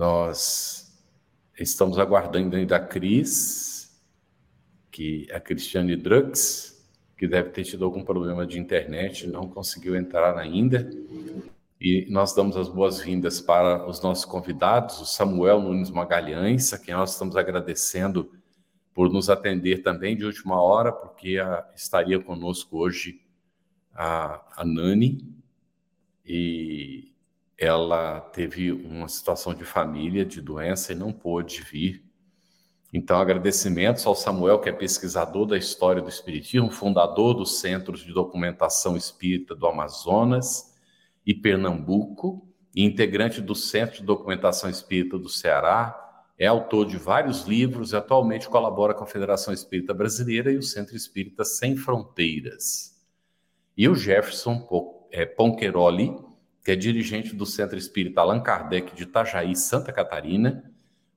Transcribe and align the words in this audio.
nós 0.00 0.98
estamos 1.58 1.98
aguardando 1.98 2.56
ainda 2.56 2.76
a 2.76 2.80
Cris, 2.80 4.02
que 4.90 5.26
é 5.28 5.36
a 5.36 5.40
Cristiane 5.40 5.94
Drux, 5.94 6.90
que 7.18 7.28
deve 7.28 7.50
ter 7.50 7.64
tido 7.64 7.84
algum 7.84 8.02
problema 8.02 8.46
de 8.46 8.58
internet, 8.58 9.26
não 9.26 9.46
conseguiu 9.46 9.94
entrar 9.94 10.38
ainda. 10.38 10.90
E 11.78 12.06
nós 12.10 12.34
damos 12.34 12.56
as 12.56 12.66
boas-vindas 12.66 13.42
para 13.42 13.86
os 13.86 14.00
nossos 14.00 14.24
convidados, 14.24 15.02
o 15.02 15.04
Samuel 15.04 15.60
Nunes 15.60 15.90
Magalhães, 15.90 16.72
a 16.72 16.78
quem 16.78 16.94
nós 16.94 17.12
estamos 17.12 17.36
agradecendo 17.36 18.32
por 18.94 19.12
nos 19.12 19.28
atender 19.28 19.82
também 19.82 20.16
de 20.16 20.24
última 20.24 20.62
hora, 20.62 20.90
porque 20.90 21.36
a, 21.36 21.70
estaria 21.76 22.18
conosco 22.18 22.78
hoje 22.78 23.20
a, 23.94 24.62
a 24.62 24.64
Nani, 24.64 25.28
e 26.24 27.12
ela 27.60 28.20
teve 28.20 28.72
uma 28.72 29.06
situação 29.06 29.52
de 29.52 29.64
família, 29.64 30.24
de 30.24 30.40
doença, 30.40 30.92
e 30.92 30.96
não 30.96 31.12
pôde 31.12 31.60
vir. 31.60 32.02
Então, 32.90 33.20
agradecimentos 33.20 34.06
ao 34.06 34.14
Samuel, 34.14 34.58
que 34.58 34.70
é 34.70 34.72
pesquisador 34.72 35.44
da 35.44 35.58
história 35.58 36.00
do 36.00 36.08
Espiritismo, 36.08 36.70
fundador 36.70 37.34
dos 37.34 37.60
Centros 37.60 38.00
de 38.00 38.14
Documentação 38.14 38.96
Espírita 38.96 39.54
do 39.54 39.66
Amazonas 39.66 40.74
e 41.24 41.34
Pernambuco, 41.34 42.48
e 42.74 42.82
integrante 42.82 43.42
do 43.42 43.54
Centro 43.54 43.98
de 43.98 44.04
Documentação 44.04 44.70
Espírita 44.70 45.18
do 45.18 45.28
Ceará, 45.28 46.24
é 46.38 46.46
autor 46.46 46.86
de 46.86 46.96
vários 46.96 47.42
livros 47.42 47.92
e 47.92 47.96
atualmente 47.96 48.48
colabora 48.48 48.94
com 48.94 49.04
a 49.04 49.06
Federação 49.06 49.52
Espírita 49.52 49.92
Brasileira 49.92 50.50
e 50.50 50.56
o 50.56 50.62
Centro 50.62 50.96
Espírita 50.96 51.44
Sem 51.44 51.76
Fronteiras. 51.76 52.98
E 53.76 53.86
o 53.86 53.94
Jefferson 53.94 54.66
é, 55.10 55.26
Ponqueroli, 55.26 56.16
que 56.64 56.70
é 56.70 56.76
dirigente 56.76 57.34
do 57.34 57.46
Centro 57.46 57.78
Espírita 57.78 58.20
Allan 58.20 58.40
Kardec 58.40 58.94
de 58.94 59.04
Itajaí, 59.04 59.56
Santa 59.56 59.92
Catarina, 59.92 60.70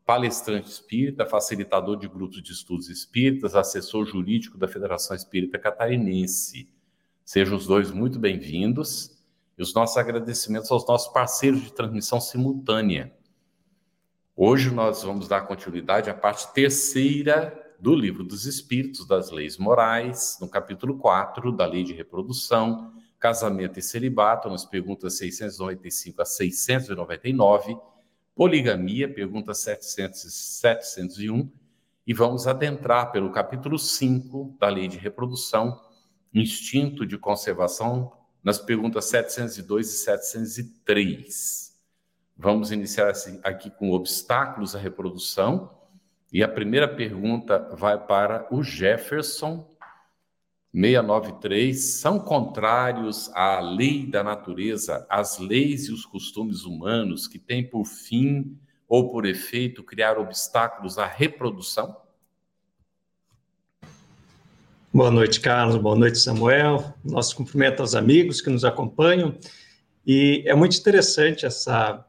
palestrante 0.05 0.69
espírita, 0.69 1.25
facilitador 1.25 1.97
de 1.97 2.07
grupos 2.07 2.41
de 2.41 2.51
estudos 2.51 2.89
espíritas, 2.89 3.55
assessor 3.55 4.05
jurídico 4.05 4.57
da 4.57 4.67
Federação 4.67 5.15
Espírita 5.15 5.57
Catarinense. 5.57 6.69
Sejam 7.23 7.57
os 7.57 7.65
dois 7.65 7.91
muito 7.91 8.19
bem-vindos. 8.19 9.11
E 9.57 9.61
os 9.61 9.73
nossos 9.73 9.97
agradecimentos 9.97 10.71
aos 10.71 10.87
nossos 10.87 11.13
parceiros 11.13 11.61
de 11.61 11.71
transmissão 11.71 12.19
simultânea. 12.19 13.13
Hoje 14.35 14.71
nós 14.71 15.03
vamos 15.03 15.27
dar 15.27 15.41
continuidade 15.41 16.09
à 16.09 16.13
parte 16.13 16.51
terceira 16.53 17.75
do 17.79 17.93
Livro 17.93 18.23
dos 18.23 18.45
Espíritos 18.45 19.05
das 19.05 19.29
Leis 19.29 19.57
Morais, 19.59 20.37
no 20.41 20.49
capítulo 20.49 20.97
4 20.97 21.51
da 21.51 21.67
Lei 21.67 21.83
de 21.83 21.93
Reprodução, 21.93 22.92
casamento 23.23 23.79
e 23.79 23.81
celibato, 23.81 24.49
nas 24.49 24.65
perguntas 24.65 25.17
695 25.17 26.21
a 26.21 26.25
699, 26.25 27.77
poligamia, 28.35 29.07
pergunta 29.07 29.53
700 29.53 30.25
e 30.25 30.29
701, 30.29 31.49
e 32.05 32.13
vamos 32.13 32.47
adentrar 32.47 33.13
pelo 33.13 33.31
capítulo 33.31 33.79
5 33.79 34.57
da 34.59 34.67
Lei 34.67 34.89
de 34.89 34.97
Reprodução, 34.97 35.79
instinto 36.33 37.05
de 37.05 37.17
conservação, 37.17 38.11
nas 38.43 38.59
perguntas 38.59 39.05
702 39.05 39.87
e 39.87 39.97
703. 39.99 41.79
Vamos 42.37 42.73
iniciar 42.73 43.13
aqui 43.41 43.69
com 43.69 43.91
obstáculos 43.91 44.75
à 44.75 44.79
reprodução, 44.79 45.73
e 46.29 46.43
a 46.43 46.49
primeira 46.49 46.93
pergunta 46.93 47.73
vai 47.73 47.97
para 47.97 48.45
o 48.51 48.61
Jefferson 48.61 49.72
693 50.73 51.79
são 51.79 52.17
contrários 52.17 53.29
à 53.35 53.59
lei 53.59 54.07
da 54.07 54.23
natureza, 54.23 55.05
às 55.07 55.37
leis 55.37 55.85
e 55.85 55.91
os 55.91 56.03
costumes 56.03 56.63
humanos 56.63 57.27
que 57.27 57.37
têm 57.37 57.63
por 57.63 57.85
fim 57.85 58.57
ou 58.87 59.11
por 59.11 59.27
efeito 59.27 59.83
criar 59.83 60.17
obstáculos 60.17 60.97
à 60.97 61.05
reprodução? 61.05 61.95
Boa 64.91 65.11
noite, 65.11 65.39
Carlos. 65.39 65.77
Boa 65.77 65.95
noite, 65.95 66.17
Samuel. 66.17 66.93
Nosso 67.03 67.35
cumprimento 67.35 67.81
aos 67.81 67.93
amigos 67.93 68.41
que 68.41 68.49
nos 68.49 68.65
acompanham. 68.65 69.37
E 70.05 70.43
é 70.47 70.55
muito 70.55 70.75
interessante 70.75 71.45
essa, 71.45 72.03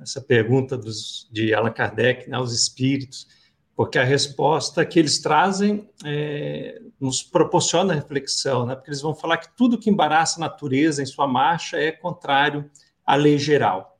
essa 0.00 0.20
pergunta 0.20 0.76
dos, 0.76 1.28
de 1.30 1.54
Allan 1.54 1.72
Kardec, 1.72 2.28
né, 2.28 2.36
aos 2.36 2.52
espíritos 2.52 3.37
porque 3.78 3.96
a 3.96 4.02
resposta 4.02 4.84
que 4.84 4.98
eles 4.98 5.20
trazem 5.20 5.88
é, 6.04 6.82
nos 7.00 7.22
proporciona 7.22 7.94
reflexão, 7.94 8.66
né? 8.66 8.74
porque 8.74 8.90
eles 8.90 9.00
vão 9.00 9.14
falar 9.14 9.36
que 9.36 9.56
tudo 9.56 9.78
que 9.78 9.88
embaraça 9.88 10.40
a 10.40 10.48
natureza 10.48 11.00
em 11.00 11.06
sua 11.06 11.28
marcha 11.28 11.76
é 11.76 11.92
contrário 11.92 12.68
à 13.06 13.14
lei 13.14 13.38
geral. 13.38 13.96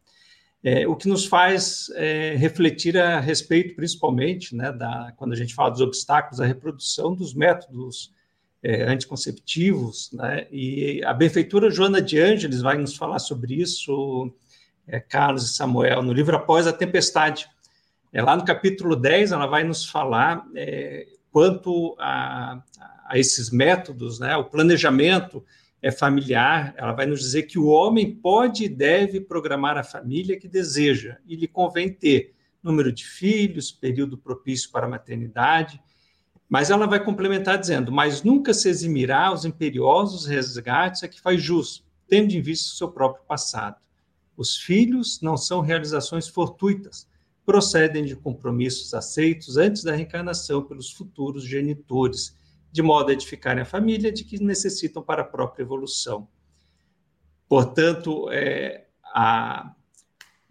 É, 0.64 0.84
o 0.88 0.96
que 0.96 1.06
nos 1.06 1.26
faz 1.26 1.92
é, 1.94 2.34
refletir 2.34 2.98
a 2.98 3.20
respeito, 3.20 3.76
principalmente, 3.76 4.52
né, 4.52 4.72
da, 4.72 5.12
quando 5.16 5.32
a 5.32 5.36
gente 5.36 5.54
fala 5.54 5.70
dos 5.70 5.80
obstáculos 5.80 6.40
à 6.40 6.44
reprodução, 6.44 7.14
dos 7.14 7.32
métodos 7.32 8.12
é, 8.60 8.82
anticonceptivos, 8.82 10.10
né, 10.12 10.48
e 10.50 11.00
a 11.04 11.14
benfeitora 11.14 11.70
Joana 11.70 12.02
de 12.02 12.18
Ângeles 12.18 12.62
vai 12.62 12.76
nos 12.76 12.96
falar 12.96 13.20
sobre 13.20 13.54
isso, 13.54 14.34
é, 14.88 14.98
Carlos 14.98 15.44
e 15.44 15.54
Samuel, 15.54 16.02
no 16.02 16.12
livro 16.12 16.34
Após 16.34 16.66
a 16.66 16.72
Tempestade, 16.72 17.48
é, 18.12 18.22
lá 18.22 18.36
no 18.36 18.44
capítulo 18.44 18.96
10, 18.96 19.32
ela 19.32 19.46
vai 19.46 19.64
nos 19.64 19.84
falar 19.84 20.46
é, 20.54 21.06
quanto 21.30 21.96
a, 21.98 22.62
a, 23.06 23.18
esses 23.18 23.50
métodos, 23.50 24.18
né, 24.18 24.36
o 24.36 24.44
planejamento 24.44 25.44
é 25.80 25.92
familiar, 25.92 26.74
ela 26.76 26.92
vai 26.92 27.06
nos 27.06 27.20
dizer 27.20 27.44
que 27.44 27.58
o 27.58 27.66
homem 27.66 28.14
pode 28.14 28.64
e 28.64 28.68
deve 28.68 29.20
programar 29.20 29.76
a 29.76 29.84
família 29.84 30.38
que 30.38 30.48
deseja, 30.48 31.18
e 31.26 31.36
lhe 31.36 31.46
convém 31.46 31.92
ter 31.92 32.34
número 32.62 32.92
de 32.92 33.04
filhos, 33.04 33.70
período 33.70 34.18
propício 34.18 34.70
para 34.70 34.86
a 34.86 34.90
maternidade, 34.90 35.80
mas 36.48 36.70
ela 36.70 36.86
vai 36.86 37.02
complementar 37.02 37.58
dizendo: 37.58 37.92
mas 37.92 38.22
nunca 38.22 38.54
se 38.54 38.68
eximirá 38.68 39.32
os 39.32 39.44
imperiosos 39.44 40.26
resgates 40.26 41.02
a 41.02 41.08
que 41.08 41.20
faz 41.20 41.42
jus, 41.42 41.84
tendo 42.08 42.32
em 42.32 42.40
vista 42.40 42.72
o 42.72 42.76
seu 42.76 42.88
próprio 42.90 43.24
passado. 43.24 43.76
Os 44.36 44.56
filhos 44.56 45.20
não 45.20 45.36
são 45.36 45.60
realizações 45.60 46.28
fortuitas, 46.28 47.07
procedem 47.48 48.04
de 48.04 48.14
compromissos 48.14 48.92
aceitos 48.92 49.56
antes 49.56 49.82
da 49.82 49.94
reencarnação 49.94 50.62
pelos 50.62 50.92
futuros 50.92 51.44
genitores, 51.44 52.36
de 52.70 52.82
modo 52.82 53.08
a 53.08 53.14
edificarem 53.14 53.62
a 53.62 53.64
família 53.64 54.12
de 54.12 54.22
que 54.22 54.38
necessitam 54.38 55.02
para 55.02 55.22
a 55.22 55.24
própria 55.24 55.62
evolução. 55.62 56.28
Portanto, 57.48 58.28
é, 58.30 58.88
a, 59.14 59.72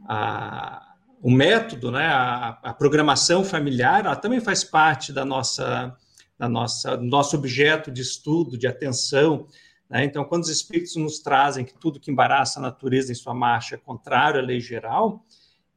a, 0.09 0.95
o 1.21 1.29
método, 1.29 1.91
né, 1.91 2.07
a, 2.07 2.57
a, 2.63 2.73
programação 2.73 3.43
familiar, 3.43 4.03
ela 4.03 4.15
também 4.15 4.39
faz 4.39 4.63
parte 4.63 5.13
da 5.13 5.23
nossa, 5.23 5.95
da 6.35 6.49
nossa, 6.49 6.97
do 6.97 7.05
nosso 7.05 7.37
objeto 7.37 7.91
de 7.91 8.01
estudo, 8.01 8.57
de 8.57 8.65
atenção. 8.65 9.45
Né? 9.87 10.03
Então, 10.03 10.25
quando 10.25 10.45
os 10.45 10.49
espíritos 10.49 10.95
nos 10.95 11.19
trazem 11.19 11.63
que 11.63 11.75
tudo 11.75 11.99
que 11.99 12.09
embaraça 12.09 12.57
a 12.57 12.63
natureza 12.63 13.11
em 13.11 13.15
sua 13.15 13.35
marcha 13.35 13.75
é 13.75 13.77
contrário 13.77 14.39
à 14.39 14.43
lei 14.43 14.59
geral, 14.59 15.23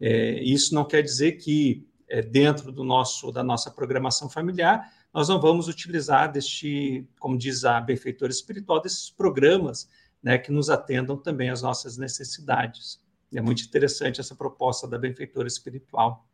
é, 0.01 0.43
isso 0.43 0.75
não 0.75 0.85
quer 0.85 1.03
dizer 1.03 1.33
que 1.33 1.87
é, 2.09 2.23
dentro 2.23 2.73
do 2.73 2.83
nosso 2.83 3.31
da 3.31 3.43
nossa 3.43 3.71
programação 3.71 4.29
familiar 4.29 4.91
nós 5.13 5.29
não 5.29 5.41
vamos 5.41 5.69
utilizar 5.69 6.31
deste, 6.31 7.07
como 7.19 7.37
diz 7.37 7.65
a 7.65 7.81
benfeitora 7.81 8.31
espiritual, 8.31 8.81
desses 8.81 9.11
programas 9.11 9.89
né, 10.23 10.39
que 10.39 10.53
nos 10.53 10.71
atendam 10.71 11.17
também 11.17 11.51
às 11.51 11.63
nossas 11.63 11.97
necessidades. 11.97 13.01
É 13.35 13.41
muito 13.41 13.65
interessante 13.65 14.21
essa 14.21 14.35
proposta 14.35 14.87
da 14.87 14.99
benfeitora 14.99 15.49
espiritual. 15.49 16.27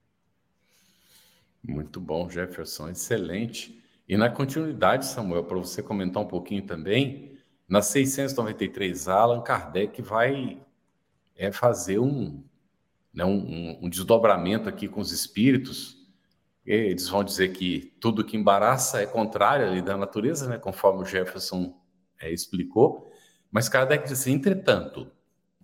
Muito 1.62 2.00
bom, 2.00 2.28
Jefferson, 2.28 2.88
excelente. 2.88 3.82
E 4.08 4.16
na 4.16 4.30
continuidade, 4.30 5.06
Samuel, 5.06 5.44
para 5.44 5.58
você 5.58 5.82
comentar 5.82 6.22
um 6.22 6.28
pouquinho 6.28 6.62
também, 6.62 7.38
na 7.68 7.82
693 7.82 9.08
Allan 9.08 9.42
Kardec 9.42 10.00
vai 10.00 10.60
é, 11.34 11.50
fazer 11.50 11.98
um, 11.98 12.44
né, 13.16 13.24
um, 13.24 13.78
um, 13.82 13.88
desdobramento 13.88 14.68
aqui 14.68 14.86
com 14.86 15.00
os 15.00 15.10
espíritos. 15.10 15.96
Eles 16.66 17.08
vão 17.08 17.24
dizer 17.24 17.52
que 17.52 17.96
tudo 17.98 18.22
que 18.22 18.36
embaraça 18.36 19.00
é 19.00 19.06
contrário 19.06 19.66
à 19.66 19.70
lei 19.70 19.80
da 19.80 19.96
natureza, 19.96 20.46
né, 20.46 20.58
conforme 20.58 21.02
o 21.02 21.06
Jefferson 21.06 21.74
é, 22.20 22.30
explicou. 22.30 23.10
Mas 23.50 23.70
Kardec 23.70 24.06
disse, 24.06 24.30
entretanto, 24.30 25.10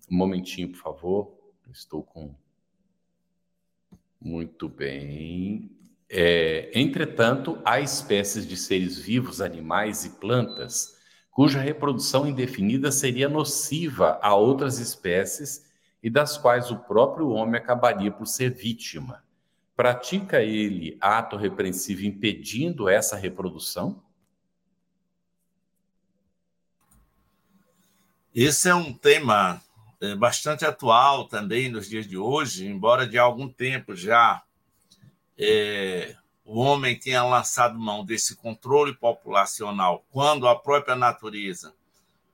um 0.09 0.17
momentinho, 0.17 0.69
por 0.69 0.79
favor, 0.79 1.37
estou 1.71 2.01
com 2.01 2.33
Muito 4.19 4.67
bem. 4.67 5.69
É, 6.09 6.71
entretanto, 6.73 7.61
há 7.63 7.79
espécies 7.79 8.47
de 8.47 8.57
seres 8.57 8.97
vivos, 8.97 9.41
animais 9.41 10.05
e 10.05 10.09
plantas 10.09 10.97
cuja 11.29 11.59
reprodução 11.59 12.27
indefinida 12.27 12.91
seria 12.91 13.27
nociva 13.27 14.19
a 14.21 14.35
outras 14.35 14.77
espécies 14.77 15.65
e 16.03 16.09
das 16.09 16.37
quais 16.37 16.69
o 16.69 16.77
próprio 16.77 17.29
homem 17.29 17.61
acabaria 17.61 18.11
por 18.11 18.27
ser 18.27 18.53
vítima. 18.53 19.23
Pratica 19.73 20.43
ele 20.43 20.97
ato 20.99 21.37
repreensivo 21.37 22.05
impedindo 22.05 22.89
essa 22.89 23.15
reprodução? 23.15 24.03
Esse 28.35 28.67
é 28.67 28.75
um 28.75 28.91
tema 28.93 29.61
é, 30.01 30.13
bastante 30.13 30.65
atual 30.65 31.27
também 31.27 31.69
nos 31.69 31.87
dias 31.87 32.05
de 32.05 32.17
hoje, 32.17 32.67
embora 32.67 33.07
de 33.07 33.17
algum 33.17 33.47
tempo 33.47 33.95
já 33.95 34.43
é, 35.37 36.17
o 36.43 36.59
homem 36.59 36.99
tenha 36.99 37.23
lançado 37.23 37.79
mão 37.79 38.03
desse 38.03 38.35
controle 38.35 38.93
populacional 38.93 40.05
quando 40.11 40.47
a 40.47 40.59
própria 40.59 40.95
natureza 40.95 41.73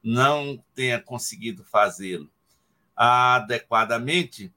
não 0.02 0.62
tenha 0.74 1.00
conseguido 1.00 1.64
fazê-lo 1.64 2.30
adequadamente, 3.02 4.54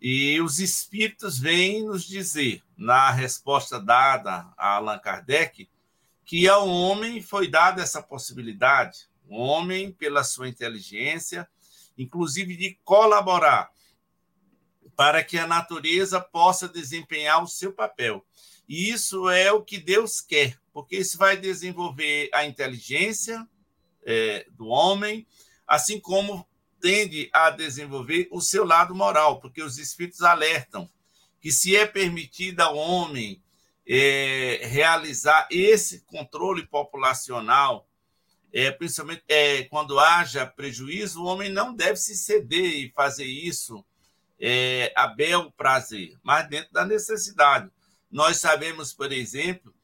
e 0.00 0.40
os 0.40 0.58
espíritos 0.58 1.38
vêm 1.38 1.84
nos 1.84 2.04
dizer, 2.04 2.60
na 2.76 3.08
resposta 3.12 3.80
dada 3.80 4.52
a 4.58 4.74
Allan 4.74 4.98
Kardec, 4.98 5.70
que 6.24 6.48
ao 6.48 6.68
homem 6.68 7.22
foi 7.22 7.46
dada 7.46 7.80
essa 7.80 8.02
possibilidade, 8.02 9.08
o 9.28 9.36
homem, 9.36 9.92
pela 9.92 10.24
sua 10.24 10.48
inteligência, 10.48 11.48
inclusive 11.96 12.56
de 12.56 12.76
colaborar 12.84 13.70
para 14.96 15.22
que 15.22 15.38
a 15.38 15.46
natureza 15.46 16.20
possa 16.20 16.68
desempenhar 16.68 17.42
o 17.42 17.48
seu 17.48 17.72
papel. 17.72 18.26
E 18.68 18.90
isso 18.90 19.28
é 19.30 19.52
o 19.52 19.62
que 19.62 19.78
Deus 19.78 20.20
quer, 20.20 20.58
porque 20.72 20.96
isso 20.96 21.16
vai 21.16 21.36
desenvolver 21.36 22.28
a 22.34 22.44
inteligência 22.44 23.48
é, 24.04 24.46
do 24.50 24.66
homem, 24.66 25.24
assim 25.66 26.00
como 26.00 26.46
tende 26.84 27.30
a 27.32 27.48
desenvolver 27.48 28.28
o 28.30 28.42
seu 28.42 28.62
lado 28.62 28.94
moral, 28.94 29.40
porque 29.40 29.62
os 29.62 29.78
espíritos 29.78 30.20
alertam 30.20 30.86
que 31.40 31.50
se 31.50 31.74
é 31.74 31.86
permitido 31.86 32.60
ao 32.60 32.76
homem 32.76 33.42
é, 33.88 34.60
realizar 34.64 35.48
esse 35.50 36.02
controle 36.02 36.66
populacional, 36.66 37.88
é, 38.52 38.70
principalmente 38.70 39.24
é, 39.26 39.62
quando 39.62 39.98
haja 39.98 40.44
prejuízo, 40.44 41.22
o 41.22 41.24
homem 41.24 41.48
não 41.48 41.74
deve 41.74 41.96
se 41.96 42.14
ceder 42.14 42.74
e 42.74 42.92
fazer 42.94 43.24
isso 43.24 43.82
é, 44.38 44.92
a 44.94 45.06
bel 45.06 45.50
prazer, 45.52 46.14
mas 46.22 46.46
dentro 46.50 46.70
da 46.70 46.84
necessidade. 46.84 47.70
Nós 48.10 48.36
sabemos, 48.36 48.92
por 48.92 49.10
exemplo, 49.10 49.74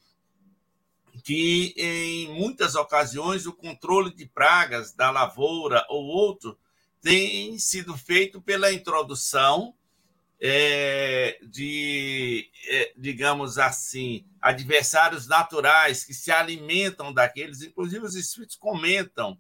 que 1.25 1.73
em 1.79 2.29
muitas 2.35 2.75
ocasiões 2.75 3.47
o 3.47 3.55
controle 3.55 4.15
de 4.15 4.27
pragas 4.27 4.93
da 4.93 5.11
lavoura 5.11 5.83
ou 5.89 6.05
outro 6.05 6.59
tem 7.01 7.59
sido 7.59 7.97
feito 7.97 8.41
pela 8.41 8.73
introdução 8.73 9.75
é, 10.41 11.39
de, 11.43 12.51
é, 12.69 12.93
digamos 12.97 13.59
assim, 13.59 14.25
adversários 14.41 15.27
naturais 15.27 16.05
que 16.05 16.15
se 16.15 16.31
alimentam 16.31 17.13
daqueles, 17.13 17.63
inclusive 17.63 18.05
os 18.05 18.15
espíritos 18.15 18.57
comentam 18.57 19.39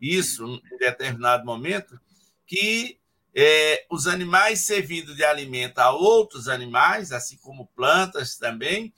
isso 0.00 0.44
em 0.72 0.78
determinado 0.78 1.44
momento, 1.44 1.98
que 2.46 2.98
é, 3.34 3.86
os 3.90 4.06
animais 4.06 4.60
servindo 4.60 5.14
de 5.14 5.24
alimento 5.24 5.78
a 5.78 5.90
outros 5.90 6.48
animais, 6.48 7.12
assim 7.12 7.36
como 7.38 7.66
plantas 7.68 8.36
também, 8.36 8.92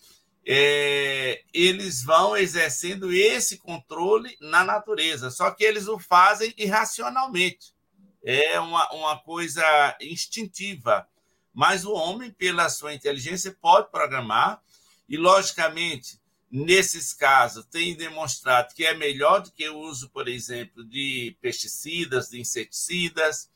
é, 0.46 1.42
eles 1.52 2.02
vão 2.02 2.36
exercendo 2.36 3.12
esse 3.12 3.58
controle 3.58 4.36
na 4.40 4.64
natureza, 4.64 5.30
só 5.30 5.50
que 5.50 5.62
eles 5.62 5.88
o 5.88 5.98
fazem 5.98 6.54
irracionalmente. 6.56 7.74
É 8.22 8.58
uma, 8.60 8.90
uma 8.92 9.18
coisa 9.18 9.96
instintiva. 10.00 11.08
Mas 11.52 11.84
o 11.84 11.92
homem, 11.92 12.30
pela 12.30 12.68
sua 12.68 12.94
inteligência, 12.94 13.56
pode 13.60 13.90
programar, 13.90 14.62
e, 15.08 15.16
logicamente, 15.16 16.20
nesses 16.50 17.12
casos, 17.12 17.64
tem 17.64 17.96
demonstrado 17.96 18.74
que 18.74 18.84
é 18.84 18.94
melhor 18.94 19.40
do 19.40 19.50
que 19.50 19.68
o 19.68 19.78
uso, 19.78 20.10
por 20.10 20.28
exemplo, 20.28 20.84
de 20.84 21.36
pesticidas, 21.40 22.28
de 22.28 22.40
inseticidas, 22.40 23.50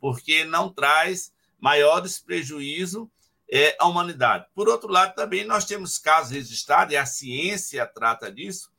porque 0.00 0.44
não 0.44 0.68
traz 0.68 1.32
maiores 1.60 2.18
prejuízos 2.18 3.06
é, 3.50 3.76
à 3.78 3.86
humanidade. 3.86 4.46
Por 4.54 4.68
outro 4.68 4.90
lado, 4.90 5.14
também 5.14 5.44
nós 5.44 5.64
temos 5.64 5.98
casos 5.98 6.32
registrados, 6.32 6.92
e 6.92 6.96
a 6.96 7.06
ciência 7.06 7.86
trata 7.86 8.32
disso, 8.32 8.70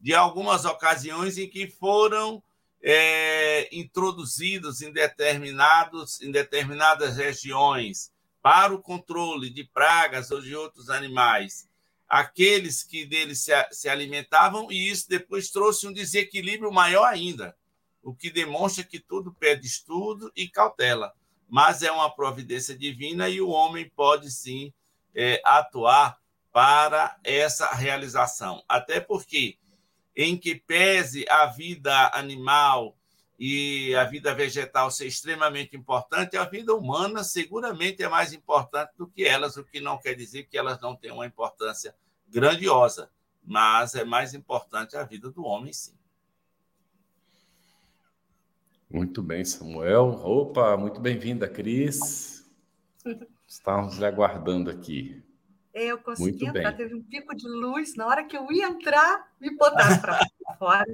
de 0.00 0.14
algumas 0.14 0.64
ocasiões 0.64 1.38
em 1.38 1.48
que 1.48 1.68
foram 1.68 2.42
é, 2.86 3.74
introduzidos 3.74 4.82
em, 4.82 4.92
determinados, 4.92 6.20
em 6.20 6.30
determinadas 6.30 7.16
regiões 7.16 8.12
para 8.42 8.74
o 8.74 8.82
controle 8.82 9.48
de 9.48 9.64
pragas 9.64 10.30
ou 10.30 10.40
de 10.40 10.54
outros 10.54 10.90
animais, 10.90 11.66
aqueles 12.06 12.82
que 12.82 13.06
deles 13.06 13.40
se, 13.40 13.52
se 13.72 13.88
alimentavam, 13.88 14.70
e 14.70 14.90
isso 14.90 15.08
depois 15.08 15.50
trouxe 15.50 15.88
um 15.88 15.92
desequilíbrio 15.92 16.70
maior 16.70 17.06
ainda 17.06 17.56
o 18.04 18.14
que 18.14 18.30
demonstra 18.30 18.84
que 18.84 19.00
tudo 19.00 19.32
pede 19.32 19.66
estudo 19.66 20.30
e 20.36 20.46
cautela, 20.46 21.14
mas 21.48 21.82
é 21.82 21.90
uma 21.90 22.14
providência 22.14 22.76
divina 22.76 23.28
e 23.28 23.40
o 23.40 23.48
homem 23.48 23.90
pode 23.96 24.30
sim 24.30 24.72
é, 25.14 25.40
atuar 25.44 26.18
para 26.52 27.16
essa 27.24 27.72
realização. 27.74 28.62
Até 28.68 29.00
porque, 29.00 29.56
em 30.16 30.36
que 30.36 30.54
pese 30.54 31.24
a 31.28 31.46
vida 31.46 32.10
animal 32.14 32.96
e 33.38 33.94
a 33.96 34.04
vida 34.04 34.32
vegetal 34.34 34.90
ser 34.90 35.06
extremamente 35.06 35.76
importante, 35.76 36.36
a 36.36 36.44
vida 36.44 36.74
humana 36.74 37.24
seguramente 37.24 38.02
é 38.02 38.08
mais 38.08 38.32
importante 38.32 38.92
do 38.96 39.08
que 39.08 39.24
elas, 39.24 39.56
o 39.56 39.64
que 39.64 39.80
não 39.80 39.98
quer 39.98 40.14
dizer 40.14 40.44
que 40.44 40.56
elas 40.56 40.80
não 40.80 40.94
têm 40.94 41.10
uma 41.10 41.26
importância 41.26 41.94
grandiosa, 42.28 43.10
mas 43.42 43.94
é 43.94 44.04
mais 44.04 44.34
importante 44.34 44.96
a 44.96 45.02
vida 45.02 45.30
do 45.30 45.44
homem, 45.44 45.72
sim. 45.72 45.94
Muito 48.88 49.20
bem, 49.20 49.44
Samuel. 49.44 50.20
Opa, 50.24 50.76
muito 50.76 51.00
bem-vinda, 51.00 51.48
Cris. 51.48 52.48
Estávamos 53.44 53.98
lhe 53.98 54.06
aguardando 54.06 54.70
aqui. 54.70 55.23
Eu 55.74 55.98
consegui 55.98 56.44
muito 56.44 56.46
entrar, 56.46 56.70
bem. 56.70 56.76
teve 56.76 56.94
um 56.94 57.02
pico 57.02 57.34
de 57.34 57.48
luz. 57.48 57.96
Na 57.96 58.06
hora 58.06 58.22
que 58.24 58.36
eu 58.36 58.50
ia 58.52 58.68
entrar, 58.68 59.28
me 59.40 59.50
botaram 59.56 59.98
para 59.98 60.20
fora. 60.56 60.86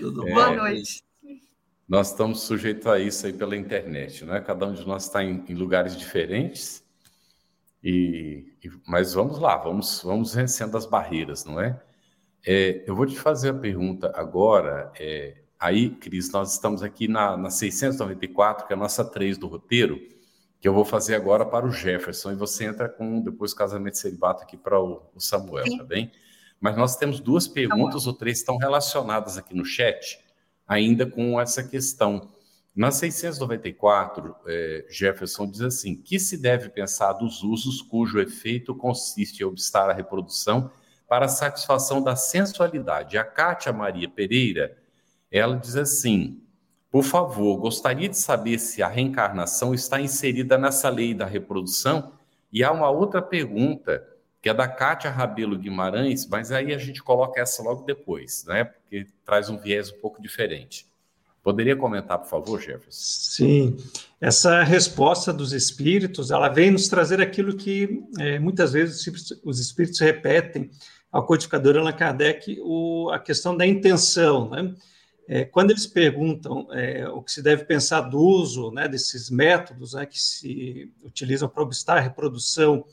Tudo 0.00 0.26
é, 0.26 0.32
Boa 0.32 0.56
noite. 0.56 1.04
Nós 1.86 2.10
estamos 2.10 2.40
sujeitos 2.40 2.86
a 2.86 2.98
isso 2.98 3.26
aí 3.26 3.32
pela 3.32 3.54
internet, 3.54 4.24
não 4.24 4.34
é? 4.34 4.40
Cada 4.40 4.66
um 4.66 4.72
de 4.72 4.86
nós 4.86 5.04
está 5.04 5.22
em, 5.22 5.44
em 5.46 5.54
lugares 5.54 5.96
diferentes. 5.96 6.82
E, 7.84 8.56
e, 8.64 8.70
mas 8.86 9.12
vamos 9.12 9.38
lá, 9.38 9.56
vamos, 9.56 10.02
vamos 10.02 10.34
vencendo 10.34 10.76
as 10.76 10.86
barreiras, 10.86 11.44
não 11.44 11.60
é? 11.60 11.80
é 12.46 12.82
eu 12.86 12.96
vou 12.96 13.06
te 13.06 13.18
fazer 13.18 13.50
a 13.50 13.54
pergunta 13.54 14.10
agora. 14.14 14.90
É, 14.98 15.36
Aí, 15.58 15.90
Cris, 15.90 16.30
nós 16.30 16.52
estamos 16.52 16.84
aqui 16.84 17.08
na, 17.08 17.36
na 17.36 17.50
694, 17.50 18.66
que 18.66 18.72
é 18.72 18.76
a 18.76 18.78
nossa 18.78 19.04
3 19.04 19.36
do 19.36 19.48
roteiro, 19.48 20.00
que 20.60 20.66
eu 20.66 20.74
vou 20.74 20.84
fazer 20.84 21.14
agora 21.14 21.44
para 21.46 21.66
o 21.66 21.70
Jefferson, 21.70 22.32
e 22.32 22.34
você 22.34 22.64
entra 22.64 22.88
com 22.88 23.20
depois 23.20 23.54
casamento 23.54 23.92
de 23.92 24.00
celibato 24.00 24.42
aqui 24.42 24.56
para 24.56 24.80
o, 24.80 25.02
o 25.14 25.20
Samuel, 25.20 25.66
Sim. 25.66 25.78
tá 25.78 25.84
bem? 25.84 26.10
Mas 26.60 26.76
nós 26.76 26.96
temos 26.96 27.20
duas 27.20 27.46
perguntas 27.46 28.06
ou 28.06 28.12
três 28.12 28.38
estão 28.38 28.56
relacionadas 28.56 29.38
aqui 29.38 29.54
no 29.54 29.64
chat, 29.64 30.18
ainda 30.66 31.06
com 31.06 31.40
essa 31.40 31.62
questão. 31.62 32.32
Na 32.74 32.90
694, 32.90 34.34
é, 34.46 34.86
Jefferson 34.90 35.48
diz 35.48 35.60
assim: 35.60 35.94
que 35.94 36.18
se 36.18 36.36
deve 36.36 36.68
pensar 36.68 37.12
dos 37.12 37.42
usos 37.42 37.80
cujo 37.80 38.20
efeito 38.20 38.74
consiste 38.74 39.40
em 39.40 39.46
obstar 39.46 39.88
a 39.88 39.92
reprodução 39.92 40.70
para 41.08 41.26
a 41.26 41.28
satisfação 41.28 42.02
da 42.02 42.16
sensualidade? 42.16 43.16
A 43.16 43.24
Kátia 43.24 43.72
Maria 43.72 44.08
Pereira 44.08 44.76
ela 45.30 45.56
diz 45.56 45.76
assim: 45.76 46.42
por 46.90 47.04
favor, 47.04 47.56
gostaria 47.58 48.08
de 48.08 48.16
saber 48.16 48.58
se 48.58 48.82
a 48.82 48.88
reencarnação 48.88 49.74
está 49.74 50.00
inserida 50.00 50.56
nessa 50.56 50.88
lei 50.88 51.12
da 51.12 51.26
reprodução. 51.26 52.12
E 52.50 52.64
há 52.64 52.72
uma 52.72 52.88
outra 52.88 53.20
pergunta, 53.20 54.02
que 54.40 54.48
é 54.48 54.54
da 54.54 54.66
Kátia 54.66 55.10
Rabelo 55.10 55.58
Guimarães, 55.58 56.26
mas 56.26 56.50
aí 56.50 56.72
a 56.72 56.78
gente 56.78 57.02
coloca 57.02 57.40
essa 57.40 57.62
logo 57.62 57.82
depois, 57.82 58.44
né? 58.46 58.64
Porque 58.64 59.06
traz 59.24 59.50
um 59.50 59.58
viés 59.58 59.92
um 59.92 59.98
pouco 59.98 60.22
diferente. 60.22 60.86
Poderia 61.42 61.76
comentar, 61.76 62.18
por 62.18 62.28
favor, 62.28 62.60
Jefferson? 62.60 62.90
Sim, 62.90 63.76
essa 64.20 64.62
resposta 64.62 65.32
dos 65.32 65.52
espíritos, 65.52 66.30
ela 66.30 66.48
vem 66.48 66.70
nos 66.70 66.88
trazer 66.88 67.20
aquilo 67.20 67.56
que 67.56 68.02
é, 68.18 68.38
muitas 68.38 68.72
vezes 68.72 69.40
os 69.44 69.60
espíritos 69.60 70.00
repetem 70.00 70.70
ao 71.12 71.24
codificador 71.24 71.76
Allan 71.76 71.92
Kardec, 71.92 72.58
o, 72.62 73.10
a 73.10 73.18
questão 73.18 73.56
da 73.56 73.66
intenção, 73.66 74.50
né? 74.50 74.74
É, 75.30 75.44
quando 75.44 75.72
eles 75.72 75.86
perguntam 75.86 76.66
é, 76.72 77.06
o 77.06 77.22
que 77.22 77.30
se 77.30 77.42
deve 77.42 77.64
pensar 77.64 78.00
do 78.00 78.18
uso 78.18 78.70
né, 78.70 78.88
desses 78.88 79.28
métodos 79.28 79.92
né, 79.92 80.06
que 80.06 80.18
se 80.18 80.90
utilizam 81.02 81.46
para 81.46 81.62
obstar 81.62 81.98
a 81.98 82.00
reprodução 82.00 82.86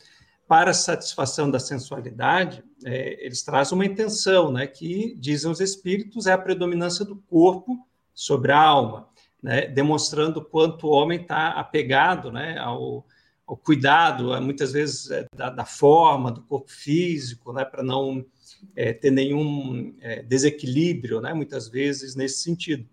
para 0.45 0.73
satisfação 0.73 1.49
da 1.49 1.59
sensualidade, 1.59 2.61
é, 2.83 3.25
eles 3.25 3.41
trazem 3.41 3.73
uma 3.73 3.85
intenção, 3.85 4.51
né, 4.51 4.67
que, 4.67 5.15
dizem 5.17 5.49
os 5.49 5.61
espíritos, 5.61 6.27
é 6.27 6.33
a 6.33 6.37
predominância 6.37 7.05
do 7.05 7.15
corpo 7.15 7.87
sobre 8.13 8.51
a 8.51 8.59
alma, 8.59 9.07
né, 9.41 9.67
demonstrando 9.67 10.43
quanto 10.43 10.87
o 10.87 10.91
homem 10.91 11.21
está 11.21 11.51
apegado 11.51 12.33
né, 12.33 12.59
ao, 12.59 13.07
ao, 13.47 13.55
cuidado, 13.55 14.39
muitas 14.41 14.73
vezes, 14.73 15.09
é, 15.09 15.25
da, 15.33 15.49
da, 15.49 15.65
forma, 15.65 16.31
do 16.31 16.43
corpo 16.43 16.69
físico, 16.69 17.53
né, 17.53 17.63
para 17.63 17.81
não 17.81 18.25
é, 18.75 18.93
ter 18.93 19.11
nenhum 19.11 19.93
é, 20.01 20.23
desequilíbrio, 20.23 21.19
né, 21.21 21.33
muitas 21.33 21.67
vezes, 21.67 22.15
nesse 22.15 22.43
sentido. 22.43 22.87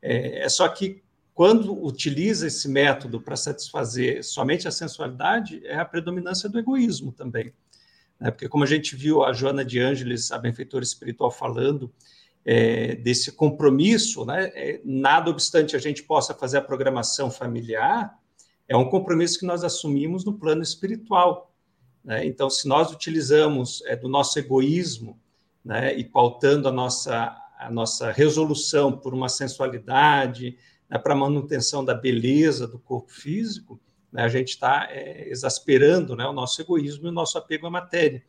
É, 0.00 0.44
é, 0.44 0.48
só 0.48 0.68
que 0.68 1.02
quando 1.34 1.72
utiliza 1.84 2.46
esse 2.46 2.68
método 2.68 3.20
para 3.20 3.36
satisfazer 3.36 4.22
somente 4.22 4.68
a 4.68 4.70
sensualidade, 4.70 5.60
é 5.64 5.76
a 5.76 5.84
predominância 5.84 6.48
do 6.48 6.58
egoísmo 6.58 7.12
também. 7.12 7.52
Né? 8.18 8.30
Porque, 8.30 8.48
como 8.48 8.64
a 8.64 8.66
gente 8.66 8.94
viu 8.94 9.24
a 9.24 9.32
Joana 9.32 9.64
de 9.64 9.78
Ângeles, 9.80 10.30
a 10.30 10.38
benfeitora 10.38 10.84
espiritual, 10.84 11.30
falando 11.30 11.90
é, 12.44 12.94
desse 12.96 13.32
compromisso, 13.32 14.24
né? 14.24 14.50
É, 14.54 14.80
nada 14.84 15.30
obstante 15.30 15.76
a 15.76 15.78
gente 15.78 16.02
possa 16.02 16.34
fazer 16.34 16.58
a 16.58 16.62
programação 16.62 17.30
familiar, 17.30 18.18
é 18.68 18.76
um 18.76 18.88
compromisso 18.88 19.38
que 19.38 19.46
nós 19.46 19.64
assumimos 19.64 20.24
no 20.24 20.34
plano 20.34 20.62
espiritual. 20.62 21.49
Né? 22.04 22.26
Então, 22.26 22.48
se 22.48 22.66
nós 22.66 22.90
utilizamos 22.90 23.82
é, 23.86 23.94
do 23.96 24.08
nosso 24.08 24.38
egoísmo 24.38 25.18
né, 25.64 25.94
e 25.96 26.04
pautando 26.04 26.68
a 26.68 26.72
nossa, 26.72 27.36
a 27.58 27.70
nossa 27.70 28.10
resolução 28.10 28.96
por 28.96 29.14
uma 29.14 29.28
sensualidade, 29.28 30.56
né, 30.88 30.98
para 30.98 31.14
manutenção 31.14 31.84
da 31.84 31.94
beleza 31.94 32.66
do 32.66 32.78
corpo 32.78 33.12
físico, 33.12 33.80
né, 34.10 34.22
a 34.22 34.28
gente 34.28 34.48
está 34.50 34.88
é, 34.90 35.28
exasperando 35.28 36.16
né, 36.16 36.26
o 36.26 36.32
nosso 36.32 36.60
egoísmo 36.60 37.06
e 37.06 37.10
o 37.10 37.12
nosso 37.12 37.38
apego 37.38 37.66
à 37.66 37.70
matéria. 37.70 38.22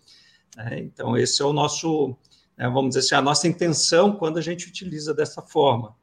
Né? 0.56 0.80
Então, 0.80 1.18
esse 1.18 1.42
é 1.42 1.46
o 1.46 1.54
nosso, 1.54 2.16
vamos 2.58 2.90
dizer 2.90 3.00
assim, 3.00 3.16
a 3.16 3.22
nossa 3.22 3.48
intenção 3.48 4.16
quando 4.16 4.38
a 4.38 4.42
gente 4.42 4.68
utiliza 4.68 5.14
dessa 5.14 5.42
forma. 5.42 5.96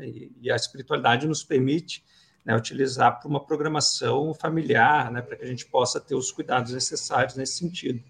E, 0.00 0.32
e 0.40 0.50
a 0.50 0.56
espiritualidade 0.56 1.26
nos 1.26 1.42
permite 1.42 2.02
né, 2.48 2.56
utilizar 2.56 3.20
para 3.20 3.28
uma 3.28 3.44
programação 3.44 4.32
familiar, 4.32 5.12
né, 5.12 5.20
para 5.20 5.36
que 5.36 5.44
a 5.44 5.46
gente 5.46 5.66
possa 5.66 6.00
ter 6.00 6.14
os 6.14 6.32
cuidados 6.32 6.72
necessários 6.72 7.36
nesse 7.36 7.58
sentido. 7.58 8.02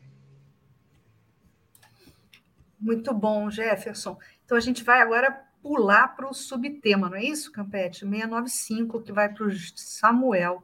Muito 2.78 3.12
bom, 3.12 3.50
Jefferson. 3.50 4.16
Então 4.45 4.57
a 4.57 4.61
gente 4.61 4.85
vai 4.85 5.02
agora 5.02 5.45
pular 5.61 6.14
para 6.14 6.30
o 6.30 6.33
subtema, 6.33 7.11
não 7.11 7.16
é 7.16 7.25
isso, 7.25 7.50
Campete? 7.50 8.07
695, 8.07 9.02
que 9.02 9.11
vai 9.11 9.28
para 9.28 9.45
o 9.45 9.50
Samuel. 9.75 10.62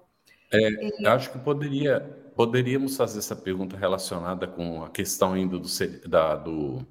É, 0.53 1.03
e... 1.03 1.07
Acho 1.09 1.33
que 1.33 1.39
poderia, 1.41 1.99
poderíamos 2.37 2.97
fazer 2.97 3.19
essa 3.19 3.35
pergunta 3.35 3.77
relacionada 3.77 4.47
com 4.47 4.85
a 4.85 4.91
questão 4.91 5.33
ainda 5.33 5.59
do, 5.59 5.69
da, 6.09 6.37
do 6.37 6.87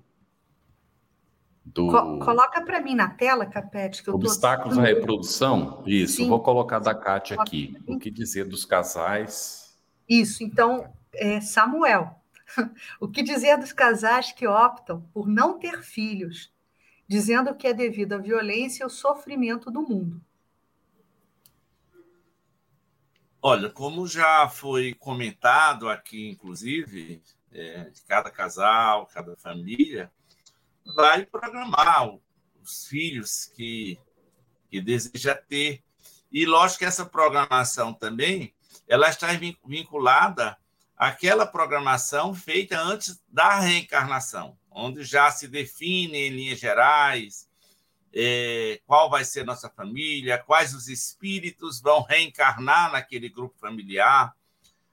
do 1.65 1.87
Co 1.87 2.19
coloca 2.19 2.61
para 2.61 2.81
mim 2.81 2.93
na 2.93 3.09
tela, 3.09 3.45
Capete, 3.45 4.03
que 4.03 4.09
eu 4.09 4.15
obstáculos 4.15 4.75
tô... 4.75 4.81
à 4.81 4.85
reprodução. 4.85 5.83
Isso, 5.85 6.17
Sim. 6.17 6.29
vou 6.29 6.41
colocar 6.41 6.79
da 6.79 6.93
Cátia 6.93 7.37
aqui. 7.39 7.77
O 7.87 7.97
que 7.97 8.11
dizer 8.11 8.45
dos 8.45 8.65
casais? 8.65 9.77
Isso. 10.07 10.43
Então, 10.43 10.93
é, 11.13 11.39
Samuel, 11.39 12.19
o 12.99 13.07
que 13.07 13.23
dizer 13.23 13.57
dos 13.57 13.71
casais 13.71 14.31
que 14.31 14.45
optam 14.45 15.01
por 15.13 15.27
não 15.27 15.57
ter 15.57 15.81
filhos, 15.81 16.51
dizendo 17.07 17.55
que 17.55 17.67
é 17.67 17.73
devido 17.73 18.13
à 18.13 18.17
violência 18.17 18.81
e 18.81 18.85
ao 18.85 18.89
sofrimento 18.89 19.71
do 19.71 19.81
mundo? 19.81 20.21
Olha, 23.41 23.69
como 23.69 24.07
já 24.07 24.47
foi 24.47 24.93
comentado 24.93 25.89
aqui, 25.89 26.29
inclusive, 26.29 27.21
é, 27.51 27.91
cada 28.07 28.31
casal, 28.31 29.05
cada 29.07 29.35
família 29.35 30.11
vai 30.85 31.25
programar 31.25 32.17
os 32.61 32.87
filhos 32.87 33.45
que, 33.45 33.99
que 34.69 34.81
deseja 34.81 35.35
ter. 35.35 35.83
E 36.31 36.45
lógico 36.45 36.79
que 36.79 36.85
essa 36.85 37.05
programação 37.05 37.93
também 37.93 38.53
ela 38.87 39.09
está 39.09 39.27
vinculada 39.65 40.57
àquela 40.97 41.45
programação 41.45 42.33
feita 42.33 42.79
antes 42.79 43.21
da 43.27 43.59
reencarnação, 43.59 44.57
onde 44.69 45.03
já 45.03 45.31
se 45.31 45.47
define 45.47 46.17
em 46.17 46.29
linhas 46.29 46.59
gerais 46.59 47.47
é, 48.13 48.79
qual 48.85 49.09
vai 49.09 49.25
ser 49.25 49.43
nossa 49.43 49.69
família, 49.69 50.37
quais 50.37 50.73
os 50.73 50.87
espíritos 50.87 51.81
vão 51.81 52.03
reencarnar 52.03 52.91
naquele 52.91 53.27
grupo 53.27 53.57
familiar. 53.57 54.35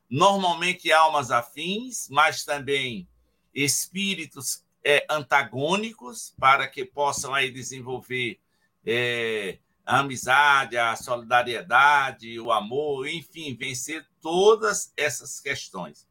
Normalmente 0.08 0.90
almas 0.90 1.30
afins, 1.30 2.08
mas 2.08 2.44
também 2.44 3.06
espíritos 3.54 4.64
é, 4.84 5.06
antagônicos 5.08 6.34
para 6.38 6.66
que 6.66 6.84
possam 6.84 7.34
aí 7.34 7.50
desenvolver 7.50 8.40
é, 8.84 9.58
a 9.84 10.00
amizade, 10.00 10.76
a 10.76 10.94
solidariedade, 10.96 12.38
o 12.40 12.52
amor, 12.52 13.06
enfim, 13.08 13.56
vencer 13.56 14.06
todas 14.20 14.92
essas 14.96 15.40
questões. 15.40 16.06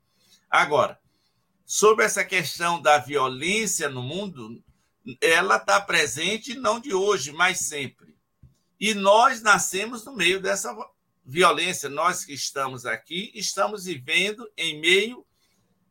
Agora, 0.50 1.00
sobre 1.66 2.04
essa 2.04 2.26
questão 2.26 2.82
da 2.82 2.98
violência 2.98 3.90
no 3.90 4.02
mundo, 4.02 4.62
ela 5.22 5.58
está 5.58 5.80
presente 5.80 6.56
não 6.56 6.80
de 6.80 6.94
hoje, 6.94 7.32
mas 7.32 7.60
sempre. 7.60 8.16
E 8.80 8.94
nós 8.94 9.42
nascemos 9.42 10.06
no 10.06 10.16
meio 10.16 10.42
dessa 10.42 10.76
violência. 11.26 11.90
Nós 11.90 12.26
que 12.26 12.34
estamos 12.34 12.86
aqui, 12.86 13.32
estamos 13.36 13.86
vivendo 13.86 14.50
em 14.58 14.80
meio 14.80 15.26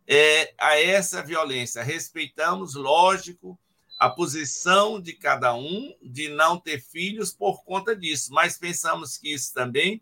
é, 0.09 0.55
a 0.59 0.81
essa 0.81 1.23
violência. 1.23 1.83
Respeitamos, 1.83 2.75
lógico, 2.75 3.59
a 3.99 4.09
posição 4.09 4.99
de 5.00 5.12
cada 5.12 5.55
um 5.55 5.95
de 6.00 6.31
não 6.31 6.59
ter 6.59 6.81
filhos 6.81 7.31
por 7.31 7.62
conta 7.62 7.95
disso, 7.95 8.33
mas 8.33 8.57
pensamos 8.57 9.19
que 9.19 9.35
isso 9.35 9.53
também 9.53 10.00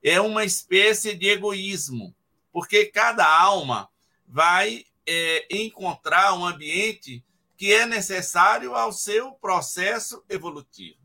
é 0.00 0.20
uma 0.20 0.44
espécie 0.44 1.14
de 1.14 1.28
egoísmo, 1.28 2.14
porque 2.52 2.86
cada 2.86 3.26
alma 3.26 3.88
vai 4.26 4.84
é, 5.04 5.46
encontrar 5.50 6.34
um 6.34 6.46
ambiente 6.46 7.24
que 7.56 7.72
é 7.72 7.84
necessário 7.84 8.76
ao 8.76 8.92
seu 8.92 9.32
processo 9.32 10.22
evolutivo. 10.28 10.98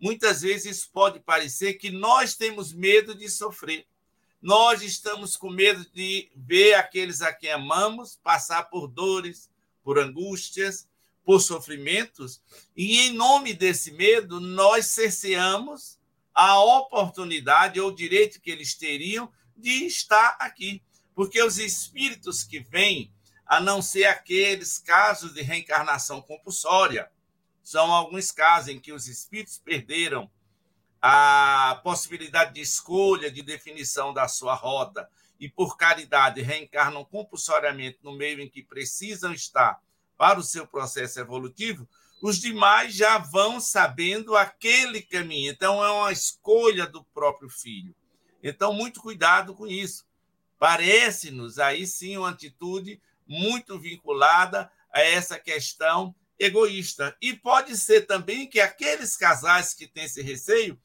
Muitas 0.00 0.40
vezes 0.40 0.84
pode 0.84 1.20
parecer 1.20 1.74
que 1.74 1.90
nós 1.90 2.34
temos 2.34 2.72
medo 2.72 3.14
de 3.14 3.28
sofrer. 3.28 3.86
Nós 4.40 4.80
estamos 4.80 5.36
com 5.36 5.50
medo 5.50 5.84
de 5.92 6.30
ver 6.34 6.74
aqueles 6.74 7.20
a 7.20 7.30
quem 7.30 7.52
amamos 7.52 8.18
passar 8.22 8.64
por 8.70 8.88
dores, 8.88 9.50
por 9.82 9.98
angústias, 9.98 10.88
por 11.22 11.40
sofrimentos, 11.40 12.40
e 12.74 13.00
em 13.00 13.12
nome 13.12 13.52
desse 13.52 13.92
medo, 13.92 14.40
nós 14.40 14.86
cerceamos 14.86 15.98
a 16.34 16.58
oportunidade 16.58 17.78
ou 17.78 17.90
o 17.90 17.94
direito 17.94 18.40
que 18.40 18.50
eles 18.50 18.74
teriam 18.74 19.30
de 19.54 19.84
estar 19.84 20.38
aqui. 20.40 20.82
Porque 21.14 21.42
os 21.42 21.58
espíritos 21.58 22.42
que 22.42 22.60
vêm, 22.60 23.12
a 23.44 23.60
não 23.60 23.82
ser 23.82 24.06
aqueles 24.06 24.78
casos 24.78 25.34
de 25.34 25.42
reencarnação 25.42 26.22
compulsória, 26.22 27.10
são 27.62 27.92
alguns 27.92 28.30
casos 28.30 28.70
em 28.70 28.80
que 28.80 28.92
os 28.92 29.06
espíritos 29.06 29.58
perderam 29.58 30.30
a 31.00 31.80
possibilidade 31.82 32.54
de 32.54 32.60
escolha, 32.60 33.30
de 33.30 33.42
definição 33.42 34.12
da 34.12 34.28
sua 34.28 34.54
rota, 34.54 35.08
e 35.38 35.48
por 35.48 35.76
caridade 35.76 36.42
reencarnam 36.42 37.04
compulsoriamente 37.04 37.98
no 38.02 38.12
meio 38.12 38.40
em 38.40 38.48
que 38.48 38.62
precisam 38.62 39.32
estar 39.32 39.80
para 40.18 40.38
o 40.38 40.42
seu 40.42 40.66
processo 40.66 41.18
evolutivo, 41.18 41.88
os 42.20 42.38
demais 42.38 42.94
já 42.94 43.16
vão 43.16 43.58
sabendo 43.58 44.36
aquele 44.36 45.00
caminho. 45.00 45.50
Então, 45.50 45.82
é 45.82 45.90
uma 45.90 46.12
escolha 46.12 46.86
do 46.86 47.02
próprio 47.02 47.48
filho. 47.48 47.94
Então, 48.42 48.74
muito 48.74 49.00
cuidado 49.00 49.54
com 49.54 49.66
isso. 49.66 50.04
Parece-nos 50.58 51.58
aí 51.58 51.86
sim 51.86 52.18
uma 52.18 52.28
atitude 52.28 53.00
muito 53.26 53.78
vinculada 53.78 54.70
a 54.92 55.00
essa 55.00 55.38
questão 55.38 56.14
egoísta. 56.38 57.16
E 57.22 57.34
pode 57.34 57.76
ser 57.78 58.02
também 58.02 58.46
que 58.46 58.60
aqueles 58.60 59.16
casais 59.16 59.72
que 59.72 59.86
têm 59.86 60.04
esse 60.04 60.20
receio 60.20 60.78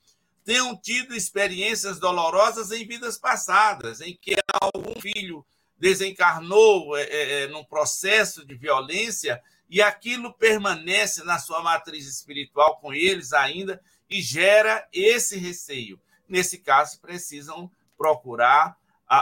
tenham 0.45 0.77
tido 0.77 1.15
experiências 1.15 1.99
dolorosas 1.99 2.71
em 2.71 2.85
vidas 2.85 3.17
passadas, 3.17 3.99
em 3.99 4.15
que 4.15 4.35
algum 4.61 4.99
filho 5.01 5.45
desencarnou 5.77 6.95
é, 6.95 7.03
é, 7.03 7.41
é, 7.41 7.47
num 7.47 7.65
processo 7.65 8.45
de 8.45 8.55
violência 8.55 9.41
e 9.69 9.81
aquilo 9.81 10.31
permanece 10.33 11.23
na 11.23 11.39
sua 11.39 11.61
matriz 11.61 12.07
espiritual 12.07 12.77
com 12.77 12.93
eles 12.93 13.33
ainda 13.33 13.81
e 14.09 14.21
gera 14.21 14.87
esse 14.93 15.37
receio. 15.37 15.99
Nesse 16.29 16.59
caso, 16.59 17.01
precisam 17.01 17.69
procurar 17.97 18.77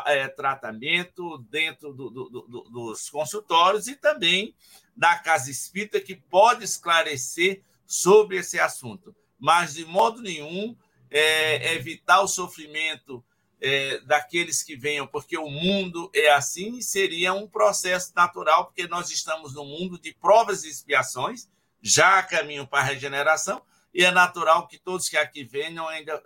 é, 0.06 0.28
tratamento 0.28 1.38
dentro 1.50 1.94
do, 1.94 2.10
do, 2.10 2.30
do, 2.30 2.62
dos 2.70 3.10
consultórios 3.10 3.88
e 3.88 3.96
também 3.96 4.54
da 4.96 5.18
casa 5.18 5.50
espírita, 5.50 6.00
que 6.00 6.16
pode 6.16 6.64
esclarecer 6.64 7.62
sobre 7.88 8.38
esse 8.38 8.60
assunto 8.60 9.16
mas 9.44 9.74
de 9.74 9.84
modo 9.84 10.22
nenhum 10.22 10.74
é, 11.14 11.76
evitar 11.76 12.22
o 12.22 12.28
sofrimento 12.28 13.24
é, 13.62 14.00
daqueles 14.00 14.64
que 14.64 14.76
venham, 14.76 15.06
porque 15.06 15.38
o 15.38 15.48
mundo 15.48 16.10
é 16.14 16.32
assim, 16.32 16.82
seria 16.82 17.34
um 17.34 17.48
processo 17.48 18.12
natural, 18.16 18.66
porque 18.66 18.88
nós 18.88 19.12
estamos 19.12 19.54
no 19.54 19.64
mundo 19.64 20.00
de 20.00 20.12
provas 20.12 20.64
e 20.64 20.70
expiações, 20.70 21.48
já 21.80 22.18
a 22.18 22.24
caminho 22.24 22.68
para 22.68 22.80
a 22.80 22.84
regeneração, 22.84 23.62
e 23.94 24.04
é 24.04 24.10
natural 24.10 24.68
que 24.68 24.80
todos 24.80 25.08
que 25.08 25.16
aqui 25.16 25.44
venham 25.44 25.88
ainda 25.88 26.22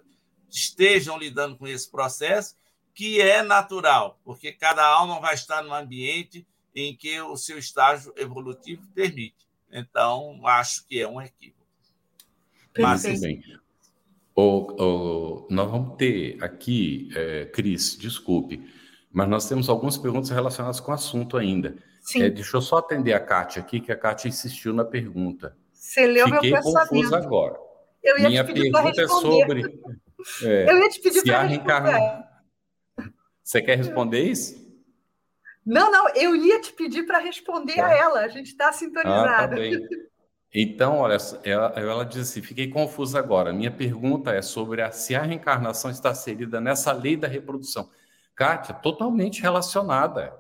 estejam 0.50 1.18
lidando 1.18 1.58
com 1.58 1.68
esse 1.68 1.92
processo, 1.92 2.56
que 2.96 3.20
é 3.22 3.44
natural, 3.44 4.20
porque 4.24 4.54
cada 4.54 4.86
alma 4.88 5.20
vai 5.20 5.36
estar 5.36 5.62
num 5.62 5.74
ambiente 5.74 6.48
em 6.74 6.96
que 6.96 7.20
o 7.22 7.36
seu 7.36 7.58
estágio 7.58 8.14
evolutivo 8.16 8.88
permite. 8.96 9.46
Então, 9.70 10.40
acho 10.48 10.88
que 10.88 11.02
é 11.02 11.08
um 11.08 11.22
equívoco. 11.22 11.58
Mas, 12.80 13.04
bem. 13.04 13.44
O, 14.40 14.68
o, 14.80 15.48
nós 15.50 15.72
vamos 15.72 15.98
ter 15.98 16.38
aqui, 16.44 17.10
é, 17.16 17.46
Cris, 17.46 17.98
desculpe, 17.98 18.72
mas 19.12 19.28
nós 19.28 19.50
temos 19.50 19.68
algumas 19.68 19.98
perguntas 19.98 20.30
relacionadas 20.30 20.80
com 20.80 20.92
o 20.92 20.94
assunto 20.94 21.38
ainda. 21.38 21.76
Sim. 22.02 22.22
É, 22.22 22.30
deixa 22.30 22.56
eu 22.56 22.62
só 22.62 22.78
atender 22.78 23.14
a 23.14 23.20
Kátia 23.20 23.64
aqui, 23.64 23.80
que 23.80 23.92
a 23.92 23.98
Kátia 23.98 24.28
insistiu 24.28 24.74
na 24.74 24.86
pergunta. 24.86 25.58
Você 25.74 26.06
leu 26.06 26.28
Fiquei 26.28 26.52
meu 26.52 26.62
confuso 26.62 27.16
agora. 27.16 27.58
Eu 28.04 28.20
ia 28.20 28.30
Minha 28.30 28.44
te 28.44 28.54
pedir 28.54 28.72
pergunta 28.72 29.02
é 29.02 29.08
sobre. 29.08 29.82
É, 30.44 30.72
eu 30.72 30.84
ia 30.84 30.90
te 30.90 31.02
pedir 31.02 31.24
para 31.24 31.42
responder. 31.42 32.24
Você 33.44 33.62
quer 33.64 33.76
responder 33.76 34.22
isso? 34.22 34.68
Não, 35.66 35.92
não, 35.92 36.10
eu 36.10 36.36
ia 36.36 36.62
te 36.62 36.74
pedir 36.74 37.08
para 37.08 37.18
responder 37.18 37.78
tá. 37.78 37.88
a 37.88 37.92
ela. 37.92 38.20
A 38.20 38.28
gente 38.28 38.52
está 38.52 38.72
sintonizado. 38.72 39.28
Ah, 39.30 39.48
tá 39.48 39.56
bem. 39.56 39.80
Então, 40.54 40.98
olha, 40.98 41.18
ela, 41.44 41.74
ela 41.76 42.06
diz 42.06 42.30
assim: 42.30 42.42
fiquei 42.42 42.68
confusa 42.70 43.20
agora. 43.20 43.54
Minha 43.54 43.72
pergunta 43.72 44.32
é 44.32 44.42
sobre 44.42 44.82
a, 44.82 44.92
se 44.92 45.16
a 45.16 45.24
reencarnação 45.24 45.92
está 45.92 46.12
inserida 46.12 46.62
nessa 46.62 46.92
lei 46.92 47.18
da 47.18 47.28
reprodução. 47.28 47.90
Kátia, 48.36 48.74
totalmente 48.74 49.42
relacionada, 49.42 50.34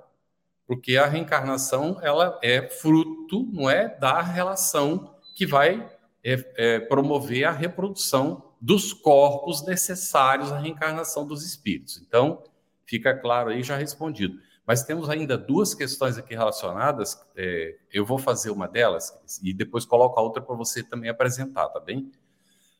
porque 0.66 0.98
a 0.98 1.08
reencarnação 1.08 2.00
ela 2.02 2.40
é 2.44 2.62
fruto, 2.70 3.50
não 3.52 3.70
é, 3.70 3.90
da 3.98 4.22
relação 4.22 5.16
que 5.36 5.46
vai 5.46 5.90
é, 6.24 6.46
é, 6.56 6.80
promover 6.80 7.46
a 7.46 7.52
reprodução 7.52 8.44
dos 8.60 8.94
corpos 8.94 9.66
necessários 9.66 10.52
à 10.52 10.60
reencarnação 10.60 11.26
dos 11.26 11.46
espíritos. 11.46 12.02
Então, 12.02 12.44
fica 12.86 13.16
claro 13.16 13.50
aí, 13.50 13.64
já 13.64 13.78
respondido. 13.78 14.40
Mas 14.68 14.84
temos 14.84 15.10
ainda 15.10 15.38
duas 15.38 15.74
questões 15.74 16.18
aqui 16.18 16.36
relacionadas. 16.36 17.18
É, 17.38 17.78
eu 17.90 18.06
vou 18.06 18.18
fazer 18.18 18.52
uma 18.52 18.68
delas 18.68 19.18
e 19.42 19.54
depois 19.54 19.86
coloco 19.86 20.20
a 20.20 20.22
outra 20.22 20.42
para 20.42 20.54
você 20.56 20.84
também 20.84 21.10
apresentar, 21.10 21.70
tá 21.70 21.80
bem? 21.80 22.12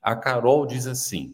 A 0.02 0.14
Carol 0.14 0.66
diz 0.66 0.86
assim: 0.86 1.34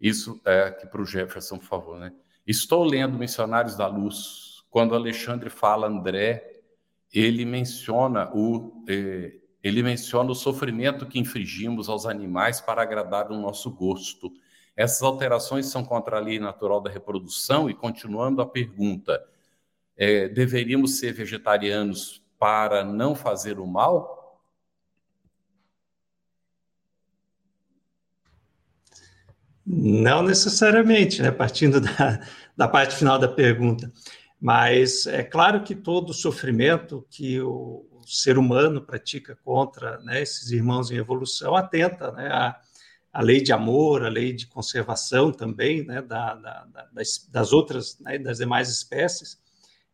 isso 0.00 0.40
é 0.44 0.62
aqui 0.62 0.86
para 0.86 1.02
o 1.02 1.04
Jefferson, 1.04 1.58
por 1.58 1.66
favor, 1.66 1.98
né? 1.98 2.12
Estou 2.46 2.84
lendo 2.84 3.18
Missionários 3.18 3.76
da 3.76 3.88
Luz. 3.88 4.62
Quando 4.70 4.94
Alexandre 4.94 5.50
fala 5.50 5.88
André, 5.88 6.60
ele 7.12 7.44
menciona 7.44 8.30
o 8.32 8.84
é, 8.88 9.38
ele 9.62 9.82
menciona 9.82 10.30
o 10.30 10.34
sofrimento 10.34 11.06
que 11.06 11.20
infligimos 11.20 11.88
aos 11.88 12.06
animais 12.06 12.60
para 12.60 12.82
agradar 12.82 13.30
o 13.30 13.40
nosso 13.40 13.70
gosto. 13.70 14.32
Essas 14.76 15.02
alterações 15.02 15.66
são 15.66 15.84
contra 15.84 16.16
a 16.16 16.20
lei 16.20 16.38
natural 16.40 16.80
da 16.80 16.90
reprodução 16.90 17.68
e 17.68 17.74
continuando 17.74 18.42
a 18.42 18.46
pergunta, 18.46 19.24
é, 19.96 20.28
deveríamos 20.28 20.98
ser 20.98 21.12
vegetarianos 21.12 22.22
para 22.38 22.84
não 22.84 23.14
fazer 23.14 23.58
o 23.58 23.66
mal? 23.66 24.40
Não 29.64 30.22
necessariamente, 30.22 31.22
né? 31.22 31.30
partindo 31.30 31.80
da, 31.80 32.26
da 32.56 32.68
parte 32.68 32.96
final 32.96 33.18
da 33.18 33.28
pergunta. 33.28 33.92
Mas 34.40 35.06
é 35.06 35.22
claro 35.22 35.62
que 35.62 35.74
todo 35.74 36.12
sofrimento 36.12 37.06
que 37.08 37.40
o, 37.40 37.86
o 37.92 38.02
ser 38.04 38.38
humano 38.38 38.82
pratica 38.82 39.36
contra 39.44 39.98
né, 40.00 40.20
esses 40.20 40.50
irmãos 40.50 40.90
em 40.90 40.96
evolução 40.96 41.54
atenta 41.54 42.10
né, 42.10 42.26
a, 42.26 42.60
a 43.12 43.22
lei 43.22 43.40
de 43.40 43.52
amor, 43.52 44.04
a 44.04 44.08
lei 44.08 44.32
de 44.32 44.46
conservação 44.48 45.30
também 45.30 45.86
né, 45.86 46.02
da, 46.02 46.34
da, 46.34 46.88
das, 46.92 47.28
das, 47.30 47.52
outras, 47.52 47.98
né, 48.00 48.18
das 48.18 48.38
demais 48.38 48.68
espécies, 48.68 49.40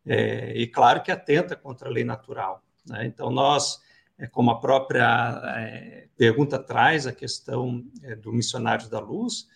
é, 0.09 0.57
e 0.57 0.67
claro 0.67 1.03
que 1.03 1.11
atenta 1.11 1.55
contra 1.55 1.89
a 1.89 1.93
lei 1.93 2.05
natural. 2.05 2.63
Né? 2.87 3.07
Então, 3.07 3.31
nós, 3.31 3.81
é, 4.19 4.27
como 4.27 4.51
a 4.51 4.59
própria 4.59 5.41
é, 5.57 6.09
pergunta 6.17 6.59
traz, 6.59 7.07
a 7.07 7.13
questão 7.13 7.85
é, 8.03 8.17
do 8.17 8.33
missionário 8.33 8.89
da 8.89 8.99
luz, 8.99 9.47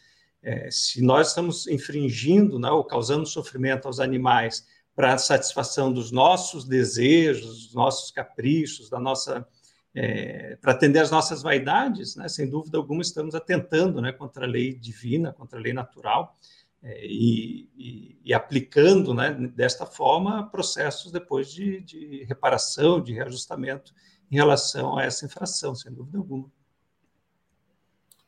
é, 0.42 0.70
se 0.70 1.02
nós 1.02 1.28
estamos 1.28 1.66
infringindo 1.66 2.58
né, 2.58 2.68
ou 2.70 2.84
causando 2.84 3.24
sofrimento 3.26 3.86
aos 3.86 3.98
animais 3.98 4.66
para 4.94 5.14
a 5.14 5.18
satisfação 5.18 5.90
dos 5.90 6.12
nossos 6.12 6.64
desejos, 6.64 7.64
dos 7.64 7.74
nossos 7.74 8.10
caprichos, 8.10 8.90
da 8.90 9.00
nossa 9.00 9.46
é, 9.94 10.56
para 10.56 10.72
atender 10.72 11.00
às 11.00 11.10
nossas 11.10 11.42
vaidades, 11.42 12.16
né, 12.16 12.26
sem 12.28 12.48
dúvida 12.48 12.78
alguma 12.78 13.02
estamos 13.02 13.34
atentando 13.34 14.00
né, 14.00 14.10
contra 14.10 14.46
a 14.46 14.48
lei 14.48 14.74
divina, 14.74 15.32
contra 15.32 15.58
a 15.58 15.62
lei 15.62 15.72
natural, 15.72 16.36
e, 16.84 17.68
e, 17.76 18.20
e, 18.24 18.34
aplicando, 18.34 19.14
né, 19.14 19.32
desta 19.32 19.86
forma, 19.86 20.50
processos 20.50 21.12
depois 21.12 21.52
de, 21.52 21.80
de, 21.80 22.24
reparação, 22.24 23.00
de 23.00 23.12
reajustamento 23.12 23.94
em 24.30 24.34
relação 24.34 24.98
a 24.98 25.04
essa 25.04 25.24
infração, 25.24 25.74
sem 25.74 25.92
dúvida 25.92 26.18
alguma. 26.18 26.50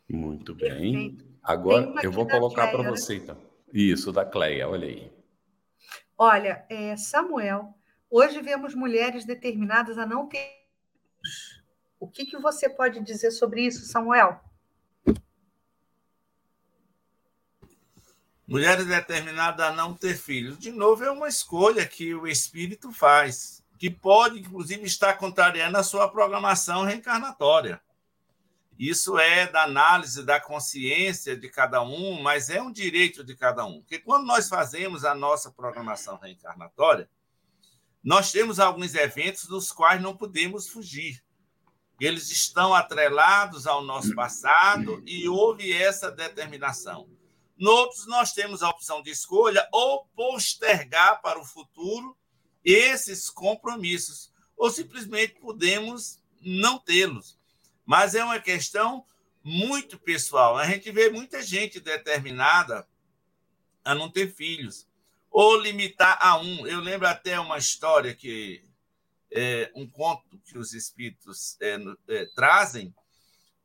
Muito 0.08 0.54
bem. 0.54 1.18
Agora 1.42 1.92
eu 2.02 2.12
vou 2.12 2.28
colocar 2.28 2.70
para 2.70 2.88
você, 2.88 3.16
então. 3.16 3.36
Isso, 3.72 4.12
da 4.12 4.24
Cleia, 4.24 4.68
olha 4.68 4.86
aí. 4.86 5.12
Olha, 6.16 6.64
é, 6.70 6.96
Samuel, 6.96 7.74
hoje 8.08 8.40
vemos 8.40 8.72
mulheres 8.72 9.24
determinadas 9.24 9.98
a 9.98 10.06
não 10.06 10.28
ter. 10.28 10.62
O 11.98 12.06
que, 12.06 12.24
que 12.24 12.38
você 12.38 12.68
pode 12.68 13.00
dizer 13.00 13.32
sobre 13.32 13.62
isso, 13.62 13.84
Samuel? 13.86 14.40
Mulheres 18.46 18.86
determinadas 18.86 19.66
a 19.66 19.72
não 19.72 19.94
ter 19.94 20.16
filhos. 20.16 20.58
De 20.58 20.70
novo, 20.70 21.02
é 21.02 21.10
uma 21.10 21.28
escolha 21.28 21.86
que 21.86 22.14
o 22.14 22.26
espírito 22.26 22.92
faz, 22.92 23.64
que 23.78 23.88
pode, 23.88 24.38
inclusive, 24.38 24.84
estar 24.84 25.14
contrariando 25.14 25.78
a 25.78 25.82
sua 25.82 26.08
programação 26.08 26.84
reencarnatória. 26.84 27.80
Isso 28.78 29.18
é 29.18 29.46
da 29.46 29.62
análise 29.62 30.24
da 30.24 30.40
consciência 30.40 31.36
de 31.36 31.48
cada 31.48 31.80
um, 31.80 32.20
mas 32.20 32.50
é 32.50 32.60
um 32.60 32.72
direito 32.72 33.24
de 33.24 33.34
cada 33.34 33.64
um. 33.64 33.80
Porque 33.80 33.98
quando 33.98 34.26
nós 34.26 34.48
fazemos 34.48 35.04
a 35.04 35.14
nossa 35.14 35.50
programação 35.50 36.18
reencarnatória, 36.18 37.08
nós 38.02 38.30
temos 38.30 38.60
alguns 38.60 38.94
eventos 38.94 39.46
dos 39.46 39.72
quais 39.72 40.02
não 40.02 40.14
podemos 40.14 40.68
fugir. 40.68 41.24
Eles 41.98 42.30
estão 42.30 42.74
atrelados 42.74 43.66
ao 43.66 43.82
nosso 43.82 44.14
passado 44.14 45.02
e 45.06 45.26
houve 45.28 45.72
essa 45.72 46.10
determinação. 46.10 47.08
Noutros, 47.56 48.06
nós 48.06 48.32
temos 48.32 48.62
a 48.62 48.68
opção 48.68 49.02
de 49.02 49.10
escolha 49.10 49.68
ou 49.72 50.06
postergar 50.16 51.22
para 51.22 51.38
o 51.38 51.44
futuro 51.44 52.16
esses 52.64 53.28
compromissos, 53.28 54.32
ou 54.56 54.70
simplesmente 54.70 55.34
podemos 55.34 56.18
não 56.40 56.78
tê-los. 56.78 57.38
Mas 57.84 58.14
é 58.14 58.24
uma 58.24 58.40
questão 58.40 59.04
muito 59.42 59.98
pessoal. 59.98 60.56
A 60.56 60.66
gente 60.66 60.90
vê 60.90 61.10
muita 61.10 61.42
gente 61.42 61.78
determinada 61.78 62.88
a 63.84 63.94
não 63.94 64.10
ter 64.10 64.34
filhos, 64.34 64.88
ou 65.30 65.56
limitar 65.56 66.18
a 66.20 66.38
um. 66.38 66.66
Eu 66.66 66.80
lembro 66.80 67.06
até 67.06 67.38
uma 67.38 67.58
história 67.58 68.14
que 68.14 68.64
é 69.30 69.70
um 69.74 69.86
conto 69.86 70.38
que 70.38 70.56
os 70.56 70.72
espíritos 70.72 71.56
é, 71.60 71.76
é, 72.08 72.26
trazem 72.34 72.94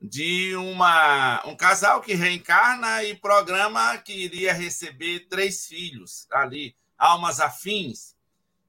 de 0.02 0.56
uma, 0.56 1.46
um 1.46 1.56
casal 1.56 2.02
que 2.02 2.14
reencarna 2.14 3.04
e 3.04 3.16
programa 3.16 3.98
que 3.98 4.14
iria 4.14 4.54
receber 4.54 5.28
três 5.28 5.68
filhos 5.68 6.26
ali, 6.32 6.76
almas 6.98 7.40
afins. 7.40 8.16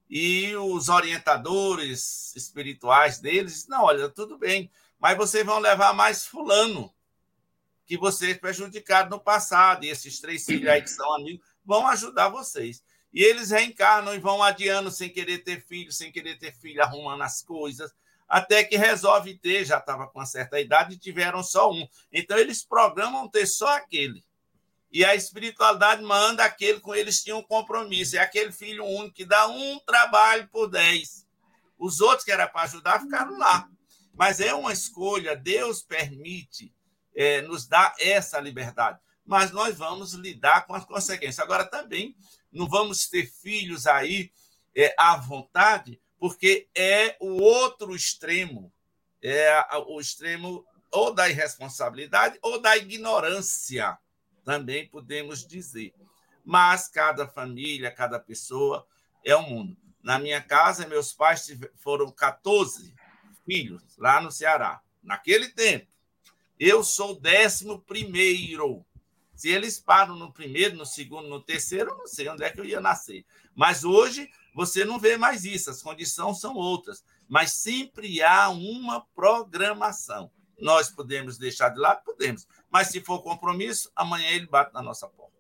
E 0.09 0.57
os 0.57 0.89
orientadores 0.89 2.35
espirituais 2.35 3.21
deles, 3.21 3.69
não, 3.69 3.85
olha, 3.85 4.09
tudo 4.09 4.37
bem, 4.37 4.69
mas 4.99 5.17
vocês 5.17 5.47
vão 5.47 5.61
levar 5.61 5.93
mais 5.93 6.27
fulano 6.27 6.93
que 7.87 7.97
vocês 7.97 8.37
prejudicaram 8.37 9.11
no 9.11 9.21
passado, 9.21 9.85
e 9.85 9.89
esses 9.89 10.21
três 10.21 10.45
filhos 10.45 10.69
aí 10.69 10.83
que 10.83 10.91
são 10.91 11.13
amigos 11.15 11.45
vão 11.65 11.87
ajudar 11.89 12.29
vocês. 12.29 12.83
E 13.13 13.23
eles 13.23 13.51
reencarnam 13.51 14.15
e 14.15 14.19
vão 14.19 14.43
adiando 14.43 14.91
sem 14.91 15.09
querer 15.09 15.39
ter 15.39 15.61
filho, 15.61 15.93
sem 15.93 16.13
querer 16.13 16.39
ter 16.39 16.53
filho, 16.53 16.83
arrumando 16.83 17.23
as 17.23 17.43
coisas, 17.43 17.93
até 18.31 18.63
que 18.63 18.77
resolve 18.77 19.37
ter, 19.37 19.65
já 19.65 19.79
estava 19.79 20.07
com 20.07 20.21
uma 20.21 20.25
certa 20.25 20.61
idade 20.61 20.95
e 20.95 20.99
tiveram 20.99 21.43
só 21.43 21.69
um. 21.73 21.85
Então 22.13 22.39
eles 22.39 22.65
programam 22.65 23.29
ter 23.29 23.45
só 23.45 23.77
aquele. 23.77 24.25
E 24.93 25.05
a 25.05 25.17
espiritualidade 25.17 26.01
manda 26.03 26.45
aquele 26.45 26.79
com 26.79 26.95
eles 26.95 27.25
tinham 27.25 27.41
um 27.41 27.43
compromisso. 27.43 28.17
É 28.17 28.21
aquele 28.21 28.53
filho 28.53 28.85
único 28.85 29.17
que 29.17 29.25
dá 29.25 29.49
um 29.49 29.81
trabalho 29.81 30.49
por 30.49 30.69
dez. 30.69 31.27
Os 31.77 32.01
outros 32.01 32.25
que 32.25 32.31
era 32.31 32.47
para 32.47 32.63
ajudar 32.63 33.01
ficaram 33.01 33.37
lá. 33.37 33.69
Mas 34.15 34.39
é 34.39 34.55
uma 34.55 34.73
escolha. 34.73 35.35
Deus 35.35 35.83
permite 35.83 36.73
é, 37.17 37.43
nos 37.43 37.67
dá 37.67 37.93
essa 37.99 38.39
liberdade. 38.39 39.01
Mas 39.27 39.51
nós 39.51 39.77
vamos 39.77 40.13
lidar 40.13 40.67
com 40.67 40.75
as 40.75 40.85
consequências. 40.85 41.41
Agora, 41.41 41.65
também 41.65 42.15
não 42.53 42.69
vamos 42.69 43.09
ter 43.09 43.27
filhos 43.27 43.89
aí 43.89 44.31
é, 44.75 44.95
à 44.97 45.17
vontade, 45.17 46.01
porque 46.21 46.69
é 46.75 47.17
o 47.19 47.41
outro 47.43 47.97
extremo, 47.97 48.71
é 49.23 49.51
o 49.87 49.99
extremo 49.99 50.67
ou 50.93 51.15
da 51.15 51.31
irresponsabilidade 51.31 52.39
ou 52.43 52.61
da 52.61 52.77
ignorância, 52.77 53.99
também 54.45 54.87
podemos 54.87 55.47
dizer. 55.47 55.95
Mas 56.45 56.89
cada 56.89 57.27
família, 57.27 57.91
cada 57.91 58.21
pessoa 58.21 58.87
é 59.25 59.35
um 59.35 59.49
mundo. 59.49 59.77
Na 60.03 60.19
minha 60.19 60.43
casa, 60.43 60.87
meus 60.87 61.11
pais 61.13 61.59
foram 61.77 62.13
14 62.13 62.95
filhos 63.47 63.97
lá 63.97 64.21
no 64.21 64.31
Ceará. 64.31 64.83
Naquele 65.03 65.49
tempo, 65.49 65.87
eu 66.59 66.85
sou 66.85 67.19
décimo 67.19 67.81
primeiro. 67.81 68.85
Se 69.35 69.49
eles 69.49 69.81
param 69.81 70.17
no 70.17 70.31
primeiro, 70.31 70.77
no 70.77 70.85
segundo, 70.85 71.29
no 71.29 71.41
terceiro, 71.41 71.93
eu 71.93 71.99
não 71.99 72.07
sei 72.07 72.29
onde 72.29 72.45
é 72.45 72.51
que 72.51 72.61
eu 72.61 72.65
ia 72.65 72.81
nascer. 72.81 73.25
Mas 73.55 73.85
hoje 73.85 74.31
você 74.55 74.85
não 74.85 74.99
vê 74.99 75.17
mais 75.17 75.45
isso, 75.45 75.71
as 75.71 75.83
condições 75.83 76.41
são 76.41 76.55
outras. 76.55 77.05
Mas 77.29 77.53
sempre 77.53 78.23
há 78.23 78.49
uma 78.49 79.05
programação. 79.15 80.31
Nós 80.61 80.91
podemos 80.91 81.39
deixar 81.39 81.71
de 81.71 81.79
lado? 81.79 82.03
Podemos. 82.05 82.47
Mas 82.71 82.89
se 82.89 83.01
for 83.01 83.23
compromisso, 83.23 83.91
amanhã 83.95 84.29
ele 84.31 84.47
bate 84.47 84.75
na 84.75 84.83
nossa 84.83 85.07
porta. 85.09 85.31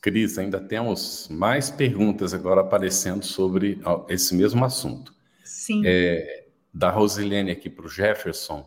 Cris, 0.00 0.38
ainda 0.38 0.58
temos 0.58 1.28
mais 1.28 1.70
perguntas 1.70 2.32
agora 2.32 2.62
aparecendo 2.62 3.24
sobre 3.24 3.78
esse 4.08 4.34
mesmo 4.34 4.64
assunto. 4.64 5.14
Sim. 5.44 5.82
É, 5.84 6.46
da 6.72 6.90
Rosilene 6.90 7.50
aqui 7.50 7.68
para 7.68 7.86
o 7.86 7.88
Jefferson. 7.88 8.66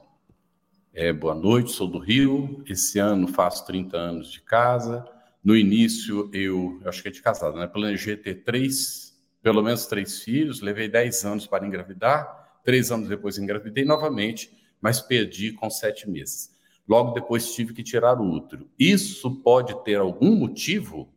É, 0.93 1.11
boa 1.11 1.33
noite, 1.33 1.71
sou 1.71 1.87
do 1.87 1.97
Rio. 1.97 2.63
Esse 2.67 2.99
ano 2.99 3.27
faço 3.27 3.65
30 3.65 3.97
anos 3.97 4.31
de 4.31 4.41
casa. 4.41 5.03
No 5.43 5.57
início, 5.57 6.29
eu, 6.33 6.79
eu 6.81 6.89
acho 6.89 7.01
que 7.01 7.09
é 7.09 7.11
de 7.11 7.21
casado, 7.21 7.57
né? 7.57 7.67
Planejei 7.67 8.15
ter 8.15 8.43
três, 8.43 9.13
pelo 9.41 9.61
menos 9.61 9.85
três 9.85 10.21
filhos. 10.21 10.61
Levei 10.61 10.87
10 10.87 11.25
anos 11.25 11.47
para 11.47 11.67
engravidar. 11.67 12.61
Três 12.63 12.91
anos 12.91 13.09
depois 13.09 13.37
engravidei 13.37 13.83
novamente, 13.83 14.55
mas 14.79 15.01
perdi 15.01 15.51
com 15.51 15.69
sete 15.69 16.09
meses. 16.09 16.53
Logo 16.87 17.11
depois 17.11 17.53
tive 17.53 17.73
que 17.73 17.83
tirar 17.83 18.19
o 18.21 18.31
útero. 18.31 18.69
Isso 18.79 19.41
pode 19.41 19.83
ter 19.83 19.95
algum 19.95 20.33
motivo? 20.35 21.13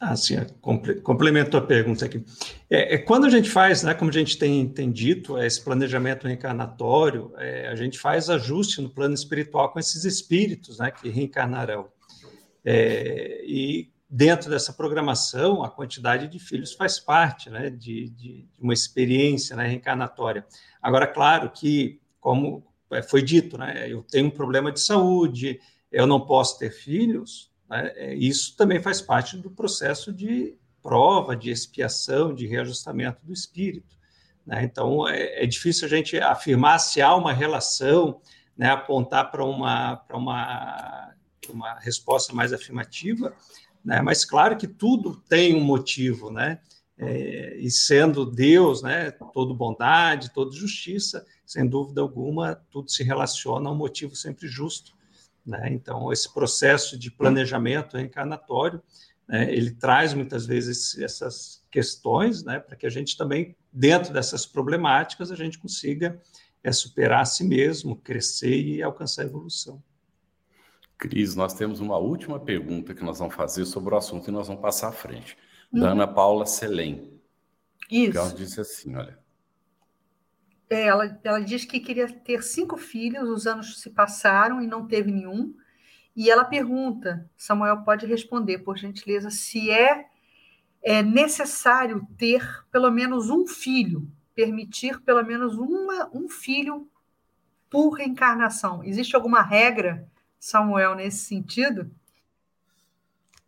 Ah, 0.00 0.14
sim, 0.14 0.36
é, 0.36 0.46
complemento 1.02 1.56
a 1.56 1.60
pergunta 1.60 2.04
aqui. 2.04 2.24
É, 2.70 2.94
é, 2.94 2.98
quando 2.98 3.26
a 3.26 3.30
gente 3.30 3.50
faz, 3.50 3.82
né, 3.82 3.94
como 3.94 4.10
a 4.10 4.14
gente 4.14 4.38
tem, 4.38 4.68
tem 4.68 4.92
dito, 4.92 5.36
é, 5.36 5.44
esse 5.44 5.60
planejamento 5.60 6.28
reencarnatório, 6.28 7.32
é, 7.36 7.66
a 7.66 7.74
gente 7.74 7.98
faz 7.98 8.30
ajuste 8.30 8.80
no 8.80 8.88
plano 8.88 9.14
espiritual 9.14 9.72
com 9.72 9.80
esses 9.80 10.04
espíritos 10.04 10.78
né, 10.78 10.92
que 10.92 11.08
reencarnarão. 11.08 11.88
É, 12.64 13.42
e 13.44 13.90
dentro 14.08 14.48
dessa 14.48 14.72
programação, 14.72 15.64
a 15.64 15.70
quantidade 15.70 16.28
de 16.28 16.38
filhos 16.38 16.72
faz 16.72 17.00
parte 17.00 17.50
né, 17.50 17.68
de, 17.68 18.08
de, 18.10 18.48
uma 18.56 18.72
experiência 18.72 19.56
né, 19.56 19.66
reencarnatória. 19.66 20.46
Agora, 20.80 21.08
claro 21.08 21.50
que, 21.50 22.00
como 22.20 22.64
é, 22.92 23.02
foi 23.02 23.20
dito, 23.20 23.58
né, 23.58 23.90
eu 23.90 24.04
tenho 24.04 24.28
um 24.28 24.30
problema 24.30 24.70
de 24.70 24.80
saúde, 24.80 25.60
eu 25.90 26.06
não 26.06 26.20
posso 26.20 26.56
ter 26.56 26.70
filhos, 26.70 27.47
né? 27.68 27.92
É, 27.94 28.14
isso 28.14 28.56
também 28.56 28.80
faz 28.80 29.00
parte 29.00 29.36
do 29.36 29.50
processo 29.50 30.12
de 30.12 30.56
prova, 30.82 31.36
de 31.36 31.50
expiação, 31.50 32.34
de 32.34 32.46
reajustamento 32.46 33.24
do 33.24 33.32
espírito. 33.32 33.96
Né? 34.46 34.64
Então, 34.64 35.06
é, 35.06 35.42
é, 35.42 35.46
difícil 35.46 35.86
a 35.86 35.90
gente 35.90 36.16
afirmar 36.18 36.78
se 36.78 37.02
há 37.02 37.14
uma 37.14 37.32
relação, 37.32 38.20
né, 38.56 38.70
apontar 38.70 39.30
para 39.30 39.44
uma, 39.44 40.02
uma, 40.10 41.14
uma 41.50 41.78
resposta 41.78 42.32
mais 42.32 42.52
afirmativa, 42.52 43.34
né? 43.84 44.00
mas 44.00 44.24
claro 44.24 44.56
que 44.56 44.66
tudo 44.66 45.16
tem 45.28 45.54
um 45.54 45.60
motivo, 45.60 46.30
né? 46.30 46.60
É, 47.00 47.56
e 47.58 47.70
sendo 47.70 48.26
Deus, 48.26 48.82
né, 48.82 49.12
todo 49.32 49.54
bondade, 49.54 50.32
toda 50.32 50.50
justiça, 50.50 51.24
sem 51.46 51.64
dúvida 51.64 52.00
alguma, 52.00 52.56
tudo 52.72 52.90
se 52.90 53.04
relaciona 53.04 53.68
a 53.68 53.72
um 53.72 53.76
motivo 53.76 54.16
sempre 54.16 54.48
justo 54.48 54.97
né? 55.48 55.70
Então, 55.72 56.12
esse 56.12 56.32
processo 56.32 56.98
de 56.98 57.10
planejamento 57.10 57.96
reencarnatório, 57.96 58.82
né, 59.26 59.50
ele 59.50 59.70
traz 59.70 60.12
muitas 60.12 60.44
vezes 60.44 60.98
essas 60.98 61.64
questões, 61.70 62.44
né, 62.44 62.60
para 62.60 62.76
que 62.76 62.86
a 62.86 62.90
gente 62.90 63.16
também, 63.16 63.56
dentro 63.72 64.12
dessas 64.12 64.44
problemáticas, 64.44 65.32
a 65.32 65.34
gente 65.34 65.58
consiga 65.58 66.20
é, 66.62 66.70
superar 66.70 67.22
a 67.22 67.24
si 67.24 67.44
mesmo, 67.44 67.96
crescer 67.96 68.60
e 68.60 68.82
alcançar 68.82 69.22
a 69.22 69.24
evolução. 69.24 69.82
Cris, 70.98 71.34
nós 71.34 71.54
temos 71.54 71.80
uma 71.80 71.96
última 71.96 72.38
pergunta 72.38 72.92
que 72.92 73.02
nós 73.02 73.18
vamos 73.18 73.34
fazer 73.34 73.64
sobre 73.64 73.94
o 73.94 73.96
assunto 73.96 74.28
e 74.28 74.32
nós 74.32 74.48
vamos 74.48 74.60
passar 74.60 74.88
à 74.88 74.92
frente. 74.92 75.34
Hum. 75.72 75.80
Da 75.80 75.92
Ana 75.92 76.06
Paula 76.06 76.44
Selem. 76.44 77.18
Isso. 77.90 78.18
Ela 78.18 78.34
disse 78.34 78.60
assim, 78.60 78.94
olha, 78.96 79.18
é, 80.70 80.86
ela, 80.86 81.18
ela 81.24 81.40
diz 81.40 81.64
que 81.64 81.80
queria 81.80 82.08
ter 82.08 82.42
cinco 82.42 82.76
filhos, 82.76 83.28
os 83.28 83.46
anos 83.46 83.80
se 83.80 83.90
passaram 83.90 84.60
e 84.60 84.66
não 84.66 84.86
teve 84.86 85.10
nenhum. 85.10 85.54
E 86.14 86.30
ela 86.30 86.44
pergunta, 86.44 87.28
Samuel 87.36 87.82
pode 87.84 88.04
responder, 88.06 88.58
por 88.58 88.76
gentileza, 88.76 89.30
se 89.30 89.70
é, 89.70 90.06
é 90.82 91.02
necessário 91.02 92.06
ter 92.16 92.64
pelo 92.70 92.90
menos 92.90 93.30
um 93.30 93.46
filho, 93.46 94.10
permitir 94.34 95.00
pelo 95.02 95.24
menos 95.24 95.56
uma, 95.56 96.10
um 96.12 96.28
filho 96.28 96.88
por 97.70 97.90
reencarnação. 97.90 98.82
Existe 98.84 99.14
alguma 99.14 99.42
regra, 99.42 100.08
Samuel, 100.38 100.94
nesse 100.94 101.18
sentido? 101.18 101.90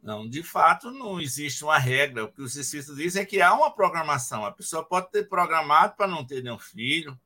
Não, 0.02 0.26
de 0.26 0.42
fato, 0.42 0.90
não 0.90 1.20
existe 1.20 1.62
uma 1.62 1.78
regra. 1.78 2.24
O 2.24 2.32
que 2.32 2.40
os 2.40 2.56
espíritos 2.56 2.96
dizem 2.96 3.22
é 3.22 3.26
que 3.26 3.40
há 3.40 3.52
uma 3.52 3.70
programação. 3.70 4.44
A 4.44 4.52
pessoa 4.52 4.84
pode 4.84 5.10
ter 5.10 5.28
programado 5.28 5.94
para 5.94 6.06
não 6.06 6.24
ter 6.24 6.42
nenhum 6.42 6.58
filho, 6.58 7.18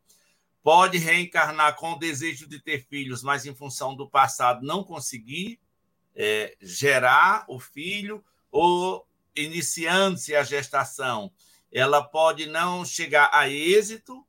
pode 0.62 0.98
reencarnar 0.98 1.76
com 1.76 1.92
o 1.92 1.98
desejo 1.98 2.48
de 2.48 2.58
ter 2.60 2.84
filhos, 2.84 3.22
mas 3.22 3.46
em 3.46 3.54
função 3.54 3.94
do 3.94 4.08
passado 4.08 4.66
não 4.66 4.82
conseguir 4.82 5.60
é, 6.16 6.56
gerar 6.60 7.44
o 7.48 7.60
filho, 7.60 8.24
ou 8.50 9.06
iniciando-se 9.36 10.34
a 10.34 10.42
gestação, 10.42 11.32
ela 11.72 12.02
pode 12.02 12.46
não 12.46 12.84
chegar 12.84 13.30
a 13.32 13.48
êxito, 13.48 14.24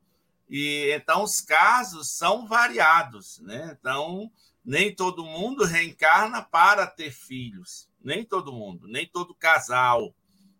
e 0.49 0.91
então 0.91 1.23
os 1.23 1.41
casos 1.41 2.11
são 2.11 2.47
variados. 2.47 3.39
Né? 3.39 3.75
Então, 3.79 4.31
nem 4.63 4.93
todo 4.93 5.25
mundo 5.25 5.63
reencarna 5.63 6.41
para 6.43 6.85
ter 6.85 7.11
filhos 7.11 7.87
nem 8.05 8.23
todo 8.23 8.53
mundo, 8.53 8.87
nem 8.87 9.07
todo 9.07 9.33
casal 9.33 10.13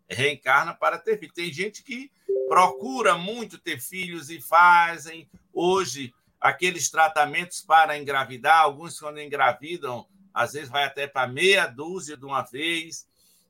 reencarna 0.10 0.74
para 0.74 0.98
ter 0.98 1.18
filhos. 1.20 1.36
Tem 1.36 1.54
gente 1.54 1.84
que 1.84 2.12
procura 2.48 3.18
muito 3.18 3.58
ter 3.58 3.80
filhos 3.80 4.30
e 4.30 4.42
fazem 4.42 5.30
hoje 5.54 6.14
aqueles 6.42 6.90
tratamentos 6.90 7.62
para 7.62 7.98
engravidar. 7.98 8.62
Alguns, 8.62 9.00
quando 9.00 9.22
engravidam, 9.22 10.06
às 10.34 10.54
vezes 10.54 10.70
vai 10.70 10.84
até 10.84 11.08
para 11.08 11.28
meia 11.28 11.66
dúzia 11.68 12.18
de 12.18 12.26
uma 12.26 12.42
vez, 12.42 13.08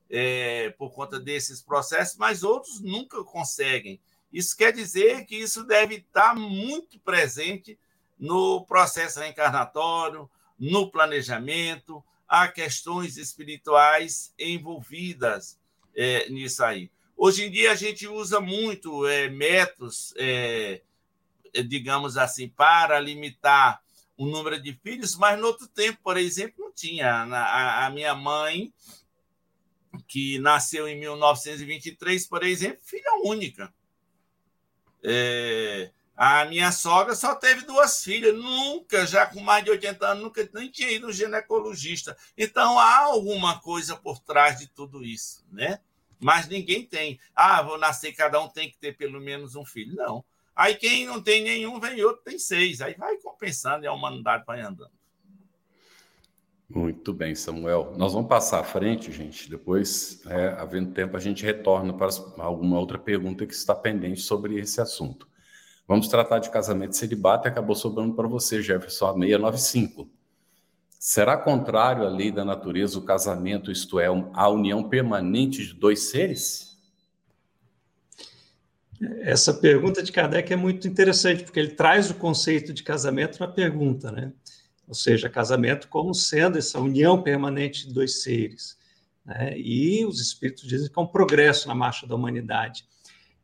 é, 0.10 0.70
por 0.78 0.92
conta 0.92 1.20
desses 1.20 1.62
processos, 1.62 2.18
mas 2.18 2.44
outros 2.44 2.80
nunca 2.80 3.24
conseguem. 3.24 4.00
Isso 4.32 4.56
quer 4.56 4.72
dizer 4.72 5.26
que 5.26 5.36
isso 5.36 5.64
deve 5.64 5.96
estar 5.96 6.36
muito 6.36 7.00
presente 7.00 7.80
no 8.20 8.66
processo 8.66 9.20
reencarnatório, 9.20 10.30
no 10.60 10.90
planejamento, 10.90 12.04
há 12.28 12.48
questões 12.48 13.18
espirituais 13.18 14.34
envolvidas 14.38 15.60
é, 15.96 16.30
nisso 16.30 16.64
aí. 16.64 16.92
Hoje 17.18 17.46
em 17.46 17.52
dia 17.52 17.72
a 17.72 17.76
gente 17.76 18.08
usa 18.08 18.42
muito 18.42 19.08
é, 19.08 19.30
métodos, 19.30 20.14
é, 20.18 20.82
é, 21.54 21.62
digamos 21.64 22.18
assim, 22.18 22.50
para 22.50 23.00
limitar 23.00 23.82
o 24.18 24.26
número 24.26 24.62
de 24.62 24.74
filhos, 24.74 25.16
mas 25.16 25.40
no 25.40 25.48
outro 25.48 25.68
tempo, 25.68 26.00
por 26.04 26.18
exemplo, 26.18 26.66
não 26.66 26.74
tinha. 26.74 27.10
A, 27.10 27.86
a 27.86 27.90
minha 27.90 28.14
mãe, 28.14 28.74
que 30.08 30.40
nasceu 30.40 30.88
em 30.88 31.00
1923, 31.00 32.28
por 32.28 32.44
exemplo, 32.44 32.80
filha 32.82 33.22
única. 33.24 33.74
É, 35.04 35.92
a 36.16 36.46
minha 36.46 36.72
sogra 36.72 37.14
só 37.14 37.36
teve 37.36 37.66
duas 37.66 38.04
filhas, 38.04 38.34
nunca, 38.34 39.06
já 39.06 39.26
com 39.26 39.42
mais 39.42 39.64
de 39.66 39.72
80 39.72 40.08
anos, 40.08 40.24
nunca 40.24 40.50
nem 40.54 40.70
tinha 40.70 40.90
ido 40.90 41.08
no 41.08 41.14
ginecologista. 41.14 42.16
Então 42.38 42.80
há 42.80 43.00
alguma 43.00 43.60
coisa 43.60 43.98
por 43.98 44.20
trás 44.20 44.60
de 44.60 44.68
tudo 44.68 45.04
isso, 45.04 45.46
né? 45.52 45.80
Mas 46.20 46.48
ninguém 46.48 46.86
tem. 46.86 47.20
Ah, 47.36 47.62
vou 47.62 47.78
nascer, 47.78 48.14
cada 48.14 48.42
um 48.42 48.48
tem 48.48 48.70
que 48.70 48.78
ter 48.78 48.96
pelo 48.96 49.20
menos 49.20 49.56
um 49.56 49.66
filho. 49.66 49.94
Não. 49.96 50.24
Aí 50.56 50.76
quem 50.76 51.06
não 51.06 51.22
tem 51.22 51.44
nenhum, 51.44 51.80
vem 51.82 52.02
outro, 52.02 52.24
tem 52.24 52.40
seis. 52.40 52.82
Aí 52.82 52.94
vai 52.94 53.18
compensando 53.18 53.84
e 53.84 53.88
a 53.88 53.94
humanidade 53.94 54.46
vai 54.48 54.62
andando. 54.62 54.92
Muito 56.70 57.14
bem, 57.14 57.36
Samuel. 57.36 57.94
Nós 57.98 58.14
vamos 58.14 58.30
passar 58.30 58.60
à 58.60 58.64
frente, 58.64 59.12
gente. 59.12 59.50
Depois, 59.50 60.26
é, 60.26 60.48
havendo 60.58 60.94
tempo, 60.94 61.16
a 61.16 61.20
gente 61.20 61.44
retorna 61.44 61.94
para 61.94 62.08
alguma 62.38 62.80
outra 62.80 62.98
pergunta 62.98 63.46
que 63.46 63.54
está 63.54 63.76
pendente 63.76 64.22
sobre 64.22 64.58
esse 64.58 64.82
assunto. 64.82 65.28
Vamos 65.88 66.08
tratar 66.08 66.40
de 66.40 66.50
casamento 66.50 66.96
celibato 66.96 67.48
e 67.48 67.50
acabou 67.50 67.76
sobrando 67.76 68.16
para 68.16 68.28
você, 68.28 68.62
Jefferson, 68.62 69.08
a 69.08 69.14
695. 69.14 70.10
Será 71.00 71.38
contrário 71.38 72.04
à 72.04 72.10
lei 72.10 72.32
da 72.32 72.44
natureza 72.44 72.98
o 72.98 73.04
casamento, 73.04 73.72
isto 73.72 74.00
é, 74.00 74.08
a 74.08 74.50
união 74.50 74.90
permanente 74.90 75.64
de 75.64 75.74
dois 75.74 76.10
seres? 76.10 76.76
Essa 79.22 79.54
pergunta 79.54 80.02
de 80.02 80.12
Kardec 80.12 80.52
é 80.52 80.56
muito 80.56 80.88
interessante, 80.88 81.44
porque 81.44 81.60
ele 81.60 81.72
traz 81.72 82.10
o 82.10 82.16
conceito 82.16 82.74
de 82.74 82.82
casamento 82.82 83.40
na 83.40 83.48
pergunta, 83.48 84.12
né? 84.12 84.32
ou 84.88 84.94
seja, 84.94 85.30
casamento 85.30 85.88
como 85.88 86.14
sendo 86.14 86.58
essa 86.58 86.80
união 86.80 87.22
permanente 87.22 87.88
de 87.88 87.94
dois 87.94 88.22
seres. 88.22 88.78
Né? 89.26 89.58
E 89.58 90.06
os 90.06 90.22
espíritos 90.22 90.68
dizem 90.68 90.90
que 90.90 90.98
é 90.98 91.02
um 91.02 91.08
progresso 91.08 91.68
na 91.68 91.76
marcha 91.76 92.06
da 92.06 92.16
humanidade. 92.16 92.86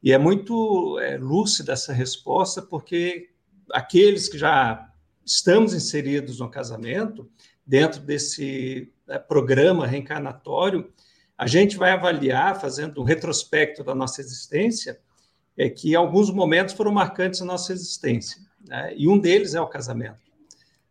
E 0.03 0.11
é 0.11 0.17
muito 0.17 0.99
é, 0.99 1.17
lúcida 1.17 1.73
essa 1.73 1.93
resposta, 1.93 2.61
porque 2.61 3.29
aqueles 3.71 4.27
que 4.27 4.37
já 4.37 4.89
estamos 5.25 5.73
inseridos 5.73 6.39
no 6.39 6.49
casamento, 6.49 7.29
dentro 7.65 8.01
desse 8.01 8.91
é, 9.07 9.19
programa 9.19 9.85
reencarnatório, 9.85 10.91
a 11.37 11.47
gente 11.47 11.77
vai 11.77 11.91
avaliar, 11.91 12.59
fazendo 12.59 13.01
um 13.01 13.03
retrospecto 13.03 13.83
da 13.83 13.95
nossa 13.95 14.21
existência, 14.21 14.99
é 15.57 15.69
que 15.69 15.95
alguns 15.95 16.31
momentos 16.31 16.73
foram 16.73 16.91
marcantes 16.91 17.39
na 17.39 17.47
nossa 17.47 17.73
existência. 17.73 18.41
Né? 18.67 18.93
E 18.95 19.07
um 19.07 19.17
deles 19.17 19.53
é 19.53 19.61
o 19.61 19.67
casamento. 19.67 20.19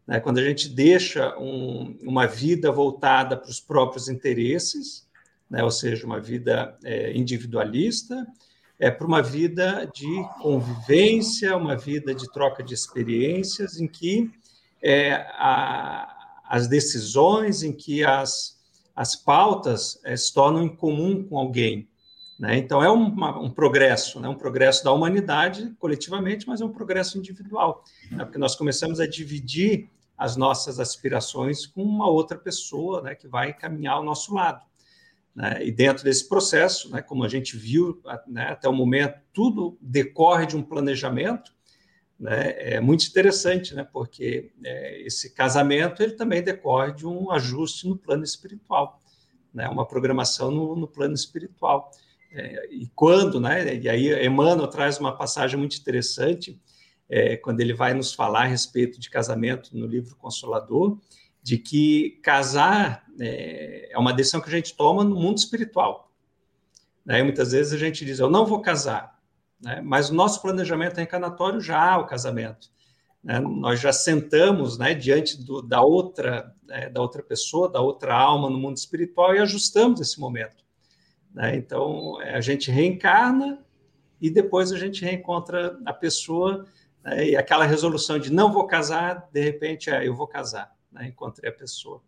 Né? 0.07 0.21
Quando 0.21 0.39
a 0.39 0.45
gente 0.45 0.69
deixa 0.69 1.37
um, 1.39 1.97
uma 2.03 2.27
vida 2.27 2.71
voltada 2.71 3.37
para 3.37 3.51
os 3.51 3.61
próprios 3.61 4.09
interesses, 4.09 5.09
né? 5.49 5.63
ou 5.63 5.71
seja, 5.71 6.07
uma 6.07 6.21
vida 6.21 6.77
é, 6.85 7.13
individualista, 7.17 8.27
é 8.81 8.91
para 8.91 9.07
uma 9.07 9.23
vida 9.23 9.89
de 9.95 10.25
convivência, 10.41 11.55
uma 11.55 11.77
vida 11.77 12.15
de 12.15 12.27
troca 12.33 12.63
de 12.63 12.73
experiências, 12.73 13.79
em 13.79 13.87
que 13.87 14.31
é, 14.83 15.13
a, 15.35 16.43
as 16.49 16.67
decisões, 16.67 17.63
em 17.63 17.73
que 17.73 18.03
as, 18.03 18.59
as 18.97 19.15
pautas 19.15 20.01
é, 20.03 20.17
se 20.17 20.33
tornam 20.33 20.63
em 20.63 20.75
comum 20.75 21.23
com 21.23 21.39
alguém. 21.39 21.87
Né? 22.39 22.57
Então, 22.57 22.83
é 22.83 22.91
uma, 22.91 23.39
um 23.39 23.51
progresso, 23.51 24.19
né? 24.19 24.27
um 24.27 24.35
progresso 24.35 24.83
da 24.83 24.93
humanidade 24.93 25.75
coletivamente, 25.79 26.49
mas 26.49 26.63
é 26.63 26.65
um 26.65 26.73
progresso 26.73 27.19
individual, 27.19 27.85
né? 28.11 28.25
porque 28.25 28.39
nós 28.39 28.57
começamos 28.57 28.99
a 28.99 29.07
dividir 29.07 29.91
as 30.17 30.37
nossas 30.37 30.81
aspirações 30.81 31.67
com 31.67 31.83
uma 31.83 32.09
outra 32.09 32.39
pessoa 32.39 33.03
né, 33.03 33.15
que 33.15 33.29
vai 33.29 33.53
caminhar 33.53 33.95
ao 33.97 34.05
nosso 34.05 34.35
lado. 34.35 34.63
Né? 35.41 35.65
E 35.65 35.73
dentro 35.73 36.05
desse 36.05 36.29
processo, 36.29 36.91
né, 36.91 37.01
como 37.01 37.25
a 37.25 37.29
gente 37.29 37.57
viu 37.57 38.03
né, 38.27 38.49
até 38.49 38.69
o 38.69 38.75
momento, 38.75 39.19
tudo 39.33 39.79
decorre 39.81 40.45
de 40.45 40.55
um 40.55 40.63
planejamento. 40.63 41.55
Né? 42.19 42.75
É 42.75 42.81
muito 42.81 43.07
interessante, 43.07 43.75
né, 43.75 43.83
porque 43.91 44.53
é, 44.63 45.01
esse 45.01 45.35
casamento 45.35 46.03
ele 46.03 46.13
também 46.13 46.43
decorre 46.43 46.93
de 46.93 47.07
um 47.07 47.31
ajuste 47.31 47.89
no 47.89 47.97
plano 47.97 48.23
espiritual, 48.23 49.01
né, 49.55 49.67
uma 49.67 49.87
programação 49.87 50.51
no, 50.51 50.77
no 50.77 50.87
plano 50.87 51.15
espiritual. 51.15 51.91
É, 52.31 52.69
e 52.71 52.87
quando, 52.95 53.41
né, 53.41 53.77
e 53.77 53.89
aí 53.89 54.27
Emmanuel 54.27 54.69
traz 54.69 54.99
uma 54.99 55.17
passagem 55.17 55.59
muito 55.59 55.79
interessante, 55.79 56.61
é, 57.09 57.39
quando 57.39 57.61
ele 57.61 57.73
vai 57.73 57.95
nos 57.95 58.13
falar 58.13 58.43
a 58.43 58.49
respeito 58.49 59.01
de 59.01 59.09
casamento 59.09 59.75
no 59.75 59.87
livro 59.87 60.15
Consolador, 60.17 60.99
de 61.43 61.59
que 61.59 62.21
casar 62.23 63.05
é, 63.19 63.93
é 63.93 63.99
uma 63.99 64.13
decisão 64.13 64.41
que 64.41 64.49
a 64.49 64.53
gente 64.53 64.77
toma 64.77 65.05
no 65.05 65.17
mundo 65.17 65.39
espiritual. 65.39 66.11
Né? 67.05 67.23
muitas 67.23 67.53
vezes 67.53 67.73
a 67.73 67.79
gente 67.79 68.05
diz, 68.05 68.19
eu 68.19 68.31
não 68.31 68.45
vou 68.45 68.61
casar, 68.61 69.19
né? 69.61 69.81
mas 69.83 70.11
o 70.11 70.15
nosso 70.15 70.41
planejamento 70.43 70.97
reencarnatório 70.97 71.61
já 71.61 71.81
há 71.81 71.99
o 71.99 72.07
casamento. 72.07 72.69
Né? 73.25 73.41
Nós 73.41 73.81
já 73.81 73.93
sentamos 73.93 74.79
né, 74.79 74.95
diante 74.95 75.43
do, 75.43 75.63
da, 75.63 75.83
outra, 75.83 76.55
né, 76.67 76.89
da 76.91 77.01
outra 77.01 77.23
pessoa, 77.23 77.71
da 77.71 77.81
outra 77.81 78.15
alma 78.15 78.51
no 78.51 78.59
mundo 78.59 78.77
espiritual 78.77 79.35
e 79.35 79.39
ajustamos 79.39 80.01
esse 80.01 80.21
momento. 80.21 80.65
Né? 81.35 81.57
Então, 81.57 82.21
é, 82.21 82.37
a 82.37 82.41
gente 82.41 82.71
reencarna 82.71 83.65
e 84.21 84.31
depois 84.31 84.71
a 84.71 84.79
gente 84.79 85.03
reencontra 85.03 85.81
a 85.87 85.93
pessoa 85.93 86.67
né? 87.03 87.29
E 87.29 87.37
aquela 87.37 87.65
resolução 87.65 88.19
de 88.19 88.33
não 88.33 88.53
vou 88.53 88.67
casar, 88.67 89.29
de 89.33 89.41
repente, 89.41 89.91
é, 89.91 90.07
eu 90.07 90.15
vou 90.15 90.27
casar, 90.27 90.73
né? 90.91 91.09
encontrei 91.09 91.51
a 91.51 91.53
pessoa. 91.53 92.03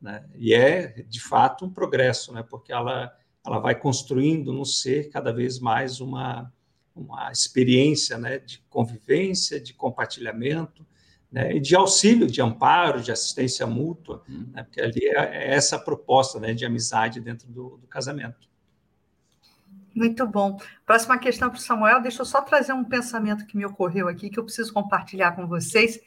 Né? 0.00 0.24
E 0.34 0.52
é, 0.52 1.04
de 1.08 1.20
fato, 1.20 1.64
um 1.64 1.70
progresso, 1.70 2.32
né? 2.32 2.42
porque 2.42 2.72
ela, 2.72 3.16
ela 3.46 3.58
vai 3.58 3.74
construindo 3.74 4.52
no 4.52 4.64
ser 4.64 5.10
cada 5.10 5.32
vez 5.32 5.58
mais 5.58 6.00
uma, 6.00 6.52
uma 6.94 7.30
experiência 7.30 8.18
né? 8.18 8.38
de 8.38 8.58
convivência, 8.68 9.60
de 9.60 9.72
compartilhamento, 9.72 10.84
né? 11.30 11.54
e 11.54 11.60
de 11.60 11.74
auxílio, 11.74 12.26
de 12.26 12.42
amparo, 12.42 13.00
de 13.00 13.12
assistência 13.12 13.66
mútua, 13.66 14.22
uhum. 14.28 14.50
né? 14.52 14.62
porque 14.64 14.80
ali 14.80 15.06
é, 15.06 15.18
é 15.18 15.54
essa 15.54 15.78
proposta 15.78 16.40
né? 16.40 16.52
de 16.52 16.64
amizade 16.64 17.20
dentro 17.20 17.48
do, 17.48 17.78
do 17.78 17.86
casamento. 17.86 18.50
Muito 19.94 20.26
bom. 20.26 20.58
Próxima 20.86 21.18
questão 21.18 21.50
para 21.50 21.58
o 21.58 21.60
Samuel. 21.60 22.00
Deixa 22.00 22.22
eu 22.22 22.26
só 22.26 22.40
trazer 22.40 22.72
um 22.72 22.84
pensamento 22.84 23.46
que 23.46 23.56
me 23.56 23.64
ocorreu 23.64 24.08
aqui, 24.08 24.30
que 24.30 24.38
eu 24.38 24.44
preciso 24.44 24.72
compartilhar 24.72 25.32
com 25.32 25.46
vocês. 25.46 26.00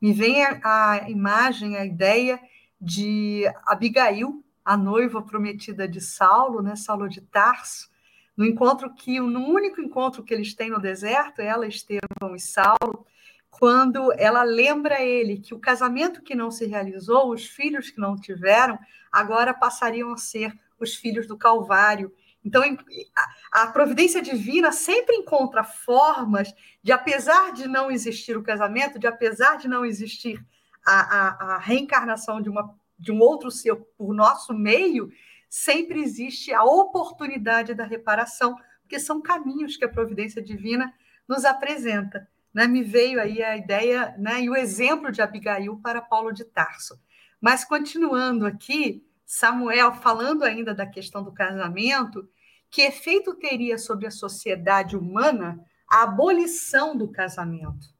Me 0.00 0.12
vem 0.12 0.44
a, 0.44 0.60
a 0.64 1.10
imagem, 1.10 1.76
a 1.76 1.84
ideia 1.84 2.40
de 2.80 3.44
Abigail, 3.66 4.42
a 4.64 4.76
noiva 4.76 5.20
prometida 5.22 5.86
de 5.86 6.00
Saulo, 6.00 6.62
né, 6.62 6.74
Saulo 6.76 7.08
de 7.08 7.20
Tarso, 7.20 7.90
no 8.36 8.46
encontro 8.46 8.94
que, 8.94 9.20
no 9.20 9.46
único 9.46 9.80
encontro 9.80 10.22
que 10.22 10.32
eles 10.32 10.54
têm 10.54 10.70
no 10.70 10.80
deserto, 10.80 11.40
ela, 11.40 11.66
Estevão 11.66 12.34
e 12.34 12.40
Saulo, 12.40 13.06
quando 13.50 14.12
ela 14.16 14.42
lembra 14.42 15.02
ele 15.02 15.38
que 15.38 15.52
o 15.52 15.58
casamento 15.58 16.22
que 16.22 16.34
não 16.34 16.50
se 16.50 16.64
realizou, 16.66 17.30
os 17.30 17.44
filhos 17.46 17.90
que 17.90 18.00
não 18.00 18.16
tiveram, 18.16 18.78
agora 19.12 19.52
passariam 19.52 20.12
a 20.12 20.16
ser 20.16 20.58
os 20.78 20.94
filhos 20.94 21.26
do 21.26 21.36
Calvário, 21.36 22.14
então, 22.44 22.62
a 23.52 23.66
providência 23.66 24.22
divina 24.22 24.72
sempre 24.72 25.14
encontra 25.16 25.62
formas 25.62 26.52
de, 26.82 26.90
apesar 26.90 27.52
de 27.52 27.68
não 27.68 27.90
existir 27.90 28.36
o 28.36 28.42
casamento, 28.42 28.98
de 28.98 29.06
apesar 29.06 29.56
de 29.58 29.68
não 29.68 29.84
existir 29.84 30.42
a, 30.86 31.00
a, 31.00 31.54
a 31.54 31.58
reencarnação 31.58 32.40
de, 32.40 32.48
uma, 32.48 32.74
de 32.98 33.12
um 33.12 33.20
outro 33.20 33.50
ser 33.50 33.76
por 33.96 34.14
nosso 34.14 34.54
meio, 34.54 35.10
sempre 35.48 36.00
existe 36.00 36.52
a 36.52 36.64
oportunidade 36.64 37.74
da 37.74 37.84
reparação, 37.84 38.56
porque 38.80 38.98
são 38.98 39.20
caminhos 39.20 39.76
que 39.76 39.84
a 39.84 39.88
providência 39.88 40.40
divina 40.40 40.92
nos 41.28 41.44
apresenta. 41.44 42.26
Né? 42.54 42.66
Me 42.66 42.82
veio 42.82 43.20
aí 43.20 43.42
a 43.42 43.56
ideia 43.56 44.14
né, 44.18 44.40
e 44.40 44.48
o 44.48 44.56
exemplo 44.56 45.12
de 45.12 45.20
Abigail 45.20 45.78
para 45.82 46.00
Paulo 46.00 46.32
de 46.32 46.44
Tarso. 46.44 46.98
Mas 47.38 47.64
continuando 47.64 48.46
aqui, 48.46 49.04
Samuel, 49.32 49.94
falando 49.94 50.42
ainda 50.42 50.74
da 50.74 50.84
questão 50.84 51.22
do 51.22 51.30
casamento, 51.30 52.28
que 52.68 52.82
efeito 52.82 53.32
teria 53.36 53.78
sobre 53.78 54.08
a 54.08 54.10
sociedade 54.10 54.96
humana 54.96 55.64
a 55.88 56.02
abolição 56.02 56.96
do 56.96 57.06
casamento? 57.06 57.94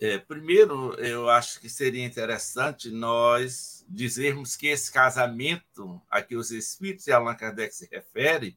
É, 0.00 0.16
primeiro, 0.16 0.94
eu 0.94 1.28
acho 1.28 1.60
que 1.60 1.68
seria 1.68 2.04
interessante 2.04 2.88
nós 2.88 3.84
dizermos 3.88 4.54
que 4.54 4.68
esse 4.68 4.92
casamento 4.92 6.00
a 6.08 6.22
que 6.22 6.36
os 6.36 6.52
espíritos 6.52 7.08
e 7.08 7.12
Allan 7.12 7.34
Kardec 7.34 7.74
se 7.74 7.88
refere 7.90 8.56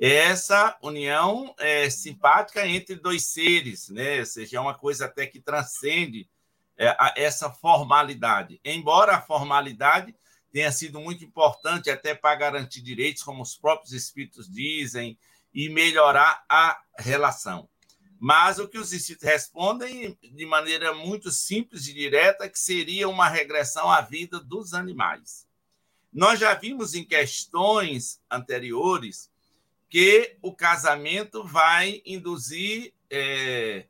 é 0.00 0.14
essa 0.14 0.78
união 0.82 1.54
é, 1.58 1.90
simpática 1.90 2.66
entre 2.66 2.94
dois 2.94 3.26
seres, 3.26 3.90
né? 3.90 4.20
ou 4.20 4.26
seja, 4.26 4.56
é 4.56 4.60
uma 4.60 4.74
coisa 4.74 5.04
até 5.04 5.26
que 5.26 5.38
transcende 5.38 6.26
essa 7.16 7.50
formalidade. 7.50 8.60
Embora 8.64 9.16
a 9.16 9.22
formalidade 9.22 10.14
tenha 10.52 10.70
sido 10.70 11.00
muito 11.00 11.24
importante 11.24 11.90
até 11.90 12.14
para 12.14 12.34
garantir 12.34 12.82
direitos, 12.82 13.22
como 13.22 13.42
os 13.42 13.56
próprios 13.56 13.92
espíritos 13.92 14.50
dizem, 14.50 15.18
e 15.54 15.68
melhorar 15.68 16.44
a 16.48 16.80
relação. 16.98 17.68
Mas 18.18 18.58
o 18.58 18.68
que 18.68 18.78
os 18.78 18.92
espíritos 18.92 19.28
respondem 19.28 20.16
de 20.22 20.46
maneira 20.46 20.94
muito 20.94 21.30
simples 21.30 21.88
e 21.88 21.94
direta 21.94 22.48
que 22.48 22.58
seria 22.58 23.08
uma 23.08 23.28
regressão 23.28 23.90
à 23.90 24.00
vida 24.00 24.38
dos 24.38 24.74
animais. 24.74 25.46
Nós 26.12 26.38
já 26.38 26.54
vimos 26.54 26.94
em 26.94 27.04
questões 27.04 28.20
anteriores 28.30 29.30
que 29.88 30.36
o 30.40 30.54
casamento 30.54 31.44
vai 31.44 32.02
induzir 32.06 32.94
é, 33.10 33.86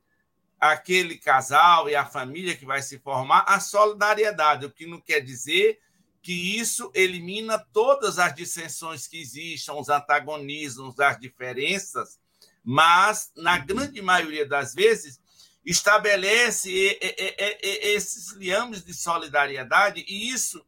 aquele 0.63 1.19
casal 1.19 1.91
e 1.91 1.97
a 1.97 2.07
família 2.07 2.57
que 2.57 2.65
vai 2.65 2.81
se 2.81 2.97
formar 3.01 3.45
a 3.49 3.59
solidariedade, 3.59 4.65
o 4.65 4.71
que 4.71 4.87
não 4.87 5.01
quer 5.01 5.19
dizer 5.19 5.81
que 6.23 6.57
isso 6.57 6.89
elimina 6.95 7.59
todas 7.59 8.17
as 8.21 8.33
dissensões 8.33 9.09
que 9.09 9.21
existam, 9.21 9.75
os 9.75 9.89
antagonismos, 9.89 11.01
as 11.01 11.19
diferenças, 11.19 12.21
mas, 12.63 13.33
na 13.37 13.59
grande 13.59 14.01
maioria 14.01 14.47
das 14.47 14.73
vezes, 14.73 15.21
estabelece 15.65 16.97
esses 17.61 18.31
liames 18.35 18.85
de 18.85 18.95
solidariedade 18.95 20.05
e 20.07 20.31
isso 20.31 20.65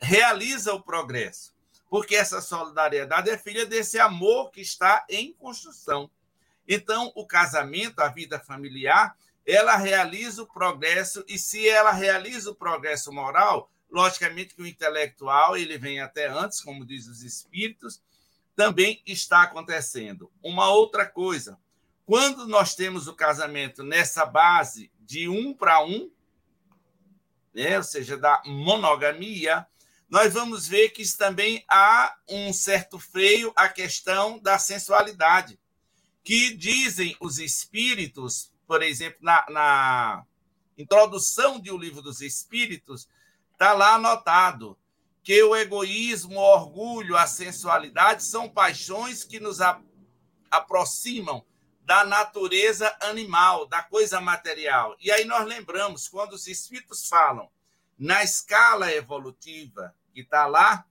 realiza 0.00 0.74
o 0.74 0.82
progresso, 0.82 1.54
porque 1.88 2.16
essa 2.16 2.40
solidariedade 2.40 3.30
é 3.30 3.38
filha 3.38 3.64
desse 3.64 3.96
amor 4.00 4.50
que 4.50 4.60
está 4.60 5.06
em 5.08 5.32
construção. 5.34 6.10
Então, 6.66 7.12
o 7.14 7.24
casamento, 7.24 8.00
a 8.00 8.08
vida 8.08 8.40
familiar, 8.40 9.16
ela 9.46 9.76
realiza 9.76 10.42
o 10.42 10.46
progresso 10.46 11.24
e 11.28 11.38
se 11.38 11.68
ela 11.68 11.92
realiza 11.92 12.50
o 12.50 12.54
progresso 12.54 13.12
moral, 13.12 13.70
logicamente 13.88 14.54
que 14.54 14.62
o 14.62 14.66
intelectual 14.66 15.56
ele 15.56 15.78
vem 15.78 16.00
até 16.00 16.26
antes, 16.26 16.60
como 16.60 16.84
diz 16.84 17.06
os 17.06 17.22
espíritos, 17.22 18.02
também 18.56 19.02
está 19.06 19.42
acontecendo. 19.42 20.32
Uma 20.42 20.70
outra 20.70 21.06
coisa, 21.06 21.58
quando 22.04 22.46
nós 22.46 22.74
temos 22.74 23.06
o 23.06 23.14
casamento 23.14 23.84
nessa 23.84 24.26
base 24.26 24.90
de 24.98 25.28
um 25.28 25.54
para 25.54 25.84
um, 25.84 26.10
né, 27.54 27.76
ou 27.76 27.84
seja, 27.84 28.16
da 28.16 28.42
monogamia, 28.44 29.66
nós 30.08 30.32
vamos 30.32 30.66
ver 30.66 30.90
que 30.90 31.04
também 31.16 31.64
há 31.68 32.16
um 32.28 32.52
certo 32.52 32.98
freio 32.98 33.52
à 33.56 33.68
questão 33.68 34.38
da 34.38 34.58
sensualidade, 34.58 35.58
que 36.22 36.54
dizem 36.54 37.16
os 37.20 37.38
espíritos, 37.38 38.52
por 38.66 38.82
exemplo, 38.82 39.18
na, 39.20 39.44
na 39.50 40.24
introdução 40.76 41.60
de 41.60 41.70
O 41.70 41.78
Livro 41.78 42.02
dos 42.02 42.20
Espíritos, 42.20 43.08
está 43.52 43.72
lá 43.72 43.94
anotado 43.94 44.78
que 45.22 45.42
o 45.42 45.56
egoísmo, 45.56 46.38
o 46.38 46.42
orgulho, 46.42 47.16
a 47.16 47.26
sensualidade 47.26 48.22
são 48.22 48.48
paixões 48.48 49.24
que 49.24 49.40
nos 49.40 49.60
a, 49.60 49.80
aproximam 50.50 51.44
da 51.82 52.04
natureza 52.04 52.96
animal, 53.00 53.66
da 53.66 53.82
coisa 53.82 54.20
material. 54.20 54.96
E 55.00 55.10
aí 55.10 55.24
nós 55.24 55.46
lembramos, 55.46 56.08
quando 56.08 56.32
os 56.32 56.46
espíritos 56.46 57.08
falam 57.08 57.48
na 57.98 58.22
escala 58.22 58.92
evolutiva, 58.92 59.94
que 60.12 60.20
está 60.20 60.46
lá, 60.46 60.84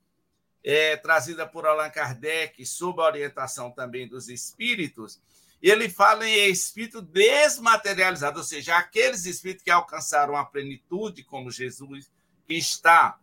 é, 0.64 0.98
trazida 0.98 1.46
por 1.46 1.66
Allan 1.66 1.90
Kardec, 1.90 2.66
sob 2.66 3.02
a 3.02 3.06
orientação 3.06 3.72
também 3.72 4.08
dos 4.08 4.30
espíritos, 4.30 5.22
ele 5.70 5.90
fala 5.90 6.28
em 6.28 6.52
espírito 6.52 7.02
desmaterializado, 7.02 8.38
ou 8.38 8.44
seja, 8.44 8.78
aqueles 8.78 9.26
espíritos 9.26 9.64
que 9.64 9.72
alcançaram 9.72 10.36
a 10.36 10.46
plenitude, 10.46 11.24
como 11.24 11.50
Jesus, 11.50 12.12
que 12.48 12.54
está 12.54 13.20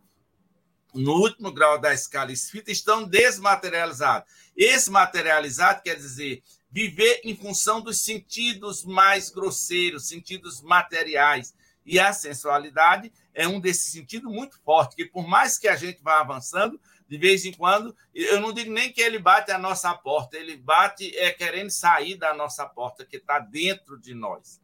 no 0.93 1.13
último 1.13 1.53
grau 1.53 1.79
da 1.79 1.93
escala 1.93 2.33
espírita, 2.33 2.69
estão 2.69 3.05
desmaterializados. 3.05 4.29
Esse 4.57 4.91
materializado 4.91 5.81
quer 5.81 5.95
dizer 5.95 6.43
viver 6.69 7.21
em 7.23 7.33
função 7.33 7.79
dos 7.79 8.03
sentidos 8.03 8.83
mais 8.83 9.29
grosseiros, 9.29 10.09
sentidos 10.09 10.61
materiais. 10.61 11.53
E 11.85 11.97
a 11.97 12.11
sensualidade 12.11 13.11
é 13.33 13.47
um 13.47 13.59
desses 13.59 13.91
sentidos 13.91 14.29
muito 14.29 14.59
forte, 14.63 14.97
que 14.97 15.05
por 15.05 15.25
mais 15.25 15.57
que 15.57 15.69
a 15.69 15.77
gente 15.77 16.01
vá 16.01 16.19
avançando, 16.19 16.79
de 17.13 17.19
vez 17.19 17.45
em 17.45 17.53
quando, 17.53 17.95
eu 18.11 18.41
não 18.41 18.51
digo 18.51 18.71
nem 18.71 18.91
que 18.91 18.99
ele 18.99 19.19
bate 19.19 19.51
a 19.51 19.57
nossa 19.59 19.93
porta, 19.93 20.35
ele 20.35 20.57
bate 20.57 21.15
é 21.15 21.31
querendo 21.31 21.69
sair 21.69 22.15
da 22.15 22.33
nossa 22.33 22.65
porta, 22.65 23.05
que 23.05 23.17
está 23.17 23.37
dentro 23.37 23.99
de 23.99 24.15
nós. 24.15 24.59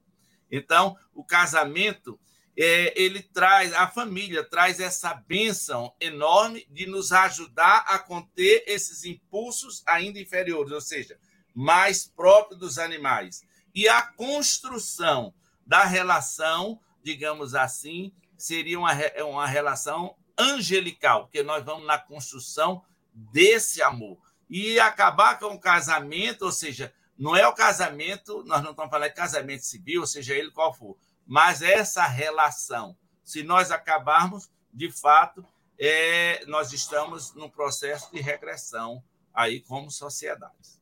Então, 0.52 0.98
o 1.14 1.24
casamento, 1.24 2.20
é, 2.58 2.92
ele 3.00 3.22
traz, 3.22 3.72
a 3.74 3.88
família 3.88 4.44
traz 4.44 4.80
essa 4.80 5.14
bênção 5.14 5.94
enorme 6.02 6.66
de 6.72 6.88
nos 6.88 7.12
ajudar 7.12 7.86
a 7.88 8.00
conter 8.00 8.64
esses 8.66 9.06
impulsos 9.06 9.84
ainda 9.86 10.20
inferiores, 10.20 10.72
ou 10.72 10.82
seja, 10.82 11.20
mais 11.54 12.08
próprios 12.08 12.60
dos 12.60 12.80
animais. 12.80 13.44
E 13.76 13.88
a 13.88 14.02
construção 14.02 15.36
da 15.68 15.86
relação, 15.86 16.80
digamos 17.04 17.54
assim, 17.54 18.12
seria 18.36 18.80
uma, 18.80 18.92
uma 19.24 19.46
relação 19.46 20.16
angelical, 20.40 21.24
porque 21.24 21.44
nós 21.44 21.64
vamos 21.64 21.86
na 21.86 21.98
construção 21.98 22.84
desse 23.14 23.82
amor. 23.82 24.18
E 24.50 24.80
acabar 24.80 25.38
com 25.38 25.54
o 25.54 25.60
casamento, 25.60 26.46
ou 26.46 26.52
seja, 26.52 26.94
não 27.18 27.36
é 27.36 27.46
o 27.48 27.54
casamento, 27.54 28.44
nós 28.46 28.64
não 28.64 28.72
estamos 28.72 28.90
falando 28.90 29.10
de 29.10 29.16
casamento 29.16 29.66
civil, 29.66 30.02
ou 30.02 30.08
seja 30.08 30.34
ele 30.34 30.52
qual 30.52 30.74
for, 30.74 30.98
mas 31.28 31.62
essa 31.62 32.06
relação. 32.08 32.98
Se 33.24 33.44
nós 33.44 33.72
acabarmos, 33.72 34.50
de 34.74 34.92
fato, 34.92 35.46
é, 35.78 36.44
nós 36.46 36.74
estamos 36.74 37.34
num 37.36 37.50
processo 37.50 38.12
de 38.12 38.22
regressão 38.22 39.04
aí 39.34 39.62
como 39.62 39.92
sociedade. 39.92 40.80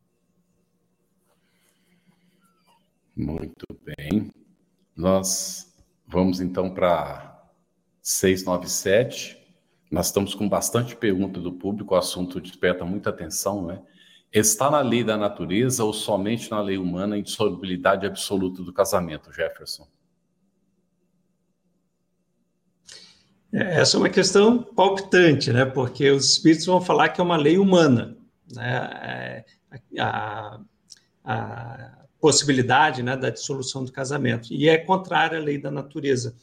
Muito 3.16 3.66
bem. 3.84 4.32
Nós 4.96 5.74
vamos 6.08 6.40
então 6.40 6.74
para 6.74 7.52
697. 8.02 9.37
Nós 9.90 10.08
estamos 10.08 10.36
com 10.36 10.48
bastante 10.48 10.96
pergunta 10.96 11.40
do 11.40 11.54
público, 11.54 11.96
o 11.96 11.98
assunto 11.98 12.42
desperta 12.42 12.84
muita 12.84 13.10
atenção, 13.10 13.66
né? 13.66 13.82
Está 14.32 14.70
na 14.70 14.82
lei 14.82 15.04
da 15.04 15.16
natureza 15.16 15.84
ou 15.84 15.94
somente 15.94 16.52
na 16.52 16.62
lei 16.62 16.78
humana 16.78 17.16
a 17.16 17.20
indissolubilidade 17.20 18.06
absoluta 18.06 18.62
do 18.62 18.74
casamento, 18.74 19.32
Jefferson? 19.32 19.88
É, 23.54 23.80
essa 23.80 23.96
é 23.96 24.00
uma 24.00 24.10
questão 24.10 24.62
palpitante, 24.62 25.54
né? 25.54 25.64
Porque 25.64 26.12
os 26.12 26.32
espíritos 26.32 26.66
vão 26.66 26.82
falar 26.82 27.10
que 27.10 27.22
é 27.22 27.24
uma 27.24 27.38
lei 27.38 27.58
humana, 27.58 28.18
né? 28.54 28.90
É, 29.02 29.46
a, 30.00 30.60
a 31.24 31.98
possibilidade 32.20 33.04
né, 33.04 33.16
da 33.16 33.30
dissolução 33.30 33.84
do 33.86 33.92
casamento, 33.92 34.54
e 34.54 34.68
é 34.68 34.78
contrária 34.78 35.38
à 35.38 35.42
lei 35.42 35.58
da 35.58 35.72
natureza. 35.72 36.36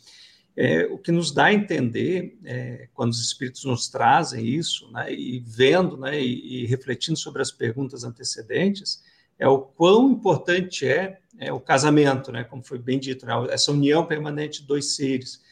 É, 0.57 0.87
o 0.87 0.99
que 0.99 1.11
nos 1.11 1.33
dá 1.33 1.47
a 1.47 1.53
entender, 1.53 2.38
é, 2.45 2.88
quando 2.95 3.11
os 3.11 3.21
espíritos 3.21 3.64
nos 3.64 3.88
trazem 3.88 4.47
isso, 4.47 4.90
né, 4.93 5.12
e 5.12 5.40
vendo 5.40 5.97
né, 5.97 6.21
e, 6.21 6.62
e, 6.62 6.67
refletindo 6.67 7.19
sobre 7.19 7.43
as 7.43 7.51
perguntas 7.51 8.05
antecedentes, 8.05 9.03
é 9.37 9.49
o 9.49 9.59
quão 9.59 10.12
importante 10.12 10.87
é, 10.87 11.19
é 11.38 11.53
o 11.53 11.59
casamento, 11.59 12.31
né, 12.31 12.45
como 12.45 12.62
foi 12.62 12.79
bem 12.79 13.01
dito, 13.01 13.27
né, 13.27 13.33
essa 13.51 13.73
união 13.73 14.07
permanente 14.07 14.61
de 14.61 14.69
dois 14.69 14.95
seres. 14.95 15.43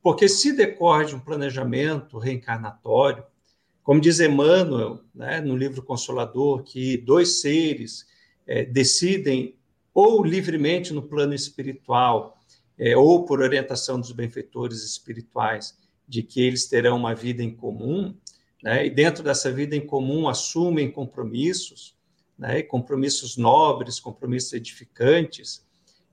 Porque 0.00 0.28
se 0.28 0.52
decorre 0.52 1.06
de 1.06 1.16
um 1.16 1.20
planejamento 1.20 2.16
reencarnatório, 2.18 3.24
como 3.82 4.00
diz 4.00 4.20
Emmanuel 4.20 5.00
né, 5.12 5.40
no 5.40 5.56
livro 5.56 5.82
Consolador, 5.82 6.62
que 6.62 6.96
dois 6.98 7.40
seres 7.40 8.06
é, 8.46 8.64
decidem 8.64 9.56
ou 9.92 10.24
livremente 10.24 10.92
no 10.92 11.02
plano 11.02 11.34
espiritual 11.34 12.38
é, 12.82 12.96
ou 12.96 13.24
por 13.24 13.40
orientação 13.40 14.00
dos 14.00 14.10
benfeitores 14.10 14.82
espirituais, 14.82 15.78
de 16.08 16.20
que 16.20 16.42
eles 16.42 16.66
terão 16.66 16.96
uma 16.96 17.14
vida 17.14 17.40
em 17.40 17.54
comum, 17.54 18.12
né, 18.60 18.84
e 18.84 18.90
dentro 18.90 19.22
dessa 19.22 19.52
vida 19.52 19.76
em 19.76 19.86
comum 19.86 20.28
assumem 20.28 20.90
compromissos, 20.90 21.96
né, 22.36 22.60
compromissos 22.60 23.36
nobres, 23.36 24.00
compromissos 24.00 24.52
edificantes, 24.52 25.64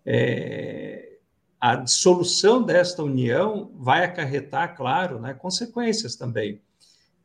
é, 0.05 1.17
a 1.59 1.75
dissolução 1.75 2.61
desta 2.61 3.03
união 3.03 3.71
vai 3.75 4.03
acarretar, 4.05 4.77
claro, 4.77 5.19
né, 5.19 5.33
consequências 5.33 6.15
também. 6.15 6.61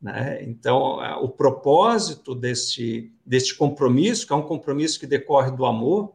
Né? 0.00 0.42
Então, 0.44 1.00
o 1.22 1.28
propósito 1.28 2.35
deste, 2.35 3.12
deste 3.26 3.54
compromisso, 3.54 4.26
que 4.26 4.33
é 4.33 4.37
um 4.37 4.42
compromisso 4.42 4.98
que 4.98 5.07
decorre 5.07 5.50
do 5.50 5.66
amor, 5.66 6.14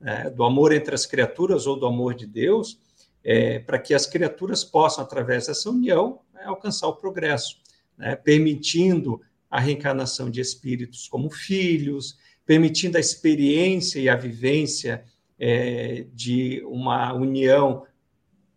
né, 0.00 0.30
do 0.30 0.44
amor 0.44 0.72
entre 0.72 0.94
as 0.94 1.06
criaturas 1.06 1.66
ou 1.66 1.78
do 1.78 1.86
amor 1.86 2.14
de 2.14 2.26
Deus, 2.26 2.78
é, 3.24 3.58
para 3.58 3.78
que 3.78 3.94
as 3.94 4.06
criaturas 4.06 4.64
possam, 4.64 5.02
através 5.02 5.46
dessa 5.46 5.68
união, 5.70 6.20
né, 6.32 6.42
alcançar 6.44 6.86
o 6.88 6.96
progresso, 6.96 7.56
né, 7.96 8.16
permitindo 8.16 9.20
a 9.50 9.58
reencarnação 9.58 10.30
de 10.30 10.40
espíritos 10.40 11.08
como 11.08 11.30
filhos, 11.30 12.18
permitindo 12.46 12.96
a 12.96 13.00
experiência 13.00 13.98
e 13.98 14.08
a 14.08 14.16
vivência 14.16 15.04
é, 15.38 16.06
de 16.14 16.62
uma 16.64 17.12
união 17.12 17.86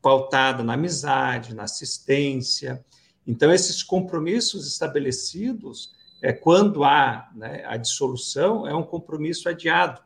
pautada 0.01 0.63
na 0.63 0.73
amizade, 0.73 1.53
na 1.53 1.63
assistência. 1.63 2.83
Então, 3.25 3.53
esses 3.53 3.83
compromissos 3.83 4.67
estabelecidos, 4.67 5.91
é, 6.21 6.33
quando 6.33 6.83
há 6.83 7.29
né, 7.35 7.63
a 7.65 7.77
dissolução, 7.77 8.67
é 8.67 8.73
um 8.75 8.83
compromisso 8.83 9.47
adiado, 9.47 10.01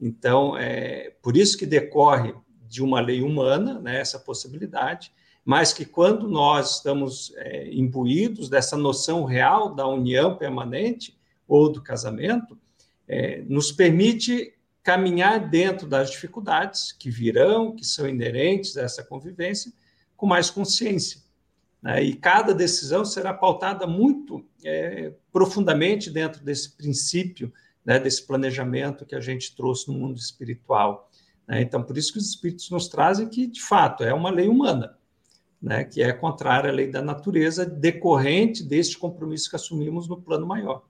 então, 0.00 0.56
é 0.56 1.12
por 1.22 1.36
isso 1.36 1.58
que 1.58 1.66
decorre 1.66 2.34
de 2.66 2.82
uma 2.82 3.00
lei 3.00 3.20
humana 3.20 3.78
né, 3.80 4.00
essa 4.00 4.18
possibilidade, 4.18 5.12
mas 5.44 5.72
que 5.72 5.84
quando 5.84 6.28
nós 6.28 6.76
estamos 6.76 7.32
é, 7.36 7.72
imbuídos 7.72 8.48
dessa 8.48 8.76
noção 8.76 9.24
real 9.24 9.74
da 9.74 9.86
união 9.86 10.36
permanente 10.36 11.18
ou 11.48 11.70
do 11.70 11.82
casamento, 11.82 12.56
é, 13.08 13.42
nos 13.48 13.72
permite 13.72 14.54
caminhar 14.82 15.50
dentro 15.50 15.86
das 15.86 16.10
dificuldades 16.10 16.92
que 16.92 17.10
virão, 17.10 17.74
que 17.74 17.84
são 17.84 18.08
inerentes 18.08 18.76
a 18.76 18.82
essa 18.82 19.02
convivência, 19.02 19.72
com 20.16 20.26
mais 20.26 20.50
consciência. 20.50 21.20
Né? 21.82 22.04
E 22.04 22.14
cada 22.14 22.54
decisão 22.54 23.04
será 23.04 23.34
pautada 23.34 23.86
muito 23.86 24.44
é, 24.64 25.12
profundamente 25.32 26.10
dentro 26.10 26.42
desse 26.44 26.70
princípio 26.76 27.52
né, 27.84 27.98
desse 27.98 28.26
planejamento 28.26 29.06
que 29.06 29.14
a 29.14 29.20
gente 29.20 29.54
trouxe 29.54 29.88
no 29.88 29.94
mundo 29.94 30.18
espiritual. 30.18 31.10
Né? 31.46 31.62
Então, 31.62 31.82
por 31.82 31.96
isso 31.96 32.12
que 32.12 32.18
os 32.18 32.28
espíritos 32.28 32.70
nos 32.70 32.88
trazem 32.88 33.28
que, 33.28 33.46
de 33.46 33.60
fato, 33.60 34.04
é 34.04 34.12
uma 34.12 34.30
lei 34.30 34.48
humana, 34.48 34.98
né? 35.60 35.84
que 35.84 36.02
é 36.02 36.12
contrária 36.12 36.70
à 36.70 36.72
lei 36.72 36.90
da 36.90 37.02
natureza, 37.02 37.64
decorrente 37.64 38.62
deste 38.62 38.98
compromisso 38.98 39.50
que 39.50 39.56
assumimos 39.56 40.08
no 40.08 40.20
plano 40.20 40.46
maior. 40.46 40.84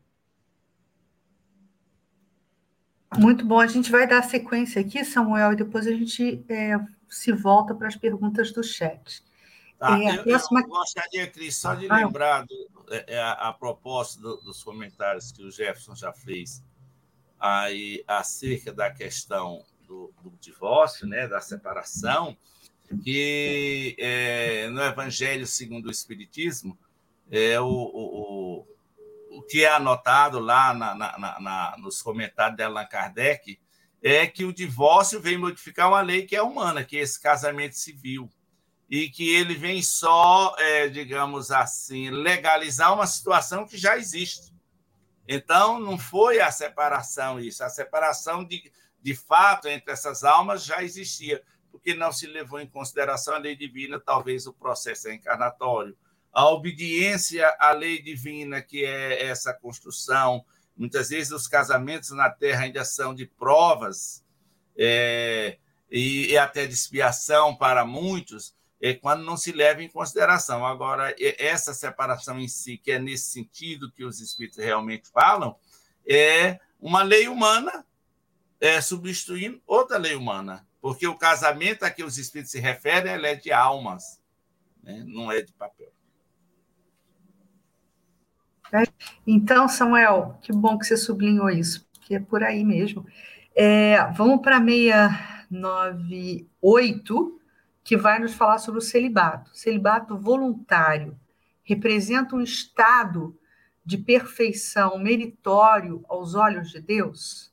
Muito 3.18 3.44
bom. 3.44 3.58
A 3.58 3.66
gente 3.66 3.90
vai 3.90 4.06
dar 4.06 4.22
sequência 4.22 4.80
aqui, 4.80 5.04
Samuel, 5.04 5.52
e 5.52 5.56
depois 5.56 5.86
a 5.86 5.90
gente 5.90 6.44
é, 6.48 6.78
se 7.08 7.32
volta 7.32 7.74
para 7.74 7.88
as 7.88 7.96
perguntas 7.96 8.52
do 8.52 8.62
chat. 8.62 9.22
Tá, 9.78 9.98
é, 9.98 10.18
eu, 10.18 10.24
próxima... 10.24 10.60
eu, 10.60 10.68
gostaria, 10.68 11.26
Cris, 11.26 11.56
só 11.56 11.74
de 11.74 11.90
ah, 11.90 11.96
lembrar 11.96 12.44
do, 12.44 12.70
é, 12.90 13.14
é, 13.14 13.18
a, 13.18 13.32
a 13.48 13.52
propósito 13.52 14.20
do, 14.20 14.36
dos 14.42 14.62
comentários 14.62 15.32
que 15.32 15.42
o 15.42 15.50
Jefferson 15.50 15.96
já 15.96 16.12
fez 16.12 16.62
aí 17.40 18.04
acerca 18.06 18.72
da 18.72 18.90
questão 18.90 19.64
do, 19.86 20.12
do 20.22 20.30
divórcio, 20.40 21.06
né, 21.06 21.26
da 21.26 21.40
separação, 21.40 22.36
que 23.02 23.96
é, 23.98 24.68
no 24.68 24.82
Evangelho 24.82 25.46
segundo 25.46 25.86
o 25.86 25.90
Espiritismo, 25.90 26.78
é 27.30 27.58
o, 27.60 27.66
o, 27.66 28.66
o 29.30 29.42
que 29.42 29.64
é 29.64 29.72
anotado 29.72 30.40
lá 30.40 30.74
na, 30.74 30.94
na, 30.94 31.40
na, 31.40 31.76
nos 31.78 32.02
comentários 32.02 32.56
de 32.56 32.62
Allan 32.62 32.86
Kardec 32.86 33.58
é 34.02 34.26
que 34.26 34.44
o 34.44 34.52
divórcio 34.52 35.20
vem 35.20 35.38
modificar 35.38 35.88
uma 35.88 36.00
lei 36.00 36.26
que 36.26 36.34
é 36.34 36.42
humana, 36.42 36.84
que 36.84 36.96
é 36.96 37.00
esse 37.00 37.20
casamento 37.20 37.76
civil, 37.76 38.28
e 38.88 39.08
que 39.08 39.28
ele 39.34 39.54
vem 39.54 39.82
só, 39.82 40.54
é, 40.58 40.88
digamos 40.88 41.52
assim, 41.52 42.10
legalizar 42.10 42.92
uma 42.92 43.06
situação 43.06 43.66
que 43.66 43.76
já 43.76 43.96
existe. 43.96 44.49
Então, 45.26 45.78
não 45.78 45.98
foi 45.98 46.40
a 46.40 46.50
separação 46.50 47.38
isso, 47.38 47.62
a 47.62 47.68
separação 47.68 48.44
de, 48.44 48.70
de 49.00 49.14
fato 49.14 49.68
entre 49.68 49.92
essas 49.92 50.24
almas 50.24 50.64
já 50.64 50.82
existia, 50.82 51.42
porque 51.70 51.94
não 51.94 52.12
se 52.12 52.26
levou 52.26 52.60
em 52.60 52.66
consideração 52.66 53.34
a 53.34 53.38
lei 53.38 53.54
divina, 53.56 54.00
talvez 54.00 54.46
o 54.46 54.52
processo 54.52 55.08
é 55.08 55.14
encarnatório. 55.14 55.96
A 56.32 56.48
obediência 56.48 57.48
à 57.58 57.72
lei 57.72 58.02
divina, 58.02 58.60
que 58.60 58.84
é 58.84 59.26
essa 59.26 59.52
construção, 59.52 60.44
muitas 60.76 61.10
vezes 61.10 61.32
os 61.32 61.46
casamentos 61.46 62.10
na 62.10 62.30
Terra 62.30 62.64
ainda 62.64 62.84
são 62.84 63.14
de 63.14 63.26
provas 63.26 64.24
é, 64.76 65.58
e, 65.90 66.28
e 66.30 66.38
até 66.38 66.66
de 66.66 66.72
expiação 66.72 67.54
para 67.54 67.84
muitos, 67.84 68.54
quando 69.00 69.24
não 69.24 69.36
se 69.36 69.52
leva 69.52 69.82
em 69.82 69.88
consideração. 69.88 70.64
Agora, 70.64 71.14
essa 71.38 71.74
separação 71.74 72.38
em 72.38 72.48
si, 72.48 72.78
que 72.78 72.92
é 72.92 72.98
nesse 72.98 73.30
sentido 73.30 73.92
que 73.92 74.04
os 74.04 74.20
espíritos 74.20 74.58
realmente 74.58 75.10
falam, 75.10 75.56
é 76.08 76.58
uma 76.80 77.02
lei 77.02 77.28
humana 77.28 77.84
é, 78.58 78.80
substituindo 78.80 79.60
outra 79.66 79.98
lei 79.98 80.14
humana, 80.14 80.66
porque 80.80 81.06
o 81.06 81.16
casamento 81.16 81.84
a 81.84 81.90
que 81.90 82.02
os 82.02 82.16
espíritos 82.18 82.52
se 82.52 82.58
referem 82.58 83.12
é 83.12 83.34
de 83.34 83.52
almas, 83.52 84.18
né? 84.82 85.04
não 85.06 85.30
é 85.30 85.42
de 85.42 85.52
papel. 85.52 85.92
Então, 89.26 89.68
Samuel, 89.68 90.38
que 90.42 90.52
bom 90.52 90.78
que 90.78 90.86
você 90.86 90.96
sublinhou 90.96 91.50
isso, 91.50 91.86
porque 91.92 92.14
é 92.14 92.20
por 92.20 92.42
aí 92.42 92.64
mesmo. 92.64 93.06
É, 93.54 94.10
vamos 94.12 94.40
para 94.40 94.58
698 94.60 97.39
que 97.90 97.96
vai 97.96 98.20
nos 98.20 98.34
falar 98.34 98.58
sobre 98.58 98.78
o 98.78 98.80
celibato. 98.80 99.50
Celibato 99.52 100.16
voluntário 100.16 101.18
representa 101.64 102.36
um 102.36 102.40
estado 102.40 103.36
de 103.84 103.98
perfeição 103.98 104.96
meritório 104.96 106.04
aos 106.08 106.36
olhos 106.36 106.70
de 106.70 106.80
Deus? 106.80 107.52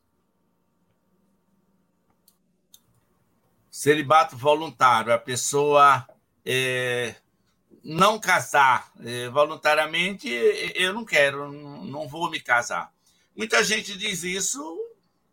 Celibato 3.71 4.37
voluntário, 4.37 5.11
a 5.11 5.17
pessoa 5.17 6.07
é, 6.45 7.15
não 7.83 8.19
casar 8.19 8.91
é, 8.99 9.29
voluntariamente, 9.29 10.29
eu 10.75 10.93
não 10.93 11.03
quero, 11.03 11.51
não 11.51 12.07
vou 12.07 12.29
me 12.29 12.39
casar. 12.39 12.93
Muita 13.35 13.63
gente 13.63 13.97
diz 13.97 14.21
isso 14.21 14.61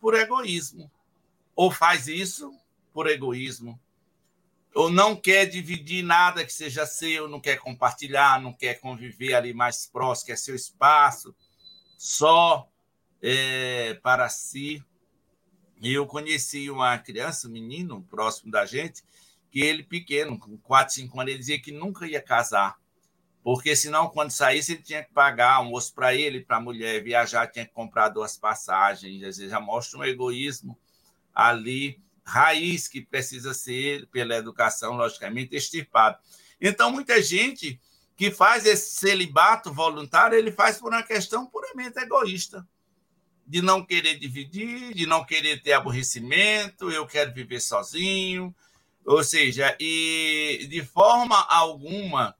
por 0.00 0.14
egoísmo, 0.14 0.90
ou 1.54 1.70
faz 1.70 2.08
isso 2.08 2.58
por 2.90 3.06
egoísmo 3.06 3.78
ou 4.74 4.90
não 4.90 5.14
quer 5.14 5.46
dividir 5.46 6.02
nada 6.02 6.44
que 6.44 6.52
seja 6.52 6.84
seu, 6.84 7.28
não 7.28 7.40
quer 7.40 7.58
compartilhar, 7.58 8.40
não 8.40 8.52
quer 8.52 8.80
conviver 8.80 9.34
ali 9.34 9.54
mais 9.54 9.86
próximo, 9.86 10.26
quer 10.26 10.36
seu 10.36 10.54
espaço 10.54 11.34
só 11.96 12.68
é, 13.22 13.94
para 14.02 14.28
si. 14.28 14.84
Eu 15.80 16.06
conheci 16.06 16.70
uma 16.70 16.98
criança, 16.98 17.46
um 17.46 17.52
menino 17.52 18.02
próximo 18.02 18.50
da 18.50 18.66
gente, 18.66 19.02
que 19.50 19.60
ele 19.60 19.84
pequeno, 19.84 20.38
com 20.38 20.58
4, 20.58 20.94
5 20.94 21.20
anos, 21.20 21.30
ele 21.30 21.38
dizia 21.38 21.60
que 21.60 21.70
nunca 21.70 22.06
ia 22.06 22.20
casar, 22.20 22.76
porque 23.42 23.76
senão 23.76 24.08
quando 24.08 24.30
saísse 24.30 24.72
ele 24.72 24.82
tinha 24.82 25.04
que 25.04 25.12
pagar 25.12 25.52
almoço 25.52 25.94
para 25.94 26.14
ele, 26.14 26.40
para 26.40 26.56
a 26.56 26.60
mulher 26.60 27.02
viajar, 27.02 27.46
tinha 27.46 27.64
que 27.64 27.72
comprar 27.72 28.08
duas 28.08 28.36
passagens, 28.36 29.22
às 29.22 29.36
vezes 29.36 29.50
já 29.50 29.60
mostra 29.60 30.00
um 30.00 30.04
egoísmo 30.04 30.76
ali 31.32 32.02
raiz 32.24 32.88
que 32.88 33.00
precisa 33.00 33.52
ser, 33.52 34.06
pela 34.08 34.34
educação, 34.34 34.94
logicamente, 34.94 35.54
extirpado. 35.54 36.18
Então, 36.60 36.90
muita 36.90 37.22
gente 37.22 37.80
que 38.16 38.30
faz 38.30 38.64
esse 38.64 38.96
celibato 38.96 39.72
voluntário, 39.72 40.38
ele 40.38 40.52
faz 40.52 40.78
por 40.78 40.92
uma 40.92 41.02
questão 41.02 41.46
puramente 41.46 41.98
egoísta, 41.98 42.66
de 43.46 43.60
não 43.60 43.84
querer 43.84 44.18
dividir, 44.18 44.94
de 44.94 45.06
não 45.06 45.24
querer 45.24 45.62
ter 45.62 45.72
aborrecimento, 45.72 46.90
eu 46.90 47.06
quero 47.06 47.34
viver 47.34 47.60
sozinho, 47.60 48.54
ou 49.04 49.22
seja, 49.22 49.76
e 49.78 50.66
de 50.70 50.82
forma 50.82 51.38
alguma, 51.48 52.34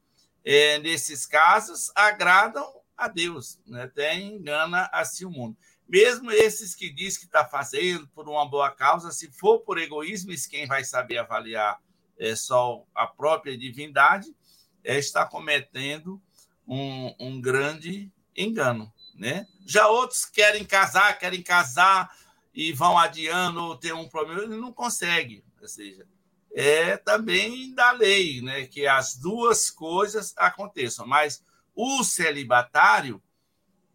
é, 0.45 0.78
nesses 0.78 1.26
casos, 1.26 1.91
agradam 1.95 2.66
a 2.97 3.09
Deus, 3.09 3.61
né? 3.66 3.82
até 3.82 4.18
engana 4.18 4.89
assim 4.93 5.24
o 5.24 5.30
mundo. 5.30 5.57
Mesmo 5.89 6.30
esses 6.30 6.74
que 6.74 6.91
diz 6.91 7.16
que 7.16 7.26
está 7.26 7.45
fazendo 7.45 8.09
por 8.09 8.28
uma 8.28 8.49
boa 8.49 8.70
causa, 8.70 9.12
se 9.12 9.30
for 9.30 9.61
por 9.61 9.78
egoísmo, 9.78 10.32
quem 10.49 10.66
vai 10.66 10.82
saber 10.82 11.18
avaliar 11.18 11.78
é 12.18 12.35
só 12.35 12.85
a 12.95 13.07
própria 13.07 13.57
divindade, 13.57 14.35
é, 14.82 14.99
está 14.99 15.26
cometendo 15.26 16.20
um, 16.66 17.14
um 17.18 17.41
grande 17.41 18.11
engano. 18.37 18.93
Né? 19.14 19.47
Já 19.66 19.89
outros 19.89 20.24
querem 20.24 20.64
casar, 20.64 21.18
querem 21.18 21.43
casar 21.43 22.11
e 22.53 22.72
vão 22.72 22.99
adiando 22.99 23.62
ou 23.62 23.76
tem 23.76 23.93
um 23.93 24.09
problema, 24.09 24.43
ele 24.43 24.57
não 24.57 24.72
consegue. 24.72 25.45
Ou 25.61 25.68
seja, 25.68 26.07
é 26.53 26.97
também 26.97 27.74
da 27.74 27.93
lei 27.93 28.41
né, 28.41 28.66
que 28.66 28.87
as 28.87 29.16
duas 29.16 29.70
coisas 29.70 30.32
aconteçam. 30.37 31.07
Mas 31.07 31.45
o 31.74 32.05
celibatário, 32.05 33.22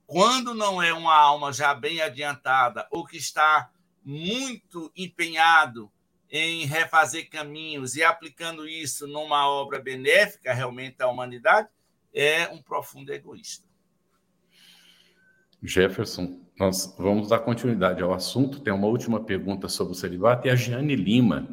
quando 0.09 0.55
não 0.55 0.81
é 0.81 0.91
uma 0.91 1.15
alma 1.15 1.53
já 1.53 1.71
bem 1.71 2.01
adiantada 2.01 2.87
ou 2.89 3.05
que 3.05 3.15
está 3.15 3.69
muito 4.03 4.91
empenhado 4.97 5.91
em 6.31 6.65
refazer 6.65 7.29
caminhos 7.29 7.95
e 7.95 8.03
aplicando 8.03 8.67
isso 8.67 9.05
numa 9.05 9.47
obra 9.47 9.79
benéfica 9.79 10.51
realmente 10.51 10.95
à 11.03 11.07
humanidade, 11.07 11.67
é 12.11 12.47
um 12.47 12.59
profundo 12.59 13.13
egoísta. 13.13 13.67
Jefferson, 15.61 16.41
nós 16.57 16.95
vamos 16.97 17.29
dar 17.29 17.41
continuidade 17.41 18.01
ao 18.01 18.11
assunto. 18.11 18.61
Tem 18.61 18.73
uma 18.73 18.87
última 18.87 19.23
pergunta 19.23 19.69
sobre 19.69 19.93
o 19.93 19.95
celibato 19.95 20.47
e 20.47 20.49
a 20.49 20.55
Giane 20.55 20.95
Lima, 20.95 21.47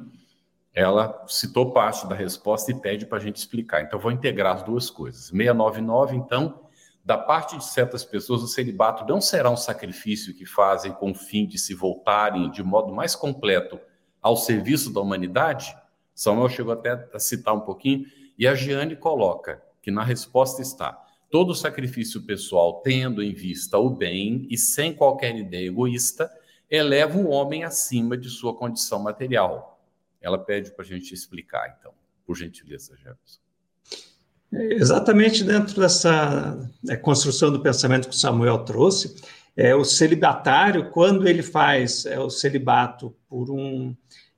ela 0.72 1.26
citou 1.28 1.74
parte 1.74 2.06
da 2.08 2.14
resposta 2.14 2.72
e 2.72 2.80
pede 2.80 3.04
para 3.04 3.18
a 3.18 3.20
gente 3.20 3.36
explicar. 3.36 3.82
Então, 3.82 3.98
vou 3.98 4.12
integrar 4.12 4.56
as 4.56 4.62
duas 4.62 4.88
coisas. 4.88 5.26
699, 5.26 6.16
então, 6.16 6.65
da 7.06 7.16
parte 7.16 7.56
de 7.56 7.64
certas 7.64 8.04
pessoas, 8.04 8.42
o 8.42 8.48
celibato 8.48 9.06
não 9.06 9.20
será 9.20 9.48
um 9.48 9.56
sacrifício 9.56 10.34
que 10.34 10.44
fazem 10.44 10.92
com 10.92 11.12
o 11.12 11.14
fim 11.14 11.46
de 11.46 11.56
se 11.56 11.72
voltarem 11.72 12.50
de 12.50 12.64
modo 12.64 12.92
mais 12.92 13.14
completo 13.14 13.78
ao 14.20 14.36
serviço 14.36 14.92
da 14.92 15.00
humanidade? 15.00 15.72
Samuel 16.12 16.48
chegou 16.48 16.72
até 16.72 17.08
a 17.14 17.18
citar 17.20 17.54
um 17.54 17.60
pouquinho, 17.60 18.06
e 18.36 18.44
a 18.44 18.56
Giane 18.56 18.96
coloca 18.96 19.62
que 19.80 19.92
na 19.92 20.02
resposta 20.02 20.60
está: 20.60 21.00
todo 21.30 21.54
sacrifício 21.54 22.22
pessoal, 22.22 22.80
tendo 22.82 23.22
em 23.22 23.32
vista 23.32 23.78
o 23.78 23.88
bem 23.88 24.44
e 24.50 24.58
sem 24.58 24.92
qualquer 24.92 25.36
ideia 25.36 25.68
egoísta, 25.68 26.28
eleva 26.68 27.16
o 27.16 27.28
homem 27.28 27.62
acima 27.62 28.16
de 28.16 28.28
sua 28.28 28.52
condição 28.52 28.98
material. 28.98 29.80
Ela 30.20 30.38
pede 30.38 30.72
para 30.72 30.84
a 30.84 30.88
gente 30.88 31.14
explicar, 31.14 31.76
então, 31.78 31.94
por 32.26 32.36
gentileza, 32.36 32.96
Jefferson. 32.96 33.45
Exatamente 34.52 35.42
dentro 35.42 35.80
dessa 35.80 36.58
é, 36.88 36.96
construção 36.96 37.50
do 37.50 37.60
pensamento 37.60 38.08
que 38.08 38.14
o 38.14 38.18
Samuel 38.18 38.58
trouxe, 38.58 39.16
é, 39.56 39.74
o 39.74 39.84
celibatário, 39.84 40.90
quando 40.90 41.26
ele 41.26 41.42
faz 41.42 42.06
é, 42.06 42.20
o 42.20 42.30
celibato 42.30 43.14
por 43.28 43.50
um, 43.50 43.94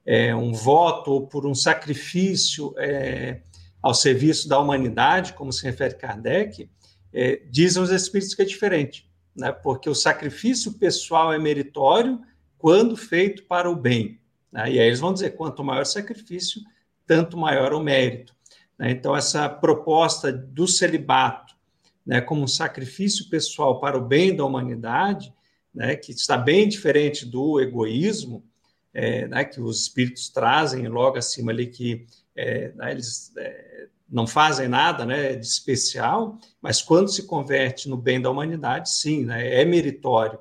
é, 0.07 0.35
um 0.35 0.53
voto 0.53 1.11
ou 1.11 1.27
por 1.27 1.47
um 1.47 1.55
sacrifício 1.55 2.73
é, 2.79 3.41
ao 3.83 3.93
serviço 3.93 4.49
da 4.49 4.59
humanidade, 4.59 5.35
como 5.35 5.53
se 5.53 5.65
refere 5.65 5.95
Kardec, 5.95 6.71
é, 7.13 7.43
dizem 7.51 7.83
os 7.83 7.91
espíritos 7.91 8.35
que 8.35 8.43
é 8.43 8.45
diferente, 8.45 9.11
né? 9.37 9.51
porque 9.51 9.91
o 9.91 9.95
sacrifício 9.95 10.73
pessoal 10.75 11.33
é 11.33 11.39
meritório 11.39 12.21
quando 12.57 12.97
feito 12.97 13.45
para 13.45 13.71
o 13.71 13.77
bem. 13.77 14.21
Né? 14.53 14.73
E 14.73 14.81
aí 14.81 14.87
eles 14.87 15.01
vão 15.01 15.13
dizer: 15.13 15.31
quanto 15.31 15.65
maior 15.65 15.83
o 15.83 15.87
sacrifício, 15.87 16.61
tanto 17.07 17.37
maior 17.37 17.73
o 17.73 17.81
mérito. 17.81 18.35
Né? 18.79 18.91
Então, 18.93 19.17
essa 19.17 19.49
proposta 19.49 20.33
do 20.33 20.67
celibato 20.67 21.59
né, 22.09 22.23
como 22.23 22.43
um 22.43 22.49
sacrifício 22.49 23.29
pessoal 23.29 23.79
para 23.79 23.99
o 23.99 24.01
bem 24.01 24.35
da 24.35 24.43
humanidade, 24.43 25.31
né, 25.75 25.95
que 25.95 26.11
está 26.11 26.39
bem 26.39 26.67
diferente 26.67 27.27
do 27.27 27.61
egoísmo, 27.61 28.43
é, 28.95 29.29
né, 29.29 29.45
que 29.45 29.61
os 29.61 29.83
espíritos 29.83 30.31
trazem 30.31 30.89
logo 30.89 31.19
acima 31.19 31.53
ali, 31.53 31.67
que 31.67 32.07
é, 32.35 32.73
né, 32.75 32.93
eles 32.93 33.31
é, 33.37 33.89
não 34.09 34.27
fazem 34.27 34.69
nada 34.69 35.05
né, 35.05 35.35
de 35.35 35.47
especial, 35.47 36.39
mas 36.63 36.81
quando 36.81 37.09
se 37.09 37.27
converte 37.27 37.91
no 37.91 37.97
bem 37.99 38.23
da 38.23 38.31
humanidade, 38.31 38.91
sim, 38.91 39.31
é 39.31 39.63
meritório. 39.67 40.39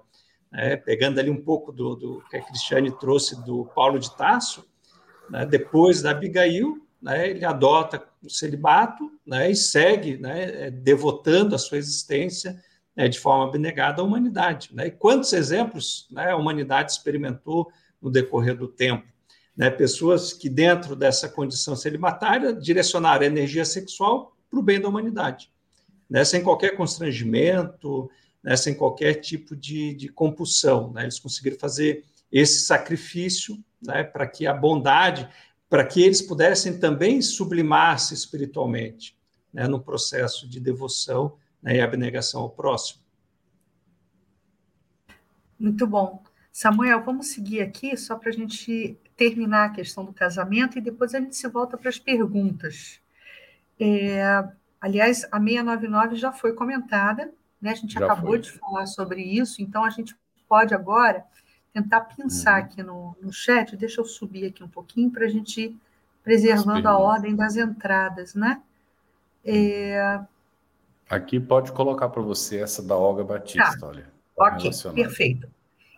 Pegando 0.85 1.19
ali 1.19 1.29
um 1.29 1.43
pouco 1.43 1.73
do, 1.73 1.93
do, 1.93 2.23
que 2.31 2.37
a 2.37 2.41
Cristiane 2.41 2.89
trouxe 2.89 3.43
do 3.43 3.65
Paulo 3.75 3.99
de 3.99 4.15
Tasso, 4.15 4.65
depois 5.49 6.01
da 6.01 6.11
Abigail, 6.11 6.86
né, 7.01 7.29
ele 7.29 7.45
adota 7.45 8.03
o 8.23 8.29
celibato 8.29 9.11
né, 9.25 9.51
e 9.51 9.55
segue 9.55 10.17
né, 10.17 10.71
devotando 10.71 11.55
a 11.55 11.57
sua 11.57 11.77
existência 11.77 12.61
né, 12.95 13.07
de 13.07 13.19
forma 13.19 13.45
abnegada 13.45 14.01
à 14.01 14.05
humanidade. 14.05 14.69
Né? 14.73 14.87
E 14.87 14.91
quantos 14.91 15.31
exemplos 15.33 16.07
né, 16.11 16.31
a 16.31 16.35
humanidade 16.35 16.91
experimentou 16.91 17.71
no 18.01 18.09
decorrer 18.09 18.57
do 18.57 18.67
tempo? 18.67 19.05
Pessoas 19.75 20.33
que, 20.33 20.49
dentro 20.49 20.95
dessa 20.95 21.27
condição 21.27 21.75
celibatária, 21.75 22.53
direcionaram 22.53 23.23
a 23.23 23.25
energia 23.25 23.65
sexual 23.65 24.37
para 24.51 24.59
o 24.59 24.61
bem 24.61 24.79
da 24.79 24.87
humanidade, 24.87 25.51
sem 26.23 26.43
qualquer 26.43 26.77
constrangimento, 26.77 28.07
sem 28.55 28.75
qualquer 28.75 29.15
tipo 29.15 29.55
de, 29.55 29.95
de 29.95 30.09
compulsão. 30.09 30.93
Eles 30.97 31.17
conseguiram 31.17 31.57
fazer 31.57 32.05
esse 32.31 32.59
sacrifício 32.59 33.57
para 34.13 34.27
que 34.27 34.45
a 34.45 34.53
bondade, 34.53 35.27
para 35.69 35.85
que 35.85 36.01
eles 36.01 36.21
pudessem 36.21 36.79
também 36.79 37.21
sublimar-se 37.21 38.13
espiritualmente 38.13 39.17
né? 39.53 39.67
no 39.67 39.79
processo 39.79 40.47
de 40.47 40.59
devoção 40.59 41.37
né? 41.61 41.77
e 41.77 41.81
abnegação 41.81 42.41
ao 42.41 42.49
próximo. 42.49 43.01
Muito 45.59 45.85
bom. 45.85 46.23
Samuel, 46.51 47.03
vamos 47.03 47.27
seguir 47.27 47.61
aqui 47.61 47.95
só 47.97 48.15
para 48.15 48.29
a 48.29 48.33
gente 48.33 48.97
terminar 49.15 49.65
a 49.65 49.69
questão 49.69 50.05
do 50.05 50.13
casamento 50.13 50.77
e 50.77 50.81
depois 50.81 51.13
a 51.13 51.19
gente 51.19 51.35
se 51.35 51.47
volta 51.47 51.77
para 51.77 51.89
as 51.89 51.99
perguntas. 51.99 53.01
É, 53.79 54.21
aliás, 54.79 55.23
a 55.31 55.39
699 55.39 56.15
já 56.15 56.31
foi 56.31 56.53
comentada, 56.53 57.31
né? 57.61 57.71
a 57.71 57.75
gente 57.75 57.93
já 57.93 58.05
acabou 58.05 58.31
foi. 58.31 58.39
de 58.39 58.51
falar 58.51 58.85
sobre 58.85 59.21
isso, 59.21 59.61
então 59.61 59.83
a 59.83 59.89
gente 59.89 60.15
pode 60.47 60.73
agora 60.73 61.25
tentar 61.73 62.01
pensar 62.01 62.59
uhum. 62.59 62.65
aqui 62.65 62.83
no, 62.83 63.15
no 63.21 63.31
chat. 63.31 63.75
Deixa 63.75 64.01
eu 64.01 64.05
subir 64.05 64.45
aqui 64.45 64.63
um 64.63 64.67
pouquinho 64.67 65.11
para 65.11 65.25
a 65.25 65.29
gente 65.29 65.61
ir 65.61 65.77
preservando 66.23 66.87
a 66.87 66.97
ordem 66.97 67.35
das 67.35 67.55
entradas, 67.55 68.35
né? 68.35 68.61
É... 69.45 70.19
Aqui 71.09 71.39
pode 71.39 71.71
colocar 71.71 72.09
para 72.09 72.21
você 72.21 72.59
essa 72.59 72.83
da 72.83 72.97
Olga 72.97 73.23
Batista, 73.23 73.79
tá. 73.79 73.87
olha. 73.87 74.11
Ok, 74.37 74.69
perfeito. 74.93 75.49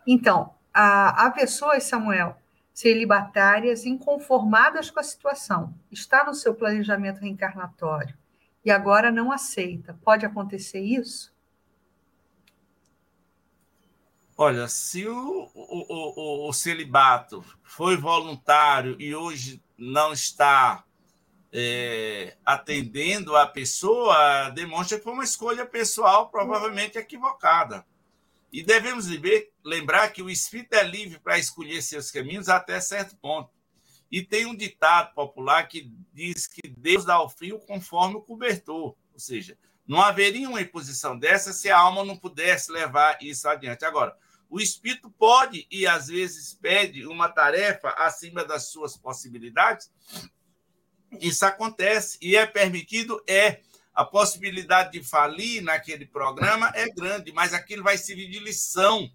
Então, 0.06 0.54
há, 0.72 1.26
há 1.26 1.30
pessoas, 1.30 1.84
Samuel, 1.84 2.36
celibatárias 2.72 3.84
inconformadas 3.84 4.90
com 4.90 5.00
a 5.00 5.02
situação, 5.02 5.74
está 5.90 6.24
no 6.24 6.32
seu 6.32 6.54
planejamento 6.54 7.18
reencarnatório 7.18 8.14
e 8.64 8.70
agora 8.70 9.10
não 9.10 9.32
aceita. 9.32 9.98
Pode 10.02 10.24
acontecer 10.24 10.80
isso? 10.80 11.29
Olha, 14.42 14.68
se 14.68 15.06
o, 15.06 15.50
o, 15.52 16.46
o, 16.46 16.48
o 16.48 16.52
celibato 16.54 17.44
foi 17.62 17.94
voluntário 17.94 18.96
e 18.98 19.14
hoje 19.14 19.62
não 19.76 20.14
está 20.14 20.82
é, 21.52 22.38
atendendo 22.42 23.36
a 23.36 23.46
pessoa, 23.46 24.48
demonstra 24.48 24.96
que 24.96 25.04
foi 25.04 25.12
uma 25.12 25.24
escolha 25.24 25.66
pessoal, 25.66 26.30
provavelmente 26.30 26.96
equivocada. 26.96 27.84
E 28.50 28.62
devemos 28.62 29.08
lembrar 29.62 30.08
que 30.08 30.22
o 30.22 30.30
espírito 30.30 30.72
é 30.72 30.84
livre 30.84 31.18
para 31.18 31.38
escolher 31.38 31.82
seus 31.82 32.10
caminhos 32.10 32.48
até 32.48 32.80
certo 32.80 33.14
ponto. 33.18 33.50
E 34.10 34.22
tem 34.22 34.46
um 34.46 34.56
ditado 34.56 35.12
popular 35.12 35.68
que 35.68 35.92
diz 36.14 36.46
que 36.46 36.66
Deus 36.66 37.04
dá 37.04 37.22
o 37.22 37.28
frio 37.28 37.58
conforme 37.58 38.16
o 38.16 38.22
cobertor. 38.22 38.96
Ou 39.12 39.18
seja, 39.18 39.58
não 39.86 40.00
haveria 40.00 40.48
uma 40.48 40.62
imposição 40.62 41.18
dessa 41.18 41.52
se 41.52 41.68
a 41.68 41.78
alma 41.78 42.02
não 42.06 42.16
pudesse 42.16 42.72
levar 42.72 43.18
isso 43.20 43.46
adiante. 43.46 43.84
Agora, 43.84 44.16
o 44.50 44.60
espírito 44.60 45.08
pode 45.10 45.66
e 45.70 45.86
às 45.86 46.08
vezes 46.08 46.52
pede 46.54 47.06
uma 47.06 47.28
tarefa 47.28 47.90
acima 47.90 48.44
das 48.44 48.70
suas 48.70 48.96
possibilidades. 48.96 49.90
Isso 51.20 51.46
acontece 51.46 52.18
e 52.20 52.36
é 52.36 52.44
permitido, 52.44 53.22
é 53.28 53.60
a 53.94 54.04
possibilidade 54.04 54.92
de 54.92 55.04
falir 55.04 55.62
naquele 55.62 56.04
programa 56.04 56.72
é 56.74 56.86
grande, 56.88 57.32
mas 57.32 57.54
aquilo 57.54 57.82
vai 57.82 57.96
servir 57.96 58.28
de 58.28 58.40
lição 58.40 59.10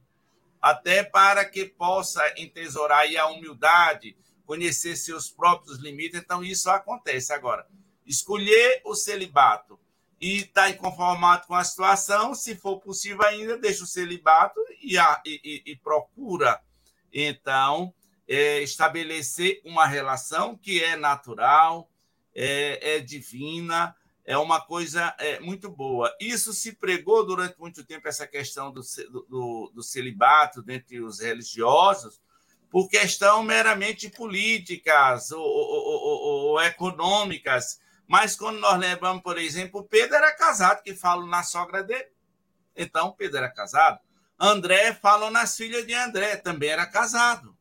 até 0.61 1.03
para 1.03 1.45
que 1.45 1.65
possa 1.65 2.21
entesourar 2.37 2.99
aí 2.99 3.17
a 3.17 3.27
humildade, 3.27 4.17
conhecer 4.45 4.95
seus 4.95 5.29
próprios 5.29 5.79
limites. 5.79 6.19
Então, 6.19 6.43
isso 6.43 6.69
acontece. 6.69 7.33
Agora, 7.33 7.67
escolher 8.05 8.81
o 8.83 8.95
celibato 8.95 9.79
e 10.19 10.37
estar 10.37 10.63
tá 10.63 10.69
inconformado 10.69 11.45
com 11.47 11.55
a 11.55 11.63
situação, 11.63 12.33
se 12.33 12.55
for 12.55 12.79
possível 12.79 13.23
ainda, 13.23 13.57
deixa 13.57 13.83
o 13.83 13.87
celibato 13.87 14.59
e, 14.81 14.97
a, 14.97 15.21
e, 15.25 15.61
e 15.65 15.75
procura, 15.75 16.61
então, 17.11 17.93
é, 18.27 18.61
estabelecer 18.61 19.61
uma 19.63 19.85
relação 19.85 20.57
que 20.57 20.83
é 20.83 20.95
natural, 20.95 21.89
é, 22.33 22.95
é 22.95 22.99
divina, 22.99 23.95
é 24.25 24.37
uma 24.37 24.59
coisa 24.59 25.15
é, 25.19 25.39
muito 25.39 25.69
boa. 25.69 26.13
Isso 26.19 26.51
se 26.51 26.73
pregou 26.73 27.25
durante 27.25 27.59
muito 27.59 27.85
tempo, 27.85 28.07
essa 28.07 28.25
questão 28.25 28.71
do, 28.71 28.81
do, 29.29 29.71
do 29.73 29.83
celibato 29.83 30.63
dentre 30.63 30.99
os 30.99 31.19
religiosos, 31.19 32.19
por 32.71 32.89
questão 32.89 33.43
meramente 33.43 34.09
políticas 34.09 35.31
ou, 35.31 35.41
ou, 35.41 35.85
ou, 35.85 36.45
ou, 36.47 36.61
econômicas. 36.61 37.79
Mas 38.07 38.35
quando 38.35 38.59
nós 38.59 38.79
levamos, 38.79 39.23
por 39.23 39.37
exemplo, 39.37 39.83
Pedro 39.83 40.15
era 40.15 40.31
casado, 40.33 40.83
que 40.83 40.93
falam 40.93 41.25
na 41.27 41.43
sogra 41.43 41.83
dele. 41.83 42.07
Então, 42.75 43.11
Pedro 43.11 43.37
era 43.37 43.49
casado. 43.49 43.99
André 44.39 44.93
falam 44.93 45.31
nas 45.31 45.55
filhas 45.55 45.85
de 45.87 45.93
André, 45.93 46.35
também 46.35 46.69
era 46.69 46.85
casado. 46.85 47.55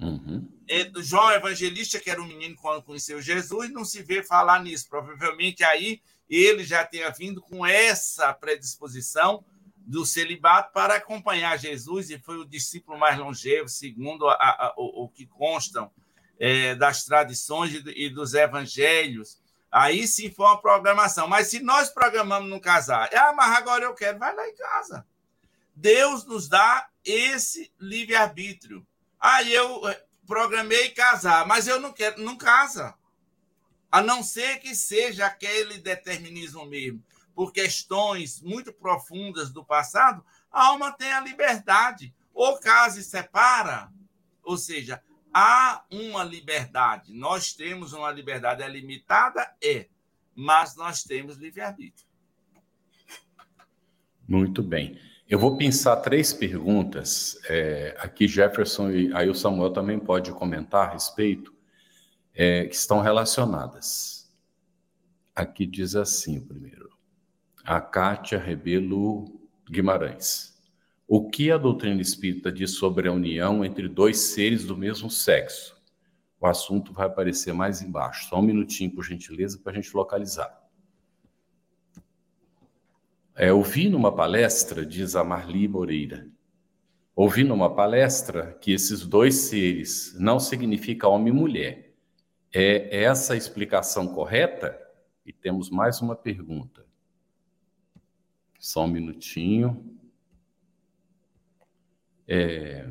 Uhum. 0.00 0.48
João 0.96 1.30
Evangelista, 1.30 2.00
que 2.00 2.10
era 2.10 2.20
um 2.20 2.26
menino 2.26 2.56
quando 2.56 2.82
conheceu 2.82 3.20
Jesus, 3.20 3.70
não 3.70 3.84
se 3.84 4.02
vê 4.02 4.22
falar 4.22 4.62
nisso. 4.62 4.88
Provavelmente 4.88 5.62
aí 5.62 6.00
ele 6.28 6.64
já 6.64 6.84
tenha 6.84 7.10
vindo 7.10 7.40
com 7.40 7.64
essa 7.64 8.32
predisposição 8.32 9.44
do 9.76 10.04
celibato 10.04 10.72
para 10.72 10.96
acompanhar 10.96 11.56
Jesus 11.56 12.10
e 12.10 12.18
foi 12.18 12.38
o 12.38 12.44
discípulo 12.44 12.98
mais 12.98 13.16
longevo, 13.16 13.68
segundo 13.68 14.28
a, 14.28 14.34
a, 14.34 14.74
o, 14.76 15.04
o, 15.04 15.08
que 15.08 15.26
constam 15.26 15.90
é, 16.40 16.74
das 16.74 17.04
tradições 17.04 17.72
e, 17.72 18.10
dos 18.10 18.34
evangelhos. 18.34 19.38
Aí 19.76 20.08
sim 20.08 20.30
foi 20.30 20.46
uma 20.46 20.58
programação. 20.58 21.28
Mas 21.28 21.48
se 21.48 21.60
nós 21.60 21.90
programamos 21.90 22.48
no 22.48 22.58
casar, 22.58 23.10
ah, 23.14 23.34
mas 23.34 23.58
agora 23.58 23.84
eu 23.84 23.92
quero, 23.92 24.18
vai 24.18 24.34
lá 24.34 24.48
em 24.48 24.54
casa. 24.54 25.06
Deus 25.74 26.24
nos 26.24 26.48
dá 26.48 26.88
esse 27.04 27.70
livre-arbítrio. 27.78 28.86
Aí 29.20 29.52
eu 29.52 29.82
programei 30.26 30.88
casar, 30.92 31.46
mas 31.46 31.68
eu 31.68 31.78
não 31.78 31.92
quero, 31.92 32.22
não 32.22 32.38
casa. 32.38 32.94
A 33.92 34.00
não 34.00 34.22
ser 34.22 34.60
que 34.60 34.74
seja 34.74 35.26
aquele 35.26 35.76
determinismo 35.76 36.64
mesmo, 36.64 37.04
por 37.34 37.52
questões 37.52 38.40
muito 38.40 38.72
profundas 38.72 39.50
do 39.52 39.62
passado, 39.62 40.24
a 40.50 40.68
alma 40.68 40.90
tem 40.90 41.12
a 41.12 41.20
liberdade. 41.20 42.14
Ou 42.32 42.58
casa 42.58 42.98
e 42.98 43.02
separa, 43.02 43.92
ou 44.42 44.56
seja, 44.56 45.02
há 45.38 45.84
uma 45.90 46.24
liberdade. 46.24 47.12
Nós 47.12 47.52
temos 47.52 47.92
uma 47.92 48.10
liberdade, 48.10 48.62
é 48.62 48.68
limitada? 48.68 49.46
É, 49.62 49.86
mas 50.34 50.74
nós 50.76 51.04
temos 51.04 51.36
livre-arbítrio. 51.36 52.08
Muito 54.26 54.62
bem. 54.62 54.98
Eu 55.28 55.38
vou 55.38 55.58
pensar 55.58 55.96
três 55.96 56.32
perguntas. 56.32 57.38
É, 57.50 57.94
aqui 57.98 58.26
Jefferson 58.26 58.90
e 58.90 59.14
aí 59.14 59.28
o 59.28 59.34
Samuel 59.34 59.74
também 59.74 59.98
pode 59.98 60.32
comentar 60.32 60.88
a 60.88 60.92
respeito, 60.94 61.54
é, 62.32 62.64
que 62.64 62.74
estão 62.74 63.02
relacionadas. 63.02 64.34
Aqui 65.34 65.66
diz 65.66 65.94
assim 65.94 66.38
o 66.38 66.46
primeiro. 66.46 66.96
A 67.62 67.78
Kátia 67.78 68.38
Rebelo 68.38 69.38
Guimarães. 69.70 70.55
O 71.08 71.28
que 71.28 71.52
a 71.52 71.56
doutrina 71.56 72.02
espírita 72.02 72.50
diz 72.50 72.72
sobre 72.72 73.08
a 73.08 73.12
união 73.12 73.64
entre 73.64 73.88
dois 73.88 74.18
seres 74.18 74.64
do 74.64 74.76
mesmo 74.76 75.08
sexo? 75.08 75.80
O 76.40 76.46
assunto 76.46 76.92
vai 76.92 77.06
aparecer 77.06 77.52
mais 77.52 77.80
embaixo. 77.80 78.28
Só 78.28 78.40
um 78.40 78.42
minutinho, 78.42 78.90
por 78.90 79.04
gentileza, 79.04 79.58
para 79.58 79.72
a 79.72 79.74
gente 79.74 79.94
localizar. 79.94 80.66
É, 83.36 83.50
eu 83.50 83.62
vi 83.62 83.88
numa 83.88 84.14
palestra, 84.14 84.84
diz 84.84 85.14
a 85.14 85.22
Marli 85.22 85.68
Moreira, 85.68 86.26
ouvi 87.14 87.44
numa 87.44 87.72
palestra 87.72 88.54
que 88.60 88.72
esses 88.72 89.06
dois 89.06 89.34
seres 89.34 90.16
não 90.18 90.40
significa 90.40 91.06
homem 91.06 91.32
e 91.32 91.36
mulher. 91.36 91.94
É 92.52 93.04
essa 93.04 93.34
a 93.34 93.36
explicação 93.36 94.08
correta? 94.08 94.76
E 95.24 95.32
temos 95.32 95.70
mais 95.70 96.00
uma 96.00 96.16
pergunta. 96.16 96.84
Só 98.58 98.84
um 98.84 98.88
minutinho. 98.88 99.95
É... 102.28 102.86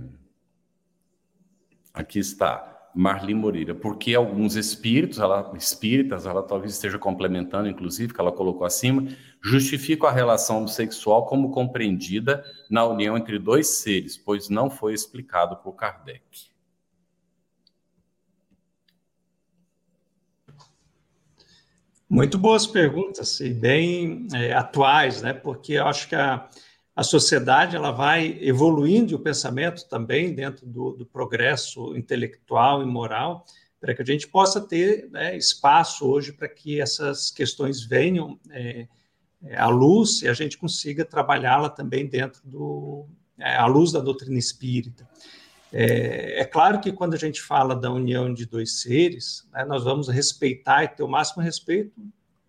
Aqui 1.93 2.19
está. 2.19 2.75
Marli 2.97 3.33
Moreira, 3.33 3.75
porque 3.75 4.15
alguns 4.15 4.55
espíritos, 4.55 5.19
ela, 5.19 5.51
espíritas, 5.57 6.25
ela 6.25 6.41
talvez 6.41 6.71
esteja 6.71 6.97
complementando, 6.97 7.67
inclusive, 7.67 8.13
que 8.13 8.21
ela 8.21 8.31
colocou 8.31 8.65
acima, 8.65 9.05
justificam 9.43 10.07
a 10.07 10.11
relação 10.13 10.65
sexual 10.65 11.25
como 11.25 11.51
compreendida 11.51 12.45
na 12.69 12.85
união 12.85 13.17
entre 13.17 13.37
dois 13.37 13.79
seres, 13.79 14.17
pois 14.17 14.47
não 14.47 14.69
foi 14.69 14.93
explicado 14.93 15.57
por 15.57 15.73
Kardec. 15.73 16.23
Muito 22.09 22.37
boas 22.37 22.65
perguntas 22.65 23.41
e 23.41 23.53
bem 23.53 24.27
é, 24.33 24.53
atuais, 24.53 25.21
né? 25.21 25.33
Porque 25.33 25.73
eu 25.73 25.85
acho 25.85 26.07
que 26.07 26.15
a, 26.15 26.47
a 26.95 27.03
sociedade 27.03 27.75
ela 27.75 27.91
vai 27.91 28.37
evoluindo 28.41 29.11
e 29.11 29.15
o 29.15 29.19
pensamento 29.19 29.85
também 29.87 30.33
dentro 30.33 30.65
do, 30.65 30.91
do 30.91 31.05
progresso 31.05 31.95
intelectual 31.95 32.81
e 32.81 32.85
moral 32.85 33.45
para 33.81 33.93
que 33.93 34.01
a 34.01 34.05
gente 34.05 34.27
possa 34.27 34.61
ter 34.61 35.09
né, 35.11 35.35
espaço 35.35 36.07
hoje 36.07 36.31
para 36.31 36.47
que 36.47 36.79
essas 36.79 37.29
questões 37.29 37.83
venham 37.83 38.39
é, 38.49 38.87
é, 39.43 39.57
à 39.57 39.67
luz 39.67 40.21
e 40.21 40.29
a 40.29 40.33
gente 40.33 40.57
consiga 40.57 41.03
trabalhá-la 41.03 41.69
também 41.69 42.07
dentro 42.07 42.41
do 42.45 43.05
é, 43.37 43.57
à 43.57 43.65
luz 43.65 43.91
da 43.91 43.99
doutrina 43.99 44.39
espírita. 44.39 45.05
É, 45.73 46.39
é, 46.39 46.45
claro 46.45 46.79
que 46.79 46.93
quando 46.93 47.15
a 47.15 47.17
gente 47.17 47.41
fala 47.41 47.75
da 47.75 47.91
união 47.91 48.33
de 48.33 48.45
dois 48.45 48.79
seres, 48.79 49.45
né, 49.51 49.65
nós 49.65 49.83
vamos 49.83 50.07
respeitar 50.07 50.85
e 50.85 50.87
ter 50.87 51.03
o 51.03 51.09
máximo 51.09 51.43
respeito 51.43 51.91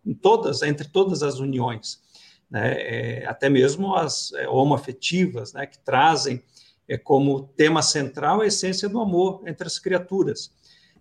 em 0.07 0.15
todas, 0.15 0.63
entre 0.63 0.87
todas 0.87 1.25
as 1.25 1.41
uniões 1.41 2.06
né, 2.51 2.75
é, 2.79 3.27
até 3.27 3.49
mesmo 3.49 3.95
as 3.95 4.33
é, 4.33 4.49
homoafetivas, 4.49 5.53
né, 5.53 5.67
que 5.67 5.79
trazem 5.79 6.43
é, 6.89 6.97
como 6.97 7.49
tema 7.57 7.83
central 7.83 8.41
a 8.41 8.47
essência 8.47 8.89
do 8.89 9.01
amor 9.01 9.43
entre 9.47 9.67
as 9.67 9.79
criaturas. 9.79 10.53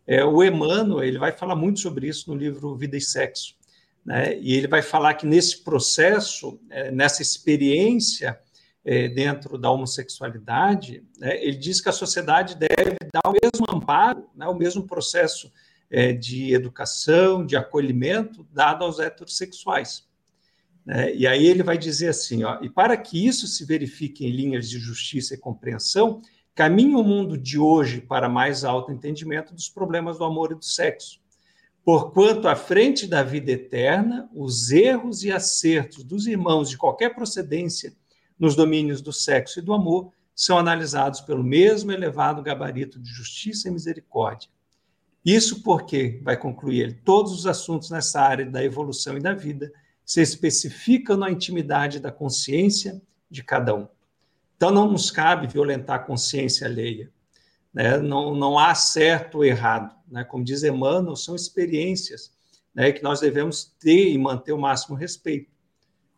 É, 0.07 0.23
o 0.23 0.43
Emmanuel 0.43 1.03
ele 1.03 1.17
vai 1.17 1.31
falar 1.31 1.55
muito 1.55 1.79
sobre 1.79 2.07
isso 2.07 2.29
no 2.29 2.37
livro 2.37 2.75
Vida 2.75 2.97
e 2.97 3.01
Sexo, 3.01 3.55
né, 4.03 4.37
e 4.39 4.53
ele 4.53 4.67
vai 4.67 4.81
falar 4.81 5.13
que 5.15 5.25
nesse 5.25 5.63
processo, 5.63 6.59
é, 6.69 6.91
nessa 6.91 7.21
experiência 7.21 8.39
é, 8.83 9.07
dentro 9.07 9.57
da 9.57 9.69
homossexualidade, 9.71 11.03
né, 11.17 11.43
ele 11.43 11.57
diz 11.57 11.81
que 11.81 11.89
a 11.89 11.93
sociedade 11.93 12.55
deve 12.55 12.97
dar 13.11 13.29
o 13.29 13.33
mesmo 13.33 13.65
amparo, 13.69 14.27
né, 14.35 14.47
o 14.47 14.55
mesmo 14.55 14.85
processo 14.85 15.51
de 16.19 16.51
educação, 16.51 17.45
de 17.45 17.55
acolhimento 17.55 18.45
dado 18.51 18.83
aos 18.83 18.99
heterossexuais. 18.99 20.05
Né? 20.86 21.15
E 21.15 21.25
aí 21.25 21.45
ele 21.45 21.63
vai 21.63 21.77
dizer 21.77 22.09
assim: 22.09 22.43
ó, 22.43 22.59
e 22.61 22.69
para 22.69 22.95
que 22.95 23.25
isso 23.25 23.47
se 23.47 23.65
verifique 23.65 24.25
em 24.25 24.29
linhas 24.29 24.69
de 24.69 24.77
justiça 24.77 25.33
e 25.33 25.38
compreensão, 25.38 26.21
caminhe 26.53 26.95
o 26.95 27.03
mundo 27.03 27.38
de 27.38 27.57
hoje 27.57 27.99
para 27.99 28.29
mais 28.29 28.63
alto 28.63 28.91
entendimento 28.91 29.53
dos 29.53 29.67
problemas 29.67 30.17
do 30.17 30.23
amor 30.23 30.51
e 30.51 30.55
do 30.55 30.63
sexo. 30.63 31.19
Porquanto, 31.83 32.47
à 32.47 32.55
frente 32.55 33.05
da 33.05 33.21
vida 33.21 33.51
eterna, 33.51 34.27
os 34.33 34.71
erros 34.71 35.23
e 35.23 35.31
acertos 35.31 36.03
dos 36.03 36.25
irmãos 36.25 36.69
de 36.69 36.77
qualquer 36.77 37.13
procedência 37.13 37.93
nos 38.39 38.55
domínios 38.55 39.01
do 39.01 39.13
sexo 39.13 39.59
e 39.59 39.61
do 39.61 39.73
amor 39.73 40.11
são 40.33 40.57
analisados 40.57 41.21
pelo 41.21 41.43
mesmo 41.43 41.91
elevado 41.91 42.41
gabarito 42.41 42.99
de 42.99 43.09
justiça 43.09 43.67
e 43.67 43.71
misericórdia. 43.71 44.49
Isso 45.23 45.63
porque, 45.63 46.19
vai 46.23 46.36
concluir 46.36 46.81
ele, 46.81 46.93
todos 46.93 47.31
os 47.31 47.47
assuntos 47.47 47.89
nessa 47.89 48.19
área 48.19 48.45
da 48.45 48.63
evolução 48.63 49.17
e 49.17 49.21
da 49.21 49.33
vida 49.33 49.71
se 50.06 50.22
especifica 50.22 51.18
na 51.18 51.32
intimidade 51.32 51.99
da 51.99 52.12
consciência 52.12 53.01
de 53.30 53.43
cada 53.43 53.74
um. 53.76 53.88
Então, 54.56 54.72
não 54.72 54.91
nos 54.91 55.12
cabe 55.12 55.47
violentar 55.47 55.97
a 55.97 56.03
consciência 56.03 56.68
alheia. 56.68 57.12
Né? 57.74 57.97
Não, 57.97 58.34
não 58.36 58.58
há 58.58 58.74
certo 58.76 59.39
ou 59.39 59.45
errado. 59.45 59.93
Né? 60.08 60.24
Como 60.24 60.43
diz 60.43 60.64
Emmanuel, 60.64 61.16
são 61.16 61.36
experiências 61.36 62.32
né, 62.76 62.91
que 62.91 63.01
nós 63.01 63.22
devemos 63.22 63.74
ter 63.80 64.12
e 64.12 64.18
manter 64.18 64.51
o 64.51 64.58
máximo 64.58 64.97
respeito, 64.97 65.49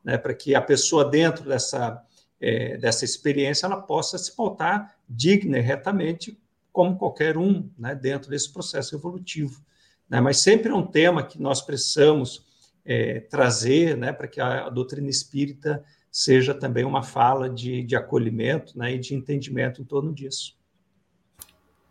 né, 0.03 0.17
para 0.17 0.33
que 0.33 0.55
a 0.55 0.61
pessoa, 0.61 1.05
dentro 1.05 1.47
dessa, 1.47 2.03
é, 2.41 2.77
dessa 2.77 3.05
experiência, 3.05 3.67
ela 3.67 3.79
possa 3.79 4.17
se 4.17 4.35
pautar 4.35 4.95
digna 5.07 5.59
e 5.59 5.61
retamente, 5.61 6.37
como 6.73 6.97
qualquer 6.97 7.37
um, 7.37 7.69
né, 7.77 7.93
dentro 7.93 8.29
desse 8.29 8.51
processo 8.51 8.95
evolutivo. 8.95 9.61
Né? 10.09 10.19
Mas 10.19 10.39
sempre 10.39 10.71
é 10.71 10.75
um 10.75 10.85
tema 10.85 11.23
que 11.23 11.39
nós 11.39 11.61
precisamos 11.61 12.46
é, 12.87 13.19
trazer 13.19 13.97
né, 13.97 14.13
para 14.13 14.29
que 14.29 14.39
a, 14.39 14.67
a, 14.67 14.69
doutrina 14.69 15.09
espírita 15.09 15.83
seja 16.09 16.53
também 16.53 16.85
uma 16.85 17.03
fala 17.03 17.49
de, 17.49 17.83
de 17.83 17.97
acolhimento 17.97 18.77
né, 18.79 18.95
e 18.95 18.97
de 18.97 19.13
entendimento 19.13 19.81
em 19.81 19.85
torno 19.85 20.13
disso. 20.13 20.57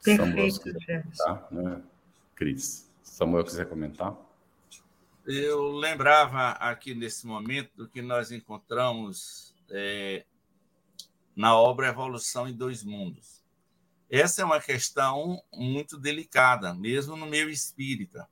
Perfeito, 0.03 0.61
comentar, 0.63 1.49
né? 1.51 1.83
Cris, 2.35 2.91
Samuel 3.03 3.45
quiser 3.45 3.69
comentar? 3.69 4.17
Eu 5.27 5.73
lembrava 5.73 6.51
aqui 6.53 6.95
nesse 6.95 7.27
momento 7.27 7.71
do 7.77 7.89
que 7.89 8.01
nós 8.01 8.33
encontramos 8.33 9.55
é, 9.69 10.25
na 11.35 11.59
obra 11.59 11.89
Evolução 11.89 12.49
em 12.49 12.55
Dois 12.55 12.83
Mundos. 12.83 13.45
Essa 14.09 14.43
é 14.43 14.45
uma 14.45 14.61
questão 14.61 15.43
muito 15.53 15.99
delicada, 15.99 16.73
mesmo 16.73 17.17
no 17.17 17.27
meio 17.27 17.51
espírita 17.51 18.27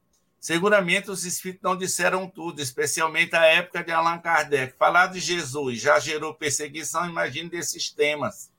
Seguramente 0.44 1.10
os 1.10 1.24
espíritos 1.24 1.62
não 1.62 1.74
disseram 1.74 2.28
tudo, 2.28 2.60
especialmente 2.60 3.34
a 3.34 3.46
época 3.46 3.82
de 3.82 3.90
Allan 3.90 4.18
Kardec. 4.18 4.76
Falar 4.76 5.06
de 5.06 5.18
Jesus 5.18 5.80
já 5.80 5.98
gerou 5.98 6.34
perseguição, 6.34 7.08
imagine 7.08 7.48
desses 7.48 7.88
temas. 7.90 8.52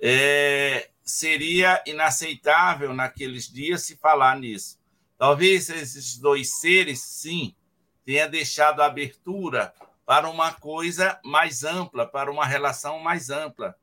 É, 0.00 0.88
seria 1.04 1.84
inaceitável 1.86 2.94
naqueles 2.94 3.46
dias 3.46 3.82
se 3.82 3.94
falar 3.94 4.38
nisso. 4.38 4.80
Talvez 5.18 5.68
esses 5.68 6.16
dois 6.16 6.50
seres, 6.58 7.02
sim, 7.02 7.54
tenha 8.02 8.26
deixado 8.26 8.80
abertura 8.80 9.74
para 10.06 10.30
uma 10.30 10.50
coisa 10.50 11.20
mais 11.22 11.62
ampla, 11.62 12.06
para 12.06 12.32
uma 12.32 12.46
relação 12.46 12.98
mais 13.00 13.28
ampla. 13.28 13.76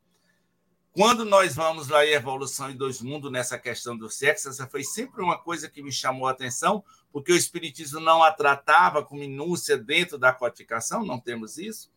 Quando 0.97 1.23
nós 1.23 1.53
vamos 1.53 1.89
lá 1.89 2.03
em 2.03 2.13
Evolução 2.13 2.71
em 2.71 2.75
Dois 2.75 3.03
Mundos, 3.03 3.31
nessa 3.31 3.55
questão 3.55 3.95
do 3.95 4.09
sexo, 4.09 4.49
essa 4.49 4.65
foi 4.65 4.83
sempre 4.83 5.21
uma 5.21 5.37
coisa 5.37 5.69
que 5.69 5.83
me 5.83 5.91
chamou 5.91 6.27
a 6.27 6.31
atenção, 6.31 6.83
porque 7.11 7.31
o 7.31 7.37
Espiritismo 7.37 7.99
não 7.99 8.23
a 8.23 8.31
tratava 8.31 9.05
com 9.05 9.15
minúcia 9.15 9.77
dentro 9.77 10.17
da 10.17 10.33
codificação, 10.33 11.05
não 11.05 11.19
temos 11.19 11.59
isso. 11.59 11.91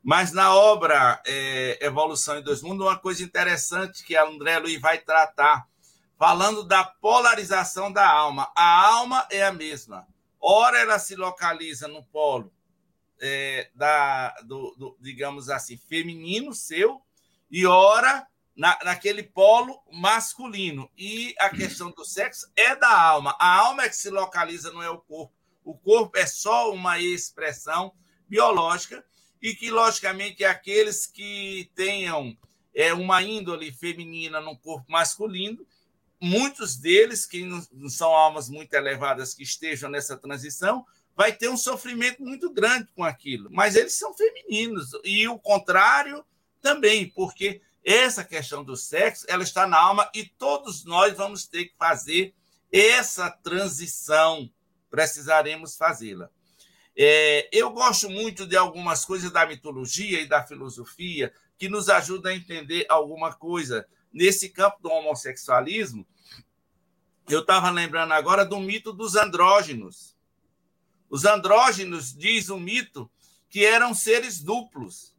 Mas 0.00 0.30
na 0.30 0.54
obra 0.54 1.20
é, 1.26 1.84
Evolução 1.84 2.38
em 2.38 2.42
Dois 2.42 2.62
Mundos, 2.62 2.86
uma 2.86 2.96
coisa 2.96 3.20
interessante 3.24 4.04
que 4.04 4.16
a 4.16 4.24
André 4.24 4.60
Luiz 4.60 4.80
vai 4.80 4.98
tratar, 4.98 5.66
falando 6.16 6.62
da 6.62 6.84
polarização 6.84 7.90
da 7.90 8.08
alma. 8.08 8.52
A 8.54 8.86
alma 8.86 9.26
é 9.28 9.44
a 9.44 9.52
mesma. 9.52 10.06
Ora, 10.40 10.78
ela 10.78 11.00
se 11.00 11.16
localiza 11.16 11.88
no 11.88 12.04
polo 12.04 12.52
é, 13.20 13.68
da, 13.74 14.36
do, 14.44 14.72
do, 14.78 14.96
digamos 15.00 15.50
assim, 15.50 15.76
feminino 15.76 16.54
seu, 16.54 17.02
e 17.50 17.66
ora 17.66 18.24
na, 18.56 18.78
naquele 18.82 19.22
polo 19.22 19.82
masculino. 19.92 20.90
E 20.96 21.34
a 21.38 21.50
questão 21.50 21.90
do 21.90 22.04
sexo 22.04 22.50
é 22.56 22.74
da 22.74 22.98
alma. 22.98 23.36
A 23.38 23.54
alma 23.58 23.84
é 23.84 23.88
que 23.88 23.96
se 23.96 24.08
localiza, 24.08 24.72
não 24.72 24.82
é 24.82 24.88
o 24.88 24.98
corpo. 24.98 25.34
O 25.62 25.74
corpo 25.74 26.16
é 26.16 26.26
só 26.26 26.72
uma 26.72 26.98
expressão 26.98 27.92
biológica 28.28 29.04
e 29.42 29.54
que, 29.54 29.70
logicamente, 29.70 30.44
aqueles 30.44 31.06
que 31.06 31.70
tenham 31.74 32.36
é, 32.74 32.94
uma 32.94 33.22
índole 33.22 33.70
feminina 33.72 34.40
no 34.40 34.56
corpo 34.56 34.90
masculino, 34.90 35.66
muitos 36.20 36.76
deles, 36.76 37.26
que 37.26 37.44
não 37.44 37.88
são 37.88 38.10
almas 38.10 38.48
muito 38.48 38.72
elevadas 38.74 39.34
que 39.34 39.42
estejam 39.42 39.90
nessa 39.90 40.16
transição, 40.16 40.86
vai 41.16 41.32
ter 41.32 41.48
um 41.48 41.56
sofrimento 41.56 42.22
muito 42.22 42.50
grande 42.50 42.88
com 42.94 43.02
aquilo. 43.02 43.48
Mas 43.50 43.74
eles 43.74 43.94
são 43.94 44.14
femininos. 44.14 44.90
E 45.02 45.26
o 45.26 45.38
contrário 45.38 46.24
também, 46.60 47.08
porque 47.08 47.60
essa 47.86 48.24
questão 48.24 48.64
do 48.64 48.76
sexo, 48.76 49.24
ela 49.28 49.44
está 49.44 49.64
na 49.64 49.78
alma 49.78 50.10
e 50.12 50.24
todos 50.24 50.84
nós 50.84 51.16
vamos 51.16 51.46
ter 51.46 51.66
que 51.66 51.76
fazer 51.78 52.34
essa 52.72 53.30
transição. 53.30 54.50
Precisaremos 54.90 55.76
fazê-la. 55.76 56.28
É, 56.96 57.48
eu 57.52 57.70
gosto 57.70 58.10
muito 58.10 58.44
de 58.44 58.56
algumas 58.56 59.04
coisas 59.04 59.30
da 59.30 59.46
mitologia 59.46 60.20
e 60.20 60.26
da 60.26 60.44
filosofia 60.44 61.32
que 61.56 61.68
nos 61.68 61.88
ajudam 61.88 62.32
a 62.32 62.34
entender 62.34 62.86
alguma 62.88 63.32
coisa. 63.32 63.86
Nesse 64.12 64.48
campo 64.48 64.78
do 64.82 64.90
homossexualismo, 64.90 66.04
eu 67.28 67.40
estava 67.40 67.70
lembrando 67.70 68.12
agora 68.14 68.44
do 68.44 68.58
mito 68.58 68.92
dos 68.92 69.14
andrógenos. 69.14 70.16
Os 71.08 71.24
andrógenos, 71.24 72.12
diz 72.12 72.48
o 72.48 72.58
mito, 72.58 73.08
que 73.48 73.64
eram 73.64 73.94
seres 73.94 74.42
duplos 74.42 75.15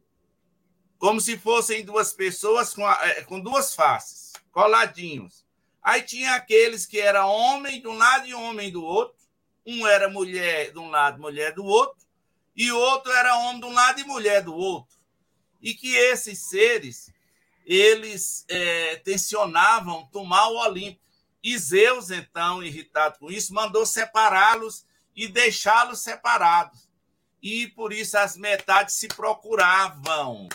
como 0.98 1.20
se 1.20 1.38
fossem 1.38 1.84
duas 1.84 2.12
pessoas 2.12 2.74
com, 2.74 2.88
é, 2.88 3.22
com 3.22 3.40
duas 3.40 3.74
faces, 3.74 4.32
coladinhos. 4.50 5.46
Aí 5.82 6.02
tinha 6.02 6.34
aqueles 6.34 6.84
que 6.84 6.98
era 6.98 7.26
homem 7.26 7.80
de 7.80 7.88
um 7.88 7.96
lado 7.96 8.26
e 8.26 8.34
homem 8.34 8.70
do 8.70 8.84
outro. 8.84 9.16
Um 9.64 9.86
era 9.86 10.08
mulher 10.08 10.72
de 10.72 10.78
um 10.78 10.90
lado, 10.90 11.20
mulher 11.20 11.52
do 11.54 11.64
outro, 11.64 11.98
e 12.56 12.72
outro 12.72 13.12
era 13.12 13.36
homem 13.36 13.60
de 13.60 13.66
um 13.66 13.72
lado 13.72 14.00
e 14.00 14.04
mulher 14.04 14.42
do 14.42 14.54
outro. 14.54 14.96
E 15.60 15.74
que 15.74 15.94
esses 15.94 16.48
seres 16.48 17.12
eles 17.68 18.46
é, 18.48 18.96
tensionavam 18.96 20.06
tomar 20.06 20.48
o 20.48 20.56
Olimpo. 20.56 20.98
E 21.42 21.56
Zeus, 21.56 22.10
então, 22.10 22.62
irritado 22.62 23.18
com 23.18 23.30
isso, 23.30 23.52
mandou 23.52 23.84
separá-los 23.84 24.86
e 25.14 25.28
deixá-los 25.28 26.00
separados. 26.00 26.88
E 27.42 27.68
por 27.68 27.92
isso 27.92 28.16
as 28.16 28.36
metades 28.36 28.94
se 28.94 29.06
procuravam. 29.06 30.48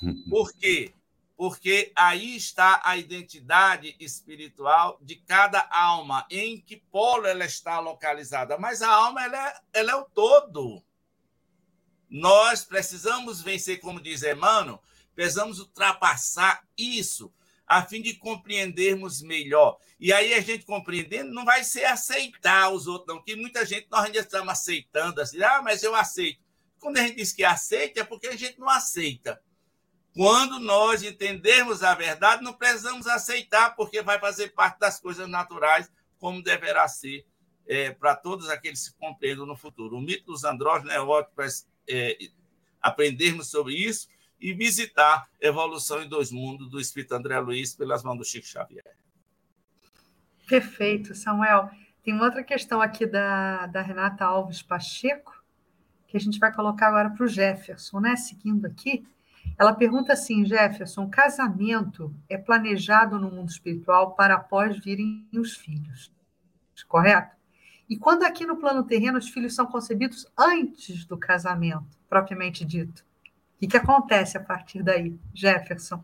Por 0.28 0.52
quê? 0.52 0.92
Porque 1.36 1.92
aí 1.94 2.36
está 2.36 2.80
a 2.84 2.96
identidade 2.96 3.94
espiritual 4.00 4.98
de 5.00 5.16
cada 5.16 5.68
alma, 5.70 6.26
em 6.30 6.60
que 6.60 6.76
polo 6.76 7.26
ela 7.26 7.44
está 7.44 7.78
localizada. 7.78 8.58
Mas 8.58 8.82
a 8.82 8.90
alma 8.90 9.24
ela 9.24 9.48
é, 9.48 9.60
ela 9.72 9.92
é 9.92 9.94
o 9.94 10.04
todo. 10.04 10.82
Nós 12.10 12.64
precisamos 12.64 13.40
vencer, 13.40 13.80
como 13.80 14.00
diz 14.00 14.22
Emmanuel, 14.22 14.82
precisamos 15.14 15.60
ultrapassar 15.60 16.66
isso 16.76 17.32
a 17.68 17.82
fim 17.82 18.00
de 18.00 18.14
compreendermos 18.14 19.20
melhor. 19.20 19.78
E 20.00 20.12
aí 20.12 20.32
a 20.32 20.40
gente 20.40 20.64
compreendendo 20.64 21.32
não 21.32 21.44
vai 21.44 21.62
ser 21.62 21.84
aceitar 21.84 22.72
os 22.72 22.86
outros, 22.86 23.14
não, 23.14 23.22
que 23.22 23.36
muita 23.36 23.64
gente 23.66 23.86
nós 23.90 24.06
ainda 24.06 24.20
estamos 24.20 24.48
aceitando 24.48 25.20
assim, 25.20 25.42
ah, 25.42 25.60
mas 25.62 25.82
eu 25.82 25.94
aceito. 25.94 26.40
Quando 26.80 26.96
a 26.96 27.02
gente 27.02 27.16
diz 27.16 27.32
que 27.32 27.44
aceita, 27.44 28.00
é 28.00 28.04
porque 28.04 28.28
a 28.28 28.36
gente 28.36 28.58
não 28.58 28.70
aceita. 28.70 29.40
Quando 30.14 30.58
nós 30.58 31.02
entendermos 31.02 31.82
a 31.82 31.94
verdade, 31.94 32.42
não 32.42 32.52
precisamos 32.52 33.06
aceitar, 33.06 33.76
porque 33.76 34.02
vai 34.02 34.18
fazer 34.18 34.48
parte 34.48 34.78
das 34.78 34.98
coisas 34.98 35.28
naturais, 35.28 35.90
como 36.18 36.42
deverá 36.42 36.88
ser 36.88 37.24
é, 37.66 37.90
para 37.90 38.16
todos 38.16 38.48
aqueles 38.48 38.88
que 38.88 38.98
compreendam 38.98 39.46
no 39.46 39.56
futuro. 39.56 39.96
O 39.96 40.00
mito 40.00 40.24
dos 40.26 40.42
andrógenos 40.44 40.92
é 40.92 41.00
ótimo 41.00 41.34
para 41.36 41.46
é, 41.88 42.18
aprendermos 42.80 43.50
sobre 43.50 43.74
isso 43.74 44.08
e 44.40 44.52
visitar 44.52 45.28
Evolução 45.40 46.02
em 46.02 46.08
Dois 46.08 46.30
Mundos, 46.32 46.70
do 46.70 46.80
Espírito 46.80 47.14
André 47.14 47.38
Luiz, 47.38 47.74
pelas 47.74 48.02
mãos 48.02 48.16
do 48.16 48.24
Chico 48.24 48.46
Xavier. 48.46 48.96
Perfeito, 50.46 51.14
Samuel. 51.14 51.70
Tem 52.02 52.18
outra 52.20 52.42
questão 52.42 52.80
aqui 52.80 53.04
da, 53.04 53.66
da 53.66 53.82
Renata 53.82 54.24
Alves 54.24 54.62
Pacheco, 54.62 55.44
que 56.06 56.16
a 56.16 56.20
gente 56.20 56.38
vai 56.38 56.52
colocar 56.52 56.88
agora 56.88 57.10
para 57.10 57.24
o 57.24 57.28
Jefferson, 57.28 58.00
né? 58.00 58.16
Seguindo 58.16 58.64
aqui. 58.66 59.06
Ela 59.56 59.72
pergunta 59.72 60.12
assim, 60.12 60.44
Jefferson, 60.44 61.08
casamento 61.08 62.14
é 62.28 62.36
planejado 62.36 63.18
no 63.18 63.30
mundo 63.30 63.48
espiritual 63.48 64.12
para 64.12 64.34
após 64.34 64.78
virem 64.78 65.28
os 65.32 65.56
filhos, 65.56 66.12
correto? 66.86 67.36
E 67.88 67.96
quando 67.96 68.24
aqui 68.24 68.44
no 68.44 68.56
plano 68.56 68.84
terreno 68.84 69.18
os 69.18 69.30
filhos 69.30 69.54
são 69.54 69.66
concebidos 69.66 70.26
antes 70.36 71.04
do 71.06 71.16
casamento, 71.16 71.86
propriamente 72.08 72.64
dito? 72.64 73.04
O 73.60 73.66
que, 73.66 73.76
acontece 73.76 74.36
a 74.36 74.40
partir 74.40 74.82
daí, 74.82 75.18
Jefferson? 75.34 76.02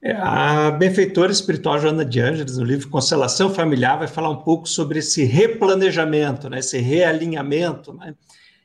É, 0.00 0.12
a 0.16 0.70
benfeitora 0.70 1.30
espiritual 1.30 1.78
Joana 1.78 2.04
de 2.04 2.20
Ângeles, 2.20 2.56
no 2.56 2.64
livro 2.64 2.88
Constelação 2.88 3.54
Familiar, 3.54 3.98
vai 3.98 4.08
falar 4.08 4.30
um 4.30 4.42
pouco 4.42 4.68
sobre 4.68 5.00
esse 5.00 5.24
replanejamento, 5.24 6.48
né, 6.48 6.58
esse 6.58 6.78
realinhamento, 6.78 7.92
né, 7.92 8.14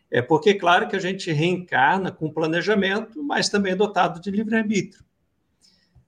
é 0.09 0.21
porque, 0.21 0.53
claro, 0.53 0.87
que 0.87 0.95
a 0.95 0.99
gente 0.99 1.31
reencarna 1.31 2.11
com 2.11 2.31
planejamento, 2.31 3.21
mas 3.23 3.49
também 3.49 3.75
dotado 3.75 4.21
de 4.21 4.31
livre-arbítrio. 4.31 5.03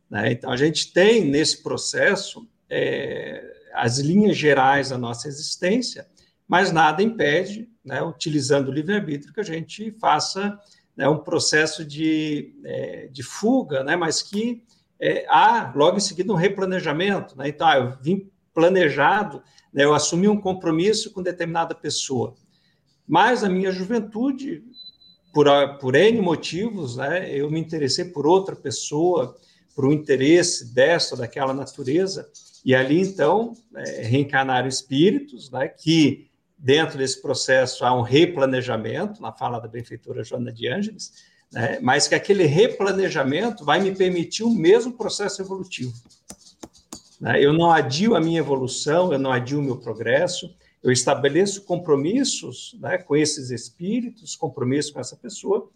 Né? 0.10 0.32
Então, 0.32 0.52
a 0.52 0.58
gente 0.58 0.92
tem 0.92 1.26
nesse 1.26 1.62
processo 1.62 2.48
é, 2.70 3.44
as 3.74 4.00
linhas 4.00 4.38
gerais 4.38 4.90
da 4.90 4.98
nossa 4.98 5.28
existência, 5.28 6.08
mas 6.48 6.72
nada 6.72 7.04
impede, 7.04 7.70
né, 7.86 8.02
utilizando 8.02 8.70
o 8.70 8.72
livre-arbítrio, 8.72 9.34
que 9.34 9.40
a 9.40 9.44
gente 9.44 9.92
faça 10.00 10.60
né, 10.96 11.08
um 11.08 11.20
processo 11.20 11.86
de, 11.86 12.56
é, 12.66 13.08
de 13.08 13.22
fuga, 13.22 13.84
né, 13.84 13.96
mas 13.96 14.22
que 14.24 14.64
é, 15.00 15.26
há, 15.30 15.72
logo 15.76 15.98
em 15.98 16.02
seguida, 16.02 16.34
um 16.34 16.36
replanejamento. 16.36 17.38
Né? 17.38 17.50
Então, 17.50 17.68
ah, 17.68 17.78
eu 17.78 17.98
vim 18.02 18.30
planejado, 18.54 19.44
né, 19.72 19.84
eu 19.84 19.94
assumi 19.94 20.28
um 20.28 20.40
compromisso 20.40 21.12
com 21.14 21.22
determinada 21.22 21.76
pessoa. 21.76 22.36
Mas 23.10 23.42
na 23.42 23.50
minha 23.50 23.72
juventude, 23.72 24.64
por, 25.34 25.48
por 25.80 25.96
N 25.96 26.22
motivos, 26.22 26.98
né, 26.98 27.36
eu 27.36 27.50
me 27.50 27.60
interessei 27.60 28.06
por 28.06 28.28
outra 28.28 28.56
pessoa, 28.56 29.36
por 29.76 29.84
um 29.88 29.92
interesse 29.92 30.72
dessa, 30.76 31.18
daquela 31.18 31.52
natureza, 31.52 32.30
e 32.64 32.76
ali, 32.76 33.02
então, 33.02 33.54
é, 33.76 34.04
reencarnaram 34.04 34.68
espíritos 34.68 35.50
né, 35.50 35.68
que, 35.68 36.30
dentro 36.56 37.00
desse 37.00 37.20
processo, 37.20 37.84
há 37.84 37.98
um 37.98 38.04
replanejamento, 38.04 39.20
na 39.20 39.32
fala 39.32 39.60
da 39.60 39.68
benfeitora 39.68 40.24
Joana 40.24 40.52
de 40.52 40.68
Ângeles, 40.68 41.12
né, 41.52 41.80
mas 41.82 42.08
que 42.08 42.14
aquele 42.14 42.46
replanejamento 42.46 43.66
vai 43.66 43.80
me 43.80 43.96
permitir 43.96 44.44
o 44.44 44.52
mesmo 44.52 44.94
processo 44.94 45.42
evolutivo. 45.42 45.94
Né? 47.20 47.44
Eu 47.44 47.54
não 47.54 47.72
adio 47.72 48.16
a 48.16 48.20
minha 48.20 48.40
evolução, 48.40 49.12
eu 49.12 49.18
não 49.18 49.32
adio 49.32 49.58
o 49.58 49.64
meu 49.64 49.78
progresso, 49.78 50.54
eu 50.82 50.92
estabeleço 50.92 51.64
compromissos 51.64 52.78
né, 52.80 52.98
com 52.98 53.16
esses 53.16 53.52
espíritos, 53.52 54.36
compromisso 54.36 54.94
com 54.94 55.00
essa 55.00 55.16
pessoa, 55.16 55.70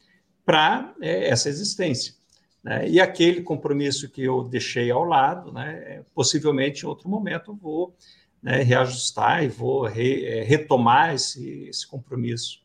para 0.46 0.96
é, 1.02 1.30
essa 1.30 1.50
existência. 1.50 2.16
Né? 2.64 2.90
E 2.90 3.02
aquele 3.02 3.42
compromisso 3.42 4.10
que 4.10 4.24
eu 4.24 4.44
deixei 4.44 4.90
ao 4.90 5.04
lado, 5.04 5.52
né, 5.52 6.04
possivelmente 6.14 6.84
em 6.84 6.88
outro 6.88 7.10
momento 7.10 7.52
eu 7.52 7.56
vou 7.56 7.96
né, 8.42 8.62
reajustar 8.62 9.44
e 9.44 9.50
vou 9.50 9.86
re, 9.86 10.26
é, 10.26 10.44
retomar 10.44 11.14
esse, 11.14 11.66
esse 11.68 11.86
compromisso. 11.86 12.64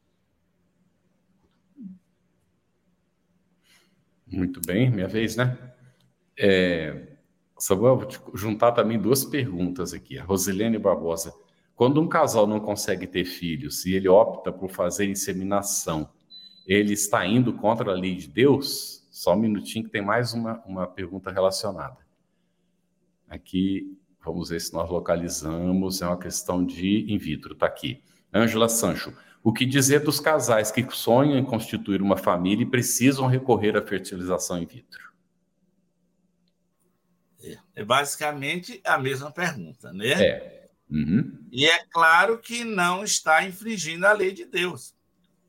Muito 4.26 4.60
bem, 4.60 4.90
minha 4.90 5.08
vez, 5.08 5.36
né? 5.36 5.56
É, 6.38 7.16
vou 7.70 8.04
te 8.04 8.20
juntar 8.34 8.72
também 8.72 8.98
duas 8.98 9.24
perguntas 9.24 9.94
aqui. 9.94 10.18
A 10.18 10.24
Rosilene 10.24 10.78
Barbosa 10.78 11.32
quando 11.78 12.00
um 12.00 12.08
casal 12.08 12.44
não 12.44 12.58
consegue 12.58 13.06
ter 13.06 13.24
filhos 13.24 13.86
e 13.86 13.94
ele 13.94 14.08
opta 14.08 14.50
por 14.50 14.68
fazer 14.68 15.08
inseminação, 15.08 16.10
ele 16.66 16.92
está 16.92 17.24
indo 17.24 17.52
contra 17.52 17.92
a 17.92 17.94
lei 17.94 18.16
de 18.16 18.26
Deus? 18.26 19.06
Só 19.12 19.34
um 19.34 19.38
minutinho 19.38 19.84
que 19.84 19.90
tem 19.92 20.02
mais 20.02 20.34
uma, 20.34 20.60
uma 20.66 20.88
pergunta 20.88 21.30
relacionada. 21.30 21.98
Aqui, 23.28 23.96
vamos 24.24 24.48
ver 24.48 24.60
se 24.60 24.72
nós 24.72 24.90
localizamos, 24.90 26.02
é 26.02 26.06
uma 26.08 26.18
questão 26.18 26.66
de 26.66 27.12
in 27.12 27.16
vitro, 27.16 27.52
está 27.52 27.66
aqui. 27.66 28.02
Ângela 28.34 28.68
Sancho, 28.68 29.16
o 29.40 29.52
que 29.52 29.64
dizer 29.64 30.00
dos 30.00 30.18
casais 30.18 30.72
que 30.72 30.84
sonham 30.90 31.38
em 31.38 31.44
constituir 31.44 32.02
uma 32.02 32.16
família 32.16 32.64
e 32.64 32.68
precisam 32.68 33.28
recorrer 33.28 33.76
à 33.76 33.86
fertilização 33.86 34.60
in 34.60 34.66
vitro? 34.66 35.12
É 37.72 37.84
basicamente 37.84 38.80
a 38.84 38.98
mesma 38.98 39.30
pergunta, 39.30 39.92
né? 39.92 40.08
É. 40.08 40.57
Uhum. 40.90 41.46
E 41.52 41.66
é 41.66 41.84
claro 41.86 42.38
que 42.38 42.64
não 42.64 43.04
está 43.04 43.44
infringindo 43.44 44.06
a 44.06 44.12
lei 44.12 44.32
de 44.32 44.44
Deus, 44.44 44.94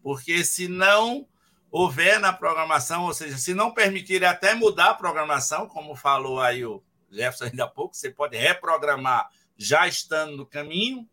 porque 0.02 0.44
se 0.44 0.68
não 0.68 1.28
houver 1.72 2.20
na 2.20 2.34
programação, 2.34 3.06
ou 3.06 3.14
seja, 3.14 3.38
se 3.38 3.54
não 3.54 3.72
permitir 3.72 4.26
até 4.26 4.54
mudar 4.54 4.90
a 4.90 4.94
programação, 4.94 5.68
como 5.68 5.96
falou 5.96 6.42
aí 6.42 6.66
o 6.66 6.84
Jefferson 7.10 7.46
ainda 7.46 7.64
há 7.66 7.68
pouco, 7.68 7.96
você 7.96 8.10
pode 8.10 8.38
reprogramar 8.38 9.30
já 9.58 9.88
estando 9.88 10.36
no 10.38 10.46
caminho. 10.46 11.08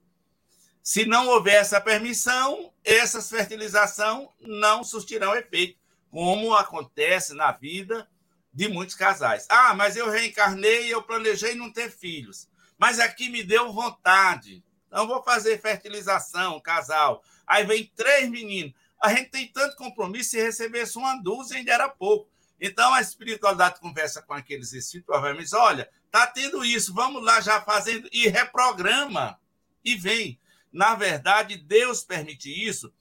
Se 0.82 1.04
não 1.04 1.28
houver 1.28 1.56
essa 1.56 1.80
permissão, 1.80 2.72
essas 2.84 3.28
fertilização 3.28 4.30
não 4.40 4.84
surtirão 4.84 5.34
efeito, 5.34 5.78
como 6.10 6.54
acontece 6.54 7.34
na 7.34 7.52
vida 7.52 8.08
de 8.52 8.68
muitos 8.68 8.94
casais. 8.94 9.46
Ah, 9.50 9.74
mas 9.74 9.96
eu 9.96 10.08
reencarnei 10.08 10.86
e 10.86 10.90
eu 10.90 11.02
planejei 11.02 11.54
não 11.54 11.72
ter 11.72 11.90
filhos 11.90 12.48
mas 12.78 12.98
aqui 13.00 13.28
me 13.28 13.42
deu 13.42 13.72
vontade. 13.72 14.62
Então, 14.86 15.06
vou 15.06 15.22
fazer 15.22 15.60
fertilização, 15.60 16.60
casal. 16.60 17.22
Aí 17.46 17.64
vem 17.64 17.90
três 17.94 18.28
meninos. 18.28 18.74
A 19.02 19.12
gente 19.12 19.30
tem 19.30 19.48
tanto 19.48 19.76
compromisso, 19.76 20.30
se 20.30 20.40
recebesse 20.40 20.96
uma 20.96 21.16
dúzia 21.16 21.58
ainda 21.58 21.72
era 21.72 21.88
pouco. 21.88 22.30
Então, 22.60 22.94
a 22.94 23.00
espiritualidade 23.00 23.80
conversa 23.80 24.22
com 24.22 24.32
aqueles 24.32 24.72
espíritos, 24.72 25.06
provavelmente, 25.06 25.54
olha, 25.54 25.90
tá 26.10 26.26
tendo 26.26 26.64
isso, 26.64 26.94
vamos 26.94 27.22
lá 27.22 27.40
já 27.40 27.60
fazendo, 27.60 28.08
e 28.10 28.28
reprograma, 28.28 29.38
e 29.84 29.94
vem. 29.94 30.40
Na 30.72 30.94
verdade, 30.94 31.56
Deus 31.56 32.02
permite 32.02 32.50
isso 32.50 32.92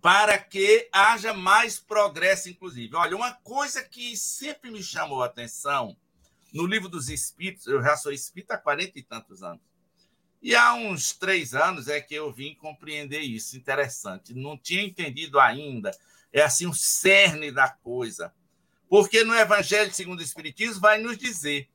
para 0.00 0.38
que 0.38 0.88
haja 0.92 1.32
mais 1.32 1.78
progresso, 1.78 2.48
inclusive. 2.48 2.94
Olha, 2.96 3.16
uma 3.16 3.32
coisa 3.32 3.82
que 3.82 4.16
sempre 4.16 4.70
me 4.70 4.82
chamou 4.82 5.22
a 5.22 5.26
atenção 5.26 5.96
no 6.54 6.64
livro 6.64 6.88
dos 6.88 7.10
Espíritos, 7.10 7.66
eu 7.66 7.82
já 7.82 7.96
sou 7.96 8.12
espírita 8.12 8.54
há 8.54 8.58
quarenta 8.58 8.96
e 8.96 9.02
tantos 9.02 9.42
anos. 9.42 9.60
E 10.40 10.54
há 10.54 10.72
uns 10.74 11.12
três 11.12 11.52
anos 11.54 11.88
é 11.88 12.00
que 12.00 12.14
eu 12.14 12.32
vim 12.32 12.54
compreender 12.54 13.20
isso. 13.20 13.56
Interessante. 13.56 14.32
Não 14.34 14.56
tinha 14.56 14.82
entendido 14.82 15.40
ainda. 15.40 15.90
É 16.32 16.42
assim 16.42 16.66
o 16.66 16.74
cerne 16.74 17.50
da 17.50 17.68
coisa. 17.68 18.32
Porque 18.88 19.24
no 19.24 19.34
Evangelho 19.34 19.92
segundo 19.92 20.20
o 20.20 20.22
Espiritismo 20.22 20.80
vai 20.80 20.98
nos 20.98 21.18
dizer 21.18 21.68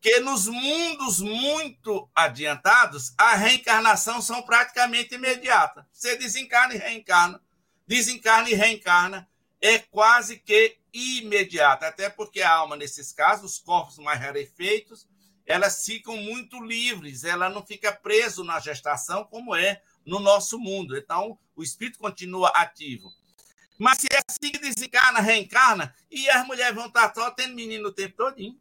que 0.00 0.20
nos 0.20 0.46
mundos 0.46 1.20
muito 1.20 2.08
adiantados, 2.14 3.12
a 3.18 3.34
reencarnação 3.34 4.22
são 4.22 4.40
praticamente 4.40 5.16
imediata. 5.16 5.86
Você 5.92 6.16
desencarna 6.16 6.74
e 6.74 6.78
reencarna, 6.78 7.42
desencarna 7.86 8.48
e 8.48 8.54
reencarna, 8.54 9.28
é 9.60 9.78
quase 9.78 10.38
que 10.38 10.78
imediata, 10.92 11.86
até 11.86 12.08
porque 12.08 12.42
a 12.42 12.50
alma, 12.50 12.76
nesses 12.76 13.12
casos, 13.12 13.52
os 13.52 13.58
corpos 13.58 13.98
mais 13.98 14.20
rarefeitos, 14.20 15.06
elas 15.44 15.84
ficam 15.84 16.16
muito 16.16 16.60
livres, 16.60 17.24
ela 17.24 17.48
não 17.48 17.64
fica 17.64 17.92
preso 17.92 18.42
na 18.42 18.58
gestação 18.58 19.24
como 19.24 19.54
é 19.54 19.80
no 20.04 20.18
nosso 20.18 20.58
mundo. 20.58 20.96
Então, 20.96 21.38
o 21.54 21.62
espírito 21.62 21.98
continua 21.98 22.48
ativo. 22.48 23.10
Mas 23.78 23.98
se 23.98 24.08
é 24.10 24.20
assim 24.28 24.50
que 24.50 24.58
desencarna, 24.58 25.20
reencarna, 25.20 25.94
e 26.10 26.28
as 26.30 26.46
mulheres 26.46 26.74
vão 26.74 26.86
estar 26.86 27.12
só 27.14 27.30
tendo 27.30 27.54
menino 27.54 27.88
o 27.88 27.92
tempo 27.92 28.16
todinho. 28.16 28.58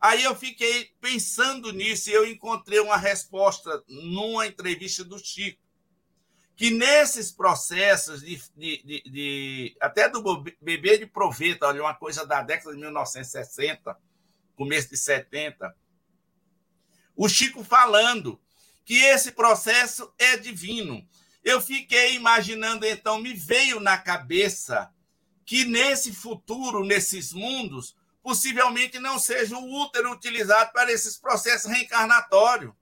Aí 0.00 0.24
eu 0.24 0.34
fiquei 0.34 0.90
pensando 1.00 1.72
nisso 1.72 2.10
e 2.10 2.12
eu 2.12 2.26
encontrei 2.26 2.80
uma 2.80 2.96
resposta 2.96 3.82
numa 3.86 4.46
entrevista 4.46 5.04
do 5.04 5.16
Chico, 5.18 5.62
que 6.62 6.70
nesses 6.70 7.32
processos 7.32 8.20
de, 8.20 8.40
de, 8.56 8.82
de, 8.84 9.02
de 9.10 9.76
até 9.80 10.08
do 10.08 10.22
bebê 10.60 10.96
de 10.96 11.06
proveta, 11.06 11.66
olha, 11.66 11.82
uma 11.82 11.92
coisa 11.92 12.24
da 12.24 12.40
década 12.40 12.72
de 12.72 12.80
1960, 12.80 13.98
começo 14.54 14.90
de 14.90 14.96
70, 14.96 15.74
o 17.16 17.28
Chico 17.28 17.64
falando 17.64 18.40
que 18.84 18.94
esse 18.94 19.32
processo 19.32 20.14
é 20.16 20.36
divino. 20.36 21.04
Eu 21.42 21.60
fiquei 21.60 22.14
imaginando, 22.14 22.86
então, 22.86 23.18
me 23.18 23.34
veio 23.34 23.80
na 23.80 23.98
cabeça 23.98 24.88
que 25.44 25.64
nesse 25.64 26.12
futuro, 26.12 26.84
nesses 26.84 27.32
mundos, 27.32 27.96
possivelmente 28.22 29.00
não 29.00 29.18
seja 29.18 29.58
o 29.58 29.82
útero 29.82 30.12
utilizado 30.12 30.72
para 30.72 30.92
esses 30.92 31.16
processos 31.18 31.68
reencarnatórios. 31.68 32.72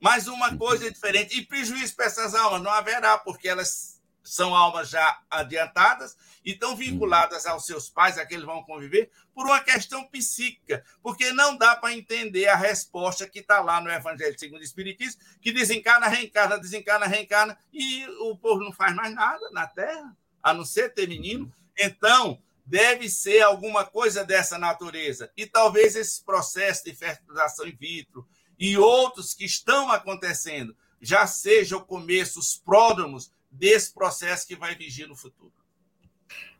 Mas 0.00 0.26
uma 0.26 0.56
coisa 0.56 0.86
é 0.86 0.90
diferente. 0.90 1.36
E 1.36 1.44
prejuízo 1.44 1.94
para 1.96 2.06
essas 2.06 2.34
almas 2.34 2.62
não 2.62 2.70
haverá, 2.70 3.18
porque 3.18 3.48
elas 3.48 4.00
são 4.22 4.54
almas 4.54 4.90
já 4.90 5.20
adiantadas 5.30 6.16
e 6.44 6.52
estão 6.52 6.76
vinculadas 6.76 7.46
aos 7.46 7.66
seus 7.66 7.88
pais, 7.88 8.18
a 8.18 8.26
que 8.26 8.34
eles 8.34 8.46
vão 8.46 8.62
conviver, 8.62 9.10
por 9.34 9.46
uma 9.46 9.60
questão 9.60 10.06
psíquica. 10.08 10.84
Porque 11.02 11.32
não 11.32 11.56
dá 11.56 11.74
para 11.76 11.92
entender 11.92 12.46
a 12.46 12.56
resposta 12.56 13.28
que 13.28 13.40
está 13.40 13.60
lá 13.60 13.80
no 13.80 13.90
Evangelho 13.90 14.38
segundo 14.38 14.60
o 14.60 14.64
Espiritismo, 14.64 15.20
que 15.40 15.52
desencarna, 15.52 16.08
reencarna, 16.08 16.58
desencarna, 16.58 17.06
reencarna, 17.06 17.58
e 17.72 18.06
o 18.20 18.36
povo 18.36 18.62
não 18.62 18.72
faz 18.72 18.94
mais 18.94 19.14
nada 19.14 19.50
na 19.50 19.66
Terra, 19.66 20.16
a 20.42 20.54
não 20.54 20.64
ser 20.64 20.92
ter 20.94 21.08
menino. 21.08 21.52
Então, 21.78 22.40
deve 22.64 23.08
ser 23.08 23.42
alguma 23.42 23.84
coisa 23.84 24.24
dessa 24.24 24.58
natureza. 24.58 25.30
E 25.36 25.46
talvez 25.46 25.94
esse 25.94 26.22
processo 26.22 26.84
de 26.84 26.94
fertilização 26.94 27.66
in 27.66 27.76
vitro 27.76 28.26
e 28.58 28.76
outros 28.76 29.34
que 29.34 29.44
estão 29.44 29.90
acontecendo 29.90 30.76
já 31.00 31.26
sejam 31.26 31.78
o 31.78 31.84
começo, 31.84 32.38
os 32.38 32.56
pródromos 32.56 33.30
desse 33.50 33.92
processo 33.92 34.46
que 34.46 34.56
vai 34.56 34.74
vigir 34.74 35.06
no 35.06 35.14
futuro. 35.14 35.52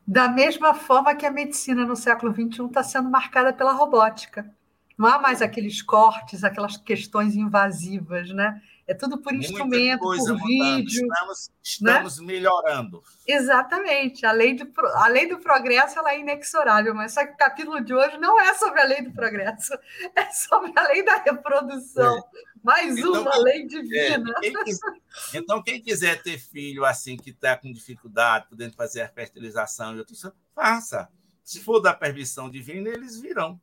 Da 0.05 0.29
mesma 0.29 0.73
forma 0.73 1.15
que 1.15 1.25
a 1.25 1.31
medicina 1.31 1.85
no 1.85 1.95
século 1.95 2.33
XXI 2.33 2.65
está 2.65 2.81
sendo 2.81 3.09
marcada 3.09 3.51
pela 3.51 3.73
robótica. 3.73 4.49
Não 4.97 5.07
há 5.07 5.19
mais 5.19 5.41
aqueles 5.41 5.81
cortes, 5.81 6.43
aquelas 6.43 6.77
questões 6.77 7.35
invasivas, 7.35 8.29
né? 8.29 8.61
É 8.87 8.93
tudo 8.93 9.17
por 9.17 9.33
instrumento, 9.33 9.99
por 9.99 10.15
mudando. 10.15 10.45
vídeo. 10.45 11.05
Estamos, 11.05 11.51
estamos 11.61 12.19
né? 12.19 12.25
melhorando. 12.25 13.03
Exatamente. 13.27 14.25
A 14.25 14.31
lei, 14.31 14.55
do, 14.55 14.71
a 14.95 15.07
lei 15.09 15.27
do 15.27 15.39
progresso 15.39 15.99
ela 15.99 16.13
é 16.13 16.19
inexorável, 16.21 16.95
mas 16.95 17.13
só 17.13 17.25
que 17.25 17.33
o 17.33 17.37
capítulo 17.37 17.83
de 17.83 17.93
hoje 17.93 18.17
não 18.17 18.39
é 18.39 18.53
sobre 18.53 18.79
a 18.79 18.85
lei 18.85 19.01
do 19.01 19.11
progresso, 19.11 19.73
é 20.15 20.31
sobre 20.31 20.71
a 20.73 20.87
lei 20.87 21.03
da 21.03 21.17
reprodução. 21.17 22.17
É. 22.17 22.57
Mais 22.63 22.97
então, 22.97 23.21
uma 23.21 23.37
lei 23.39 23.67
divina. 23.67 24.33
É, 24.37 24.41
quem 24.41 24.63
quiser, 24.63 24.91
então, 25.33 25.63
quem 25.63 25.81
quiser 25.81 26.23
ter 26.23 26.37
filho 26.39 26.85
assim, 26.85 27.17
que 27.17 27.31
está 27.31 27.57
com 27.57 27.71
dificuldade, 27.71 28.47
podendo 28.49 28.73
fazer 28.73 29.01
a 29.01 29.09
fertilização 29.09 29.95
e 29.95 29.99
outros, 29.99 30.25
faça. 30.55 31.09
Se 31.43 31.59
for 31.59 31.79
da 31.79 31.93
permissão 31.93 32.49
divina, 32.49 32.89
eles 32.89 33.19
virão. 33.19 33.59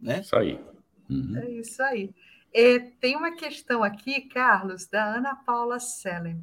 Né? 0.00 0.20
Isso 0.20 0.36
aí. 0.36 0.60
Uhum. 1.08 1.36
É 1.36 1.50
isso 1.50 1.82
aí. 1.82 2.14
É, 2.52 2.78
tem 2.78 3.16
uma 3.16 3.32
questão 3.32 3.82
aqui, 3.82 4.22
Carlos, 4.22 4.86
da 4.86 5.04
Ana 5.04 5.36
Paula 5.36 5.78
Selen. 5.78 6.42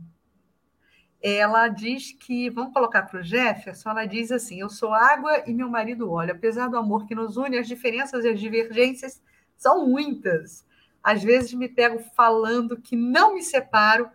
Ela 1.21 1.67
diz 1.67 2.13
que, 2.13 2.49
vamos 2.49 2.73
colocar 2.73 3.03
para 3.03 3.19
o 3.19 3.23
Jefferson, 3.23 3.89
ela 3.89 4.05
diz 4.05 4.31
assim: 4.31 4.59
Eu 4.59 4.69
sou 4.69 4.93
água 4.93 5.43
e 5.47 5.53
meu 5.53 5.67
marido 5.67 6.11
óleo. 6.11 6.31
Apesar 6.31 6.69
do 6.69 6.77
amor 6.77 7.05
que 7.05 7.15
nos 7.15 7.35
une, 7.35 7.57
as 7.57 7.67
diferenças 7.67 8.23
e 8.23 8.29
as 8.29 8.39
divergências 8.39 9.21
são 9.57 9.87
muitas. 9.87 10.65
Às 11.03 11.23
vezes 11.23 11.53
me 11.53 11.67
pego 11.67 11.99
falando 12.15 12.79
que 12.79 12.95
não 12.95 13.33
me 13.33 13.41
separo 13.41 14.09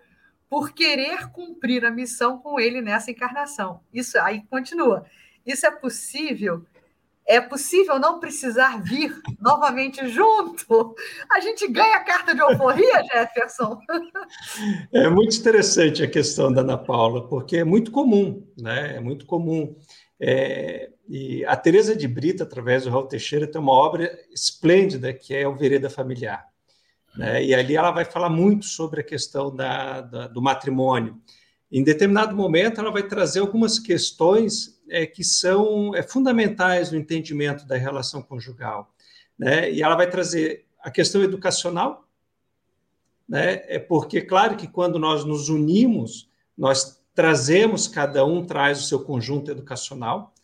por 0.49 0.73
querer 0.73 1.31
cumprir 1.31 1.85
a 1.85 1.91
missão 1.91 2.39
com 2.39 2.61
ele 2.61 2.81
nessa 2.81 3.11
encarnação. 3.11 3.83
Isso 3.93 4.19
aí 4.19 4.43
continua. 4.49 5.05
Isso 5.45 5.67
é 5.67 5.71
possível 5.71 6.65
é 7.27 7.41
possível 7.41 7.99
não 7.99 8.19
precisar 8.19 8.83
vir 8.83 9.21
novamente 9.41 10.07
junto? 10.09 10.95
A 11.31 11.41
gente 11.41 11.69
ganha 11.69 11.97
a 11.97 12.05
carta 12.05 12.35
de 12.35 12.41
alforria, 12.41 13.03
Jefferson? 13.11 13.79
É 14.93 15.09
muito 15.09 15.37
interessante 15.37 16.03
a 16.03 16.11
questão 16.11 16.53
da 16.53 16.63
Ana 16.63 16.79
Paula, 16.79 17.29
porque 17.29 17.59
é 17.59 17.65
muito 17.65 17.91
comum, 17.91 18.47
né? 18.59 18.97
É 18.97 19.01
muito 19.01 19.25
comum. 19.27 19.77
É, 20.21 20.91
e 21.09 21.45
a 21.45 21.57
Teresa 21.57 21.97
de 21.97 22.07
Brito, 22.07 22.43
através 22.43 22.85
do 22.85 22.91
Raul 22.91 23.07
Teixeira, 23.07 23.47
tem 23.47 23.61
uma 23.61 23.73
obra 23.73 24.11
esplêndida 24.33 25.13
que 25.13 25.35
é 25.35 25.47
o 25.47 25.57
Vereda 25.57 25.91
Familiar. 25.91 26.47
Né? 27.17 27.45
E 27.45 27.55
ali 27.55 27.77
ela 27.77 27.91
vai 27.91 28.05
falar 28.05 28.31
muito 28.31 28.65
sobre 28.65 29.01
a 29.01 29.05
questão 29.05 29.55
da, 29.55 30.01
da, 30.01 30.27
do 30.29 30.41
matrimônio. 30.41 31.21
Em 31.71 31.83
determinado 31.83 32.37
momento, 32.37 32.81
ela 32.81 32.91
vai 32.91 33.03
trazer 33.03 33.41
algumas 33.41 33.79
questões 33.79 34.81
é, 34.93 35.07
que 35.07 35.25
são 35.25 35.95
é, 35.95 36.03
fundamentais 36.03 36.93
no 36.93 36.99
entendimento 36.99 37.67
da 37.67 37.77
relação 37.77 38.23
conjugal. 38.23 38.95
Né? 39.39 39.73
E 39.73 39.83
ela 39.83 39.97
vai 39.97 40.09
trazer 40.09 40.67
a 40.81 40.91
questão 40.91 41.23
educacional, 41.23 42.07
né? 43.27 43.65
é 43.67 43.79
porque, 43.79 44.21
claro, 44.21 44.57
que 44.57 44.69
quando 44.69 44.99
nós 44.99 45.25
nos 45.25 45.49
unimos, 45.49 46.29
nós 46.57 47.03
trazemos, 47.15 47.89
cada 47.89 48.25
um 48.25 48.45
traz 48.45 48.81
o 48.81 48.87
seu 48.87 49.03
conjunto 49.03 49.51
educacional, 49.51 50.35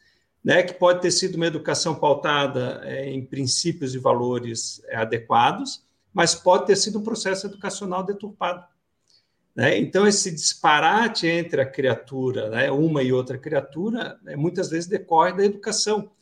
né? 0.43 0.63
que 0.63 0.73
pode 0.73 1.03
ter 1.03 1.11
sido 1.11 1.35
uma 1.35 1.47
educação 1.47 1.95
pautada 1.95 2.81
é, 2.85 3.11
em 3.11 3.23
princípios 3.23 3.95
e 3.95 3.99
valores 3.99 4.83
é, 4.87 4.97
adequados, 4.97 5.85
mas 6.13 6.35
pode 6.35 6.67
ter 6.67 6.77
sido 6.77 6.99
um 6.99 7.05
processo 7.05 7.47
educacional 7.47 8.03
deturpado. 8.03 8.65
Né? 9.59 9.77
Então, 9.77 10.07
esse 10.07 10.31
disparate 10.31 11.27
entre 11.27 11.61
a 11.61 11.67
criatura, 11.67 12.49
né, 12.49 12.71
uma 12.71 13.03
e 13.03 13.13
outra 13.13 13.37
criatura, 13.37 14.17
né, 14.23 14.37
muitas 14.37 14.71
vezes 14.71 14.89
decorre 14.89 15.33
da 15.37 15.45
educação. 15.45 16.13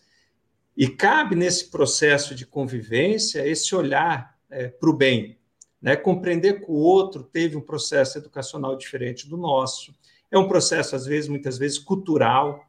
E 0.75 0.89
cabe 0.89 1.37
nesse 1.37 1.71
processo 1.71 2.35
de 2.35 2.47
convivência 2.47 3.47
esse 3.47 3.75
olhar 3.77 4.35
é, 4.49 4.69
para 4.69 4.89
o 4.89 4.93
bem, 4.95 5.39
né? 5.83 5.97
compreender 5.97 6.65
que 6.65 6.71
o 6.71 6.77
outro 6.77 7.23
teve 7.23 7.57
um 7.57 7.61
processo 7.61 8.17
educacional 8.17 8.75
diferente 8.75 9.29
do 9.29 9.37
nosso. 9.37 9.95
É 10.31 10.39
um 10.39 10.49
processo, 10.49 10.97
às 10.97 11.05
vezes, 11.05 11.29
muitas 11.29 11.59
vezes, 11.59 11.79
cultural, 11.79 12.65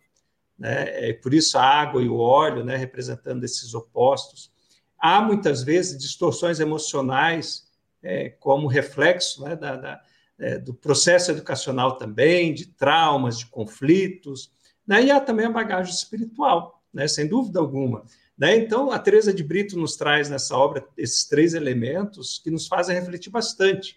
né? 0.59 1.09
é 1.09 1.13
por 1.13 1.34
isso 1.34 1.57
a 1.57 1.63
água 1.63 2.01
e 2.01 2.09
o 2.09 2.18
óleo, 2.18 2.65
né, 2.65 2.76
representando 2.76 3.41
esses 3.45 3.74
opostos. 3.74 4.51
Há, 4.99 5.22
muitas 5.22 5.63
vezes, 5.63 5.97
distorções 5.97 6.59
emocionais 6.59 7.70
é, 8.03 8.30
como 8.32 8.68
reflexo 8.68 9.43
né, 9.43 9.55
da, 9.55 9.76
da 9.78 10.07
é, 10.40 10.58
do 10.58 10.74
processo 10.74 11.32
educacional 11.32 11.98
também, 11.98 12.54
de 12.54 12.68
traumas, 12.68 13.40
de 13.40 13.48
conflitos, 13.48 14.52
né? 14.86 15.04
e 15.04 15.12
há 15.12 15.20
também 15.20 15.46
a 15.46 15.52
bagagem 15.52 15.94
espiritual, 15.94 16.82
né? 16.94 17.08
sem 17.08 17.28
dúvida 17.28 17.60
alguma. 17.60 18.04
Né? 18.38 18.56
Então, 18.56 18.92
a 18.92 19.00
Teresa 19.00 19.34
de 19.34 19.44
Brito 19.44 19.78
nos 19.78 19.96
traz 19.96 20.30
nessa 20.30 20.56
obra 20.56 20.88
esses 20.96 21.26
três 21.26 21.54
elementos 21.54 22.40
que 22.44 22.52
nos 22.52 22.68
fazem 22.68 22.96
refletir 22.96 23.32
bastante 23.32 23.96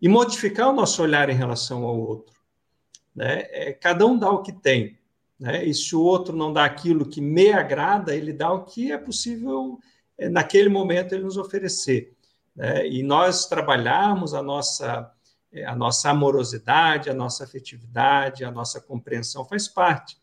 e 0.00 0.08
modificar 0.08 0.70
o 0.70 0.72
nosso 0.72 1.02
olhar 1.02 1.28
em 1.28 1.34
relação 1.34 1.84
ao 1.84 1.98
outro. 1.98 2.34
Né? 3.14 3.46
É, 3.50 3.72
cada 3.72 4.06
um 4.06 4.18
dá 4.18 4.30
o 4.30 4.42
que 4.42 4.52
tem, 4.52 4.98
né? 5.38 5.64
e 5.64 5.74
se 5.74 5.94
o 5.94 6.00
outro 6.00 6.34
não 6.34 6.52
dá 6.52 6.64
aquilo 6.64 7.06
que 7.06 7.20
me 7.20 7.52
agrada, 7.52 8.14
ele 8.14 8.32
dá 8.32 8.50
o 8.52 8.64
que 8.64 8.92
é 8.92 8.98
possível 8.98 9.78
é, 10.18 10.28
naquele 10.28 10.68
momento 10.68 11.14
ele 11.14 11.24
nos 11.24 11.36
oferecer. 11.36 12.14
Né? 12.54 12.88
E 12.88 13.02
nós 13.02 13.46
trabalharmos 13.46 14.32
a 14.32 14.42
nossa 14.42 15.12
a 15.64 15.74
nossa 15.74 16.10
amorosidade, 16.10 17.08
a 17.08 17.14
nossa 17.14 17.44
afetividade, 17.44 18.44
a 18.44 18.50
nossa 18.50 18.80
compreensão 18.80 19.44
faz 19.44 19.68
parte. 19.68 20.16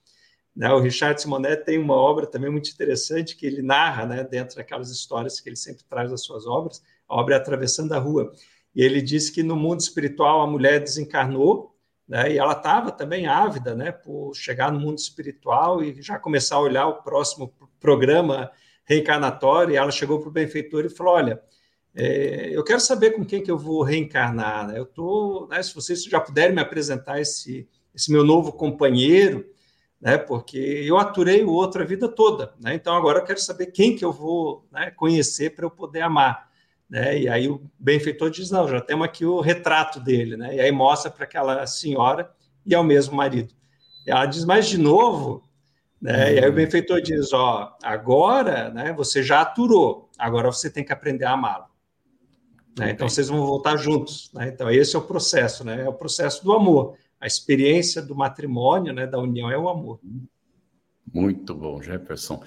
Né? 0.55 0.71
O 0.71 0.79
Richard 0.79 1.19
Simonet 1.19 1.63
tem 1.63 1.79
uma 1.79 1.95
obra 1.95 2.27
também 2.27 2.51
muito 2.51 2.69
interessante 2.69 3.35
que 3.35 3.45
ele 3.45 3.61
narra, 3.61 4.05
né, 4.05 4.23
dentro 4.23 4.55
daquelas 4.55 4.89
histórias 4.91 5.39
que 5.39 5.49
ele 5.49 5.55
sempre 5.55 5.83
traz 5.85 6.11
das 6.11 6.23
suas 6.23 6.45
obras, 6.45 6.81
a 7.07 7.15
obra 7.15 7.35
é 7.35 7.37
Atravessando 7.37 7.93
a 7.93 7.99
Rua. 7.99 8.31
e 8.75 8.83
ele 8.83 9.01
disse 9.01 9.31
que 9.31 9.43
no 9.43 9.55
mundo 9.55 9.79
espiritual 9.79 10.41
a 10.41 10.47
mulher 10.47 10.79
desencarnou, 10.79 11.75
né, 12.07 12.33
e 12.33 12.37
ela 12.37 12.53
estava 12.53 12.91
também 12.91 13.27
ávida 13.27 13.75
né, 13.75 13.91
por 13.91 14.33
chegar 14.35 14.71
no 14.71 14.79
mundo 14.79 14.97
espiritual 14.97 15.83
e 15.83 16.01
já 16.01 16.19
começar 16.19 16.57
a 16.57 16.61
olhar 16.61 16.87
o 16.87 17.01
próximo 17.01 17.53
programa 17.79 18.51
reencarnatório, 18.85 19.73
e 19.73 19.77
ela 19.77 19.91
chegou 19.91 20.19
para 20.19 20.29
o 20.29 20.31
benfeitor 20.31 20.85
e 20.85 20.89
falou, 20.89 21.13
olha, 21.13 21.41
é, 21.95 22.49
eu 22.51 22.63
quero 22.63 22.79
saber 22.79 23.11
com 23.11 23.23
quem 23.23 23.41
que 23.41 23.51
eu 23.51 23.57
vou 23.57 23.83
reencarnar, 23.83 24.67
né? 24.67 24.79
eu 24.79 24.85
tô, 24.85 25.47
né, 25.49 25.61
se 25.61 25.73
vocês 25.75 26.03
já 26.03 26.19
puderem 26.19 26.55
me 26.55 26.61
apresentar 26.61 27.21
esse, 27.21 27.67
esse 27.93 28.11
meu 28.11 28.23
novo 28.23 28.51
companheiro, 28.51 29.45
né, 30.01 30.17
porque 30.17 30.57
eu 30.57 30.97
aturei 30.97 31.43
o 31.43 31.51
outro 31.51 31.83
a 31.83 31.85
vida 31.85 32.07
toda, 32.07 32.53
né, 32.59 32.73
então 32.73 32.95
agora 32.95 33.19
eu 33.19 33.23
quero 33.23 33.39
saber 33.39 33.67
quem 33.67 33.95
que 33.95 34.03
eu 34.03 34.11
vou 34.11 34.65
né, 34.71 34.91
conhecer 34.91 35.55
para 35.55 35.65
eu 35.65 35.71
poder 35.71 36.01
amar. 36.01 36.51
Né? 36.89 37.21
E 37.21 37.29
aí 37.29 37.47
o 37.49 37.59
benfeitor 37.79 38.29
diz: 38.29 38.51
não, 38.51 38.67
já 38.67 38.79
temos 38.79 39.05
aqui 39.05 39.25
o 39.25 39.41
retrato 39.41 39.99
dele, 39.99 40.37
né? 40.37 40.55
E 40.55 40.59
aí 40.59 40.71
mostra 40.71 41.09
para 41.09 41.23
aquela 41.23 41.65
senhora 41.65 42.29
e 42.63 42.75
ao 42.75 42.83
mesmo 42.83 43.15
marido. 43.15 43.51
E 44.05 44.11
ela 44.11 44.27
diz: 44.27 44.45
mas 44.45 44.67
de 44.67 44.77
novo? 44.77 45.43
Uhum. 45.99 46.11
E 46.11 46.39
aí 46.39 46.47
o 46.47 46.53
benfeitor 46.53 47.01
diz: 47.01 47.33
ó, 47.33 47.75
agora? 47.81 48.71
Você 48.95 49.23
já 49.23 49.41
aturou, 49.41 50.07
agora 50.19 50.51
você 50.51 50.69
tem 50.69 50.83
que 50.83 50.93
aprender 50.93 51.25
a 51.25 51.31
amá-lo. 51.31 51.72
Né? 52.77 52.91
Então 52.91 53.07
vocês 53.07 53.27
vão 53.27 53.45
voltar 53.45 53.77
juntos. 53.77 54.31
Né? 54.33 54.49
Então 54.49 54.69
esse 54.69 54.95
é 54.95 54.99
o 54.99 55.03
processo, 55.03 55.63
né? 55.63 55.83
É 55.83 55.89
o 55.89 55.93
processo 55.93 56.43
do 56.43 56.53
amor. 56.53 56.95
A 57.19 57.27
experiência 57.27 58.01
do 58.01 58.15
matrimônio, 58.15 58.93
né? 58.93 59.07
Da 59.07 59.19
união 59.19 59.49
é 59.51 59.57
o 59.57 59.69
amor. 59.69 59.99
Muito 61.13 61.53
bom, 61.53 61.81
Jefferson. 61.81 62.43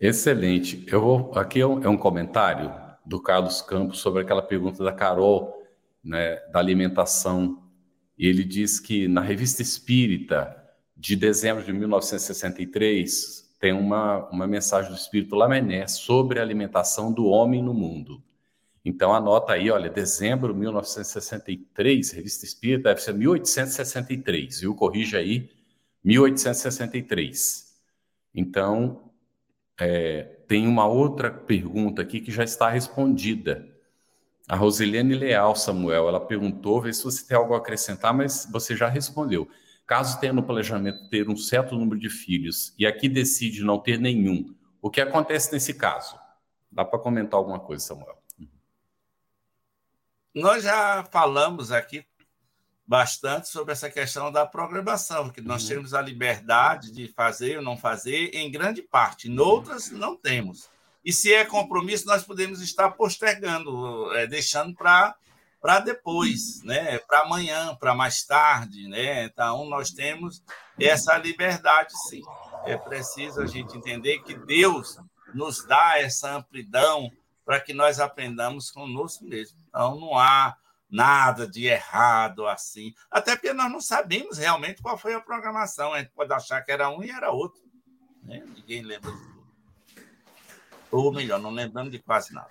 Excelente. 0.00 0.84
Eu 0.86 1.00
vou 1.00 1.32
aqui 1.34 1.60
é 1.60 1.66
um, 1.66 1.94
é 1.94 1.96
comentário 1.96 2.72
do 3.04 3.20
Carlos 3.20 3.62
Campos 3.62 3.98
sobre 3.98 4.22
aquela 4.22 4.42
pergunta 4.42 4.84
da 4.84 4.92
Carol, 4.92 5.62
né, 6.04 6.36
da 6.52 6.58
alimentação. 6.58 7.62
E 8.18 8.26
ele 8.26 8.44
diz 8.44 8.78
que 8.78 9.08
na 9.08 9.20
Revista 9.20 9.62
Espírita, 9.62 10.54
de 10.96 11.16
dezembro 11.16 11.64
de 11.64 11.72
1963, 11.72 13.54
tem 13.58 13.72
uma, 13.72 14.28
uma 14.30 14.46
mensagem 14.46 14.90
do 14.90 14.96
Espírito 14.96 15.34
Lamené 15.34 15.86
sobre 15.86 16.38
a 16.38 16.42
alimentação 16.42 17.12
do 17.12 17.26
homem 17.26 17.62
no 17.62 17.74
mundo. 17.74 18.22
Então 18.88 19.12
anota 19.12 19.52
aí, 19.52 19.70
olha, 19.70 19.90
dezembro 19.90 20.54
de 20.54 20.60
1963, 20.60 22.10
Revista 22.10 22.46
Espírita 22.46 22.88
deve 22.88 23.02
ser 23.02 23.12
1863, 23.12 24.60
viu? 24.60 24.74
Corrija 24.74 25.18
aí, 25.18 25.50
1863. 26.02 27.76
Então, 28.34 29.12
é, 29.78 30.22
tem 30.48 30.66
uma 30.66 30.86
outra 30.86 31.30
pergunta 31.30 32.00
aqui 32.00 32.18
que 32.18 32.32
já 32.32 32.42
está 32.42 32.70
respondida. 32.70 33.68
A 34.48 34.56
Rosilene 34.56 35.14
Leal, 35.14 35.54
Samuel, 35.54 36.08
ela 36.08 36.18
perguntou, 36.18 36.80
vê 36.80 36.90
se 36.90 37.04
você 37.04 37.28
tem 37.28 37.36
algo 37.36 37.52
a 37.52 37.58
acrescentar, 37.58 38.14
mas 38.14 38.48
você 38.50 38.74
já 38.74 38.88
respondeu. 38.88 39.46
Caso 39.86 40.18
tenha 40.18 40.32
no 40.32 40.42
planejamento 40.42 41.10
ter 41.10 41.28
um 41.28 41.36
certo 41.36 41.74
número 41.74 42.00
de 42.00 42.08
filhos 42.08 42.74
e 42.78 42.86
aqui 42.86 43.06
decide 43.06 43.62
não 43.62 43.78
ter 43.78 44.00
nenhum, 44.00 44.54
o 44.80 44.88
que 44.88 45.02
acontece 45.02 45.52
nesse 45.52 45.74
caso? 45.74 46.18
Dá 46.72 46.86
para 46.86 46.98
comentar 46.98 47.36
alguma 47.36 47.60
coisa, 47.60 47.84
Samuel? 47.84 48.17
Nós 50.38 50.62
já 50.62 51.04
falamos 51.10 51.72
aqui 51.72 52.06
bastante 52.86 53.48
sobre 53.48 53.72
essa 53.72 53.90
questão 53.90 54.30
da 54.30 54.46
programação, 54.46 55.30
que 55.30 55.40
nós 55.40 55.64
uhum. 55.64 55.68
temos 55.68 55.94
a 55.94 56.00
liberdade 56.00 56.92
de 56.92 57.08
fazer 57.08 57.56
ou 57.56 57.62
não 57.62 57.76
fazer 57.76 58.30
em 58.32 58.48
grande 58.48 58.80
parte, 58.80 59.28
em 59.28 59.36
outras 59.36 59.90
não 59.90 60.16
temos. 60.16 60.70
E 61.04 61.12
se 61.12 61.34
é 61.34 61.44
compromisso, 61.44 62.06
nós 62.06 62.22
podemos 62.22 62.62
estar 62.62 62.90
postergando, 62.92 64.14
é, 64.14 64.26
deixando 64.26 64.74
para 64.74 65.14
para 65.60 65.80
depois, 65.80 66.62
né? 66.62 66.98
para 66.98 67.22
amanhã, 67.22 67.74
para 67.74 67.92
mais 67.92 68.22
tarde. 68.22 68.86
Né? 68.86 69.24
Então, 69.24 69.68
nós 69.68 69.90
temos 69.90 70.40
essa 70.78 71.18
liberdade, 71.18 71.92
sim. 72.08 72.22
É 72.64 72.76
preciso 72.76 73.40
a 73.40 73.46
gente 73.46 73.76
entender 73.76 74.20
que 74.20 74.34
Deus 74.34 74.98
nos 75.34 75.66
dá 75.66 75.98
essa 75.98 76.36
amplidão 76.36 77.10
para 77.48 77.60
que 77.60 77.72
nós 77.72 77.98
aprendamos 77.98 78.70
conosco 78.70 79.24
mesmo. 79.24 79.56
Então, 79.70 79.98
não 79.98 80.18
há 80.18 80.54
nada 80.90 81.48
de 81.48 81.64
errado 81.64 82.46
assim. 82.46 82.92
Até 83.10 83.34
porque 83.34 83.54
nós 83.54 83.72
não 83.72 83.80
sabemos 83.80 84.36
realmente 84.36 84.82
qual 84.82 84.98
foi 84.98 85.14
a 85.14 85.20
programação. 85.20 85.94
A 85.94 85.98
gente 86.00 86.10
pode 86.10 86.30
achar 86.30 86.60
que 86.60 86.70
era 86.70 86.90
um 86.90 87.02
e 87.02 87.08
era 87.08 87.30
outro. 87.30 87.62
Né? 88.22 88.44
Ninguém 88.54 88.82
lembra 88.82 89.10
de 89.10 89.16
tudo. 89.16 89.38
Ou 90.92 91.10
melhor, 91.10 91.40
não 91.40 91.50
lembrando 91.50 91.90
de 91.90 91.98
quase 91.98 92.34
nada. 92.34 92.48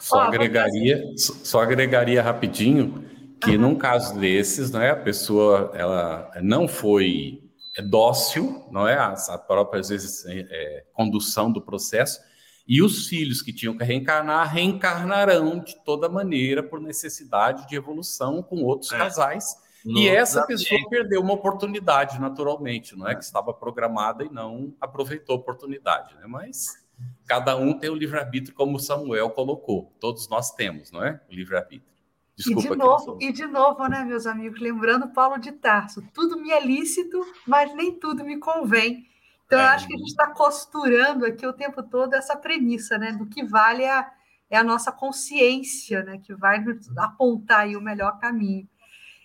Só 0.00 0.22
agregaria, 0.22 1.04
só 1.16 1.62
agregaria 1.62 2.20
rapidinho 2.20 3.08
que 3.40 3.56
num 3.56 3.76
caso 3.76 4.18
desses, 4.18 4.72
não 4.72 4.82
é, 4.82 4.90
a 4.90 4.96
pessoa 4.96 5.70
ela 5.72 6.32
não 6.42 6.66
foi 6.66 7.44
dócil, 7.88 8.66
não 8.72 8.88
é, 8.88 8.96
a, 8.96 9.12
a 9.12 9.38
própria 9.38 9.78
às 9.78 9.88
vezes 9.88 10.24
é, 10.26 10.84
condução 10.92 11.52
do 11.52 11.62
processo, 11.62 12.25
e 12.66 12.82
os 12.82 13.06
filhos 13.06 13.42
que 13.42 13.52
tinham 13.52 13.76
que 13.76 13.84
reencarnar, 13.84 14.52
reencarnarão 14.52 15.60
de 15.60 15.76
toda 15.84 16.08
maneira 16.08 16.62
por 16.62 16.80
necessidade 16.80 17.68
de 17.68 17.76
evolução 17.76 18.42
com 18.42 18.62
outros 18.62 18.92
é. 18.92 18.98
casais. 18.98 19.56
No 19.84 19.98
e 19.98 20.08
essa 20.08 20.44
pessoa 20.44 20.80
perdeu 20.90 21.20
uma 21.20 21.34
oportunidade, 21.34 22.20
naturalmente, 22.20 22.96
não 22.96 23.08
é? 23.08 23.14
Que 23.14 23.22
estava 23.22 23.54
programada 23.54 24.24
e 24.24 24.28
não 24.28 24.74
aproveitou 24.80 25.36
a 25.36 25.38
oportunidade, 25.38 26.12
né? 26.16 26.26
Mas 26.26 26.84
cada 27.24 27.56
um 27.56 27.72
tem 27.78 27.88
o 27.88 27.94
livre-arbítrio, 27.94 28.52
como 28.52 28.76
o 28.76 28.80
Samuel 28.80 29.30
colocou. 29.30 29.92
Todos 30.00 30.28
nós 30.28 30.50
temos, 30.50 30.90
não 30.90 31.04
é? 31.04 31.20
O 31.30 31.34
livre-arbítrio. 31.34 31.96
Desculpa, 32.36 32.66
e 32.66 32.70
de 32.70 32.76
novo, 32.76 33.18
e 33.20 33.32
de 33.32 33.46
novo, 33.46 33.88
né, 33.88 34.04
meus 34.04 34.26
amigos, 34.26 34.60
lembrando 34.60 35.08
Paulo 35.08 35.38
de 35.38 35.52
Tarso, 35.52 36.02
tudo 36.12 36.38
me 36.38 36.50
é 36.50 36.60
lícito, 36.60 37.18
mas 37.46 37.74
nem 37.74 37.98
tudo 37.98 38.22
me 38.24 38.38
convém. 38.38 39.06
Então, 39.46 39.58
eu 39.58 39.64
é. 39.64 39.68
acho 39.68 39.86
que 39.86 39.94
a 39.94 39.98
gente 39.98 40.08
está 40.08 40.26
costurando 40.28 41.24
aqui 41.24 41.46
o 41.46 41.52
tempo 41.52 41.82
todo 41.82 42.14
essa 42.14 42.36
premissa, 42.36 42.98
né? 42.98 43.12
Do 43.12 43.26
que 43.26 43.44
vale 43.44 43.86
a, 43.86 44.12
é 44.50 44.58
a 44.58 44.64
nossa 44.64 44.90
consciência, 44.92 46.02
né? 46.02 46.18
Que 46.18 46.34
vai 46.34 46.58
nos 46.60 46.96
apontar 46.98 47.60
aí 47.60 47.76
o 47.76 47.80
melhor 47.80 48.18
caminho. 48.18 48.68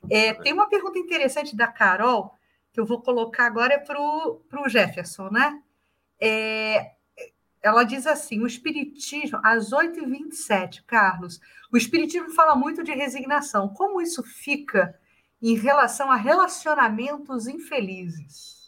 É, 0.09 0.33
tem 0.35 0.53
uma 0.53 0.69
pergunta 0.69 0.97
interessante 0.97 1.55
da 1.55 1.67
Carol, 1.67 2.35
que 2.71 2.79
eu 2.79 2.85
vou 2.85 3.01
colocar 3.01 3.45
agora 3.45 3.73
é 3.73 3.77
para 3.77 3.99
o 3.99 4.69
Jefferson, 4.69 5.29
né? 5.29 5.61
É, 6.19 6.91
ela 7.61 7.83
diz 7.83 8.05
assim: 8.05 8.41
o 8.41 8.47
Espiritismo, 8.47 9.39
às 9.43 9.71
8h27, 9.71 10.83
Carlos, 10.85 11.39
o 11.71 11.77
Espiritismo 11.77 12.29
fala 12.31 12.55
muito 12.55 12.83
de 12.83 12.91
resignação. 12.91 13.69
Como 13.69 14.01
isso 14.01 14.23
fica 14.23 14.95
em 15.41 15.55
relação 15.55 16.11
a 16.11 16.15
relacionamentos 16.15 17.47
infelizes? 17.47 18.60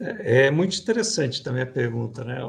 É, 0.00 0.46
é 0.46 0.50
muito 0.50 0.78
interessante 0.78 1.42
também 1.42 1.62
a 1.62 1.66
pergunta, 1.66 2.24
né? 2.24 2.40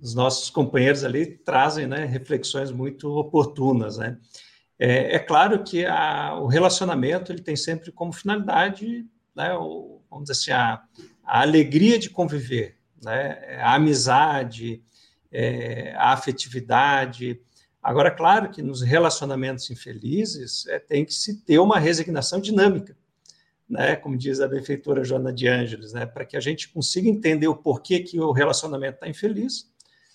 Os 0.00 0.14
nossos 0.14 0.50
companheiros 0.50 1.04
ali 1.04 1.26
trazem 1.26 1.86
né, 1.86 2.04
reflexões 2.04 2.70
muito 2.70 3.10
oportunas, 3.10 3.98
né? 3.98 4.18
É, 4.78 5.16
é 5.16 5.18
claro 5.18 5.64
que 5.64 5.84
a, 5.84 6.38
o 6.38 6.46
relacionamento 6.46 7.32
ele 7.32 7.42
tem 7.42 7.56
sempre 7.56 7.90
como 7.90 8.12
finalidade, 8.12 9.04
né, 9.34 9.52
o, 9.54 10.00
vamos 10.08 10.28
dizer 10.28 10.40
assim, 10.40 10.50
a, 10.52 10.82
a, 11.24 11.40
alegria 11.42 11.98
de 11.98 12.08
conviver, 12.08 12.76
né, 13.02 13.58
a 13.60 13.74
amizade, 13.74 14.80
é, 15.32 15.92
a 15.96 16.12
afetividade. 16.12 17.40
Agora, 17.82 18.10
claro 18.10 18.50
que 18.50 18.62
nos 18.62 18.80
relacionamentos 18.80 19.68
infelizes 19.68 20.64
é, 20.68 20.78
tem 20.78 21.04
que 21.04 21.12
se 21.12 21.42
ter 21.44 21.58
uma 21.58 21.80
resignação 21.80 22.40
dinâmica, 22.40 22.96
né, 23.68 23.96
como 23.96 24.16
diz 24.16 24.40
a 24.40 24.48
benfeitora 24.48 25.04
Joana 25.04 25.32
de 25.32 25.46
Ângeles, 25.46 25.92
né, 25.92 26.06
para 26.06 26.24
que 26.24 26.36
a 26.36 26.40
gente 26.40 26.68
consiga 26.68 27.08
entender 27.08 27.48
o 27.48 27.56
porquê 27.56 28.00
que 28.00 28.18
o 28.18 28.32
relacionamento 28.32 28.94
está 28.94 29.08
infeliz, 29.08 29.70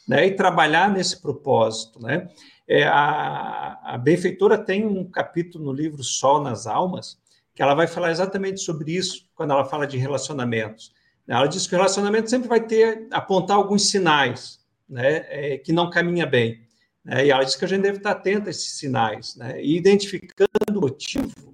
né, 0.08 0.26
e 0.26 0.32
trabalhar 0.32 0.92
nesse 0.92 1.22
propósito, 1.22 2.02
né. 2.02 2.30
É, 2.68 2.86
a, 2.86 3.80
a 3.84 3.98
benfeitora 3.98 4.58
tem 4.58 4.86
um 4.86 5.04
capítulo 5.10 5.66
no 5.66 5.74
livro 5.74 6.04
Sol 6.04 6.42
nas 6.42 6.66
Almas, 6.66 7.22
que 7.54 7.62
ela 7.62 7.76
vai 7.76 7.88
falar 7.88 8.10
exatamente 8.10 8.62
sobre 8.62 8.94
isso 8.94 9.28
quando 9.36 9.52
ela 9.52 9.66
fala 9.66 9.86
de 9.86 9.98
relacionamentos. 9.98 10.94
Ela 11.28 11.46
diz 11.46 11.68
que 11.68 11.76
o 11.76 11.78
relacionamento 11.78 12.30
sempre 12.30 12.48
vai 12.48 12.66
ter, 12.66 13.08
apontar 13.12 13.58
alguns 13.58 13.90
sinais, 13.90 14.60
né, 14.90 15.26
é, 15.30 15.58
que 15.58 15.72
não 15.72 15.90
caminha 15.90 16.26
bem. 16.26 16.62
Né, 17.04 17.28
e 17.28 17.32
ela 17.32 17.44
diz 17.44 17.56
que 17.56 17.66
a 17.66 17.68
gente 17.68 17.82
deve 17.82 17.98
estar 17.98 18.12
atento 18.12 18.48
a 18.48 18.50
esses 18.50 18.78
sinais, 18.78 19.36
né, 19.36 19.62
e 19.62 19.78
identificando 19.78 20.50
o 20.70 20.82
motivo, 20.82 21.53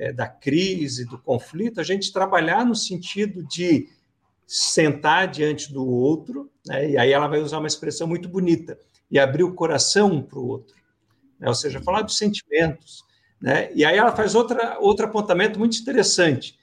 é, 0.00 0.12
da 0.12 0.26
crise, 0.26 1.04
do 1.04 1.18
conflito, 1.18 1.78
a 1.78 1.84
gente 1.84 2.10
trabalhar 2.10 2.64
no 2.64 2.74
sentido 2.74 3.44
de 3.44 3.90
sentar 4.46 5.28
diante 5.28 5.70
do 5.70 5.86
outro, 5.86 6.50
né, 6.66 6.90
e 6.90 6.96
aí 6.96 7.12
ela 7.12 7.28
vai 7.28 7.40
usar 7.40 7.58
uma 7.58 7.68
expressão 7.68 8.08
muito 8.08 8.28
bonita, 8.28 8.78
e 9.10 9.18
abrir 9.18 9.44
o 9.44 9.54
coração 9.54 10.10
um 10.10 10.22
para 10.22 10.38
o 10.38 10.46
outro, 10.46 10.74
né, 11.38 11.46
ou 11.48 11.54
seja, 11.54 11.82
falar 11.82 12.00
dos 12.02 12.16
sentimentos. 12.16 13.04
Né, 13.40 13.70
e 13.74 13.84
aí 13.84 13.98
ela 13.98 14.16
faz 14.16 14.34
outra, 14.34 14.78
outro 14.80 15.04
apontamento 15.04 15.58
muito 15.58 15.78
interessante, 15.78 16.58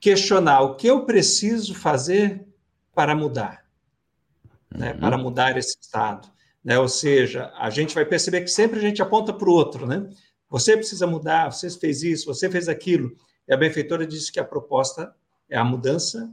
questionar 0.00 0.60
o 0.60 0.76
que 0.76 0.86
eu 0.86 1.04
preciso 1.04 1.74
fazer 1.74 2.46
para 2.94 3.14
mudar, 3.14 3.64
né, 4.72 4.92
uhum. 4.92 5.00
para 5.00 5.18
mudar 5.18 5.58
esse 5.58 5.76
estado. 5.80 6.30
né? 6.64 6.78
Ou 6.78 6.88
seja, 6.88 7.50
a 7.56 7.70
gente 7.70 7.94
vai 7.94 8.04
perceber 8.04 8.42
que 8.42 8.48
sempre 8.48 8.78
a 8.78 8.82
gente 8.82 9.00
aponta 9.00 9.32
para 9.32 9.48
o 9.48 9.52
outro, 9.52 9.86
né? 9.86 10.06
Você 10.48 10.76
precisa 10.76 11.06
mudar, 11.06 11.52
você 11.52 11.70
fez 11.70 12.02
isso, 12.02 12.26
você 12.26 12.50
fez 12.50 12.68
aquilo. 12.68 13.14
E 13.46 13.52
a 13.52 13.56
benfeitora 13.56 14.06
disse 14.06 14.32
que 14.32 14.40
a 14.40 14.44
proposta 14.44 15.14
é 15.48 15.56
a 15.56 15.64
mudança 15.64 16.32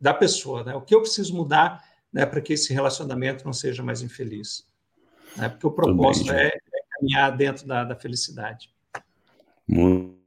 da 0.00 0.12
pessoa, 0.12 0.64
né? 0.64 0.74
O 0.74 0.80
que 0.80 0.94
eu 0.94 1.00
preciso 1.00 1.34
mudar, 1.34 1.84
né, 2.12 2.26
para 2.26 2.40
que 2.40 2.54
esse 2.54 2.72
relacionamento 2.72 3.44
não 3.44 3.52
seja 3.52 3.82
mais 3.82 4.02
infeliz, 4.02 4.66
né? 5.36 5.48
Porque 5.48 5.66
o 5.66 5.70
propósito 5.70 6.32
é, 6.32 6.48
é, 6.48 6.60
caminhar 6.98 7.36
dentro 7.36 7.66
da, 7.66 7.84
da 7.84 7.94
felicidade. 7.94 8.70
Muito 9.66 10.22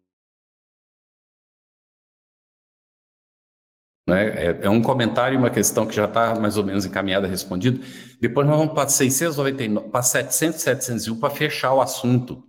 Né? 4.07 4.27
É, 4.27 4.59
é, 4.63 4.69
um 4.69 4.81
comentário 4.81 5.35
e 5.35 5.37
uma 5.37 5.49
questão 5.49 5.87
que 5.87 5.95
já 5.95 6.05
está 6.05 6.39
mais 6.39 6.57
ou 6.57 6.63
menos 6.63 6.85
encaminhada, 6.85 7.27
respondida. 7.27 7.83
Depois 8.21 8.45
nós 8.45 8.57
vamos 8.57 8.73
para 8.73 8.87
699, 8.87 9.89
para 9.89 10.03
700, 10.03 10.61
701 10.61 11.19
para 11.19 11.29
fechar 11.31 11.73
o 11.73 11.81
assunto 11.81 12.43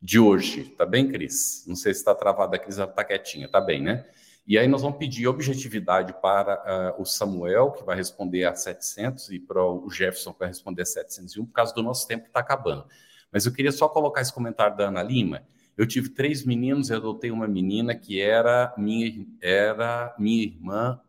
de 0.00 0.18
hoje. 0.18 0.64
Tá 0.64 0.86
bem, 0.86 1.08
Cris? 1.08 1.64
Não 1.66 1.76
sei 1.76 1.92
se 1.92 2.00
está 2.00 2.14
travada 2.14 2.56
a 2.56 2.58
Cris, 2.58 2.78
está 2.78 3.04
quietinha. 3.04 3.48
Tá 3.48 3.60
bem, 3.60 3.82
né? 3.82 4.06
E 4.46 4.58
aí 4.58 4.66
nós 4.66 4.82
vamos 4.82 4.98
pedir 4.98 5.28
objetividade 5.28 6.14
para 6.20 6.94
uh, 6.96 7.00
o 7.00 7.04
Samuel, 7.04 7.72
que 7.72 7.84
vai 7.84 7.94
responder 7.94 8.44
a 8.44 8.54
700, 8.54 9.30
e 9.30 9.38
para 9.38 9.62
o 9.62 9.88
Jefferson, 9.90 10.32
que 10.32 10.40
vai 10.40 10.48
responder 10.48 10.82
a 10.82 10.86
701, 10.86 11.46
por 11.46 11.52
causa 11.52 11.74
do 11.74 11.82
nosso 11.82 12.08
tempo 12.08 12.24
que 12.24 12.30
está 12.30 12.40
acabando. 12.40 12.84
Mas 13.30 13.46
eu 13.46 13.52
queria 13.52 13.70
só 13.70 13.88
colocar 13.88 14.20
esse 14.20 14.32
comentário 14.32 14.76
da 14.76 14.88
Ana 14.88 15.02
Lima. 15.02 15.46
Eu 15.76 15.86
tive 15.86 16.08
três 16.08 16.44
meninos, 16.44 16.90
eu 16.90 16.96
adotei 16.96 17.30
uma 17.30 17.46
menina 17.46 17.94
que 17.94 18.20
era 18.20 18.74
minha, 18.76 19.24
era 19.40 20.14
minha 20.18 20.42
irmã, 20.42 21.00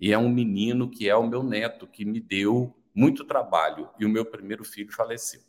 e 0.00 0.12
é 0.12 0.18
um 0.18 0.28
menino 0.28 0.88
que 0.88 1.08
é 1.08 1.14
o 1.14 1.26
meu 1.26 1.42
neto, 1.42 1.86
que 1.86 2.04
me 2.04 2.20
deu 2.20 2.74
muito 2.94 3.24
trabalho, 3.24 3.88
e 3.98 4.06
o 4.06 4.08
meu 4.08 4.24
primeiro 4.24 4.64
filho 4.64 4.92
faleceu. 4.92 5.40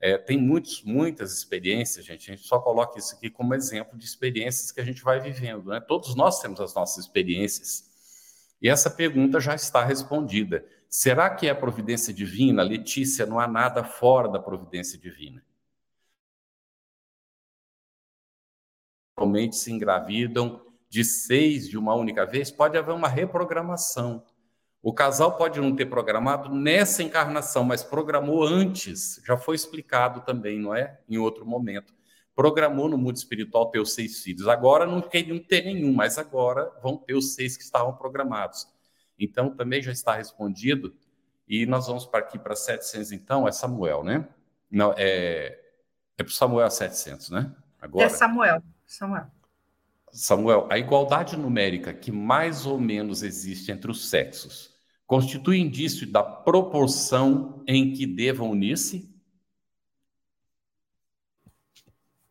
É, 0.00 0.16
tem 0.16 0.38
muitos, 0.38 0.82
muitas 0.82 1.32
experiências, 1.32 2.06
gente. 2.06 2.30
A 2.30 2.34
gente 2.34 2.46
só 2.46 2.58
coloca 2.58 2.98
isso 2.98 3.14
aqui 3.14 3.28
como 3.28 3.54
exemplo 3.54 3.98
de 3.98 4.04
experiências 4.04 4.72
que 4.72 4.80
a 4.80 4.84
gente 4.84 5.02
vai 5.02 5.20
vivendo. 5.20 5.66
Né? 5.66 5.80
Todos 5.80 6.14
nós 6.14 6.40
temos 6.40 6.60
as 6.60 6.74
nossas 6.74 7.04
experiências. 7.04 7.90
E 8.62 8.68
essa 8.68 8.90
pergunta 8.90 9.40
já 9.40 9.54
está 9.54 9.84
respondida. 9.84 10.64
Será 10.88 11.28
que 11.34 11.46
é 11.46 11.50
a 11.50 11.54
providência 11.54 12.12
divina? 12.14 12.62
Letícia, 12.62 13.26
não 13.26 13.38
há 13.38 13.46
nada 13.46 13.84
fora 13.84 14.28
da 14.28 14.40
providência 14.40 14.98
divina. 14.98 15.44
Realmente 19.16 19.56
se 19.56 19.70
engravidam 19.70 20.64
de 20.88 21.04
seis 21.04 21.68
de 21.68 21.78
uma 21.78 21.94
única 21.94 22.26
vez, 22.26 22.50
pode 22.50 22.76
haver 22.76 22.92
uma 22.92 23.06
reprogramação. 23.06 24.24
O 24.82 24.94
casal 24.94 25.36
pode 25.36 25.60
não 25.60 25.76
ter 25.76 25.86
programado 25.86 26.54
nessa 26.54 27.02
encarnação, 27.02 27.64
mas 27.64 27.84
programou 27.84 28.42
antes, 28.42 29.20
já 29.26 29.36
foi 29.36 29.54
explicado 29.54 30.22
também, 30.22 30.58
não 30.58 30.74
é? 30.74 30.98
Em 31.06 31.18
outro 31.18 31.44
momento. 31.44 31.92
Programou 32.34 32.88
no 32.88 32.96
mundo 32.96 33.16
espiritual 33.16 33.70
ter 33.70 33.78
os 33.78 33.92
seis 33.92 34.22
filhos. 34.22 34.48
Agora 34.48 34.86
não 34.86 35.02
queriam 35.02 35.38
ter 35.38 35.64
nenhum, 35.64 35.92
mas 35.92 36.16
agora 36.16 36.72
vão 36.82 36.96
ter 36.96 37.12
os 37.14 37.34
seis 37.34 37.58
que 37.58 37.62
estavam 37.62 37.94
programados. 37.94 38.66
Então 39.18 39.54
também 39.54 39.82
já 39.82 39.92
está 39.92 40.14
respondido. 40.14 40.96
E 41.46 41.66
nós 41.66 41.86
vamos 41.86 42.06
para 42.06 42.20
aqui 42.20 42.38
para 42.38 42.56
700, 42.56 43.12
então, 43.12 43.46
é 43.46 43.52
Samuel, 43.52 44.02
né? 44.04 44.26
Não, 44.70 44.94
é, 44.96 45.60
é 46.16 46.22
para 46.22 46.32
Samuel 46.32 46.70
700, 46.70 47.28
né? 47.30 47.52
Agora. 47.78 48.06
É 48.06 48.08
Samuel. 48.08 48.62
Samuel. 48.86 49.26
Samuel, 50.12 50.66
a 50.70 50.78
igualdade 50.78 51.36
numérica 51.36 51.92
que 51.92 52.10
mais 52.10 52.66
ou 52.66 52.78
menos 52.78 53.22
existe 53.22 53.70
entre 53.70 53.90
os 53.90 54.08
sexos 54.08 54.69
constitui 55.10 55.58
indício 55.58 56.06
da 56.06 56.22
proporção 56.22 57.64
em 57.66 57.92
que 57.92 58.06
devam 58.06 58.48
unir-se? 58.48 59.10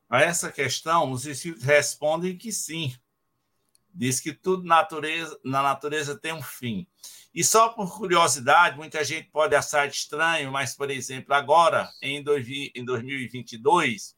A 0.09 0.21
essa 0.21 0.49
questão, 0.49 1.11
os 1.11 1.25
espíritos 1.25 1.65
respondem 1.65 2.37
que 2.37 2.53
sim. 2.53 2.95
Diz 3.93 4.21
que 4.21 4.31
tudo 4.31 4.63
natureza, 4.63 5.37
na 5.43 5.61
natureza 5.61 6.17
tem 6.17 6.31
um 6.31 6.41
fim. 6.41 6.87
E 7.35 7.43
só 7.43 7.67
por 7.67 7.97
curiosidade, 7.97 8.77
muita 8.77 9.03
gente 9.03 9.29
pode 9.29 9.53
achar 9.53 9.85
estranho, 9.85 10.49
mas, 10.49 10.73
por 10.73 10.89
exemplo, 10.89 11.33
agora, 11.33 11.89
em 12.01 12.23
2022, 12.23 14.15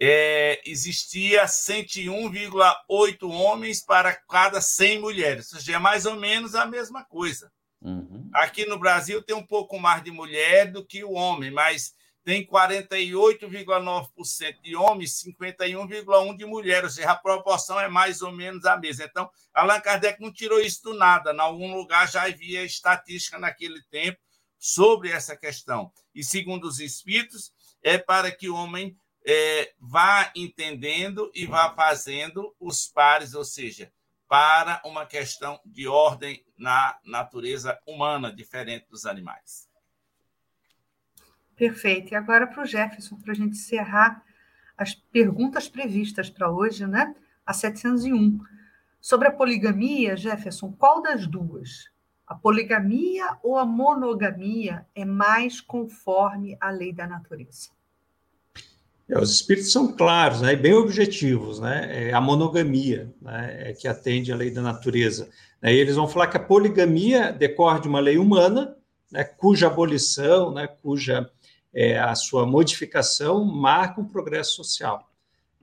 é, 0.00 0.58
existia 0.64 1.44
101,8 1.44 3.30
homens 3.30 3.82
para 3.82 4.14
cada 4.14 4.58
100 4.58 5.02
mulheres. 5.02 5.52
Ou 5.52 5.60
seja, 5.60 5.76
é 5.76 5.78
mais 5.78 6.06
ou 6.06 6.16
menos 6.16 6.54
a 6.54 6.64
mesma 6.64 7.04
coisa. 7.04 7.52
Uhum. 7.82 8.28
Aqui 8.34 8.66
no 8.66 8.78
Brasil 8.78 9.22
tem 9.22 9.34
um 9.34 9.46
pouco 9.46 9.78
mais 9.78 10.04
de 10.04 10.10
mulher 10.10 10.70
do 10.70 10.84
que 10.84 11.02
o 11.02 11.12
homem, 11.12 11.50
mas 11.50 11.94
tem 12.22 12.46
48,9% 12.46 14.60
de 14.62 14.76
homens, 14.76 15.22
51,1% 15.24 16.36
de 16.36 16.44
mulheres, 16.44 16.84
ou 16.84 16.90
seja, 16.90 17.10
a 17.10 17.16
proporção 17.16 17.80
é 17.80 17.88
mais 17.88 18.20
ou 18.20 18.30
menos 18.30 18.66
a 18.66 18.76
mesma. 18.76 19.06
Então, 19.06 19.30
Allan 19.54 19.80
Kardec 19.80 20.20
não 20.20 20.32
tirou 20.32 20.60
isso 20.60 20.82
do 20.82 20.94
nada, 20.94 21.32
em 21.32 21.40
algum 21.40 21.74
lugar 21.74 22.10
já 22.10 22.24
havia 22.24 22.62
estatística 22.62 23.38
naquele 23.38 23.82
tempo 23.90 24.18
sobre 24.58 25.10
essa 25.10 25.34
questão. 25.34 25.90
E 26.14 26.22
segundo 26.22 26.64
os 26.64 26.78
espíritos, 26.78 27.50
é 27.82 27.96
para 27.96 28.30
que 28.30 28.50
o 28.50 28.54
homem 28.54 28.94
é, 29.26 29.72
vá 29.78 30.30
entendendo 30.36 31.30
e 31.34 31.46
vá 31.46 31.74
fazendo 31.74 32.54
os 32.60 32.86
pares, 32.86 33.34
ou 33.34 33.44
seja, 33.44 33.90
para 34.30 34.80
uma 34.84 35.04
questão 35.04 35.58
de 35.66 35.88
ordem 35.88 36.46
na 36.56 36.96
natureza 37.04 37.76
humana, 37.84 38.32
diferente 38.32 38.86
dos 38.88 39.04
animais. 39.04 39.68
Perfeito. 41.56 42.12
E 42.12 42.14
agora 42.14 42.46
para 42.46 42.62
o 42.62 42.64
Jefferson, 42.64 43.16
para 43.16 43.32
a 43.32 43.34
gente 43.34 43.56
encerrar 43.56 44.22
as 44.78 44.94
perguntas 44.94 45.68
previstas 45.68 46.30
para 46.30 46.48
hoje, 46.48 46.86
né? 46.86 47.12
A 47.44 47.52
701. 47.52 48.38
Sobre 49.00 49.26
a 49.26 49.32
poligamia, 49.32 50.16
Jefferson, 50.16 50.70
qual 50.78 51.02
das 51.02 51.26
duas? 51.26 51.90
A 52.24 52.36
poligamia 52.36 53.36
ou 53.42 53.58
a 53.58 53.66
monogamia 53.66 54.86
é 54.94 55.04
mais 55.04 55.60
conforme 55.60 56.56
a 56.60 56.70
lei 56.70 56.92
da 56.92 57.04
natureza? 57.04 57.70
É, 59.10 59.18
os 59.18 59.32
espíritos 59.32 59.72
são 59.72 59.92
claros 59.92 60.40
né, 60.40 60.52
e 60.52 60.56
bem 60.56 60.72
objetivos, 60.72 61.58
né? 61.58 62.10
É 62.10 62.12
a 62.12 62.20
monogamia 62.20 63.12
né, 63.20 63.70
é 63.70 63.72
que 63.72 63.88
atende 63.88 64.32
à 64.32 64.36
lei 64.36 64.50
da 64.50 64.62
natureza. 64.62 65.28
Né, 65.60 65.74
eles 65.74 65.96
vão 65.96 66.06
falar 66.06 66.28
que 66.28 66.36
a 66.36 66.40
poligamia 66.40 67.32
decorre 67.32 67.80
de 67.80 67.88
uma 67.88 67.98
lei 67.98 68.18
humana, 68.18 68.76
né, 69.10 69.24
cuja 69.24 69.66
abolição, 69.66 70.52
né, 70.52 70.68
cuja 70.68 71.28
é, 71.74 71.98
a 71.98 72.14
sua 72.14 72.46
modificação 72.46 73.44
marca 73.44 74.00
um 74.00 74.06
progresso 74.06 74.54
social. 74.54 75.10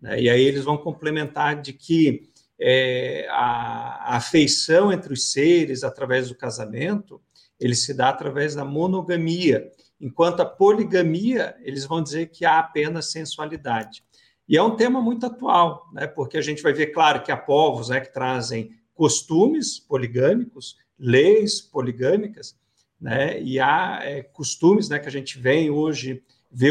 Né, 0.02 0.24
e 0.24 0.30
aí 0.30 0.42
eles 0.42 0.66
vão 0.66 0.78
complementar 0.78 1.62
de 1.62 1.72
que 1.72 2.30
é, 2.60 3.28
a, 3.30 4.14
a 4.14 4.18
afeição 4.18 4.92
entre 4.92 5.14
os 5.14 5.32
seres 5.32 5.84
através 5.84 6.28
do 6.28 6.36
casamento 6.36 7.22
ele 7.60 7.76
se 7.76 7.94
dá 7.94 8.10
através 8.10 8.54
da 8.56 8.64
monogamia, 8.64 9.72
Enquanto 10.00 10.42
a 10.42 10.46
poligamia, 10.46 11.56
eles 11.62 11.86
vão 11.86 12.02
dizer 12.02 12.28
que 12.28 12.46
há 12.46 12.60
apenas 12.60 13.12
sensualidade. 13.12 14.04
E 14.48 14.56
é 14.56 14.64
um 14.64 14.76
tema 14.76 15.02
muito 15.02 15.26
atual, 15.26 15.90
né? 15.92 16.08
porque 16.08 16.38
a 16.38 16.42
gente 16.42 16.64
vai 16.64 16.72
ver, 16.72 16.88
claro, 16.88 17.22
que 17.22 17.32
há 17.32 17.38
povos 17.38 17.90
né, 17.90 18.00
que 18.00 18.14
trazem 18.14 18.72
costumes 18.94 19.80
poligâmicos, 19.80 20.78
leis 20.98 21.60
poligâmicas, 21.60 22.58
né? 23.00 23.42
e 23.42 23.60
há 23.60 24.00
é, 24.04 24.22
costumes 24.24 24.88
né, 24.88 25.00
que 25.00 25.08
a 25.08 25.12
gente 25.12 25.38
vem 25.38 25.70
hoje, 25.70 26.24
vê, 26.52 26.70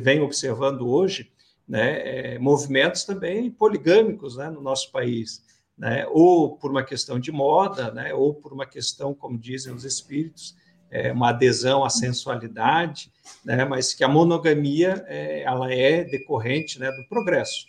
vem 0.00 0.20
observando 0.20 0.88
hoje, 0.88 1.30
né, 1.68 2.34
é, 2.34 2.38
movimentos 2.38 3.04
também 3.04 3.50
poligâmicos 3.50 4.36
né, 4.36 4.48
no 4.48 4.62
nosso 4.62 4.90
país, 4.90 5.44
né, 5.76 6.06
ou 6.10 6.56
por 6.56 6.70
uma 6.70 6.82
questão 6.82 7.20
de 7.20 7.30
moda, 7.30 7.92
né, 7.92 8.14
ou 8.14 8.34
por 8.34 8.54
uma 8.54 8.64
questão, 8.64 9.12
como 9.14 9.38
dizem 9.38 9.74
os 9.74 9.84
espíritos, 9.84 10.56
é, 10.90 11.12
uma 11.12 11.30
adesão 11.30 11.84
à 11.84 11.90
sensualidade, 11.90 13.10
né, 13.44 13.64
mas 13.64 13.94
que 13.94 14.02
a 14.02 14.08
monogamia 14.08 15.04
é, 15.06 15.42
ela 15.42 15.72
é 15.72 16.04
decorrente 16.04 16.78
né, 16.78 16.90
do 16.90 17.06
progresso. 17.08 17.66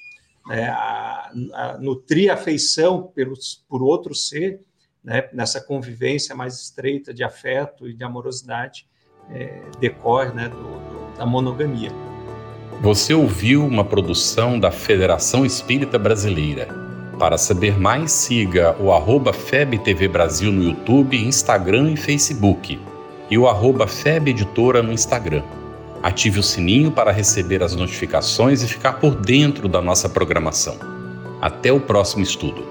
Né, 0.47 0.67
a, 0.69 1.31
a 1.53 1.77
nutrir 1.79 2.31
afeição 2.31 3.03
pelos, 3.13 3.63
por 3.67 3.83
outro 3.83 4.15
ser, 4.15 4.61
né, 5.03 5.29
nessa 5.33 5.61
convivência 5.61 6.35
mais 6.35 6.55
estreita 6.59 7.13
de 7.13 7.23
afeto 7.23 7.87
e 7.87 7.93
de 7.93 8.03
amorosidade, 8.03 8.87
é, 9.31 9.61
decorre 9.79 10.31
né, 10.31 10.49
do, 10.49 10.57
do, 10.57 11.17
da 11.17 11.25
monogamia. 11.25 11.91
Você 12.81 13.13
ouviu 13.13 13.65
uma 13.65 13.83
produção 13.83 14.57
da 14.57 14.71
Federação 14.71 15.45
Espírita 15.45 15.99
Brasileira. 15.99 16.67
Para 17.19 17.37
saber 17.37 17.77
mais, 17.77 18.13
siga 18.13 18.73
o 18.81 18.93
arroba 18.93 19.33
FebTV 19.33 20.07
Brasil 20.07 20.49
no 20.53 20.63
YouTube, 20.63 21.17
Instagram 21.17 21.91
e 21.91 21.97
Facebook 21.97 22.79
e 23.29 23.37
o 23.37 23.47
arroba 23.47 23.87
FEB 23.87 24.29
Editora 24.31 24.81
no 24.81 24.91
Instagram. 24.91 25.43
Ative 26.01 26.39
o 26.39 26.43
sininho 26.43 26.91
para 26.91 27.11
receber 27.11 27.61
as 27.61 27.75
notificações 27.75 28.63
e 28.63 28.67
ficar 28.67 28.93
por 28.93 29.15
dentro 29.15 29.67
da 29.67 29.81
nossa 29.81 30.07
programação. 30.07 30.77
Até 31.41 31.71
o 31.71 31.79
próximo 31.79 32.23
estudo. 32.23 32.68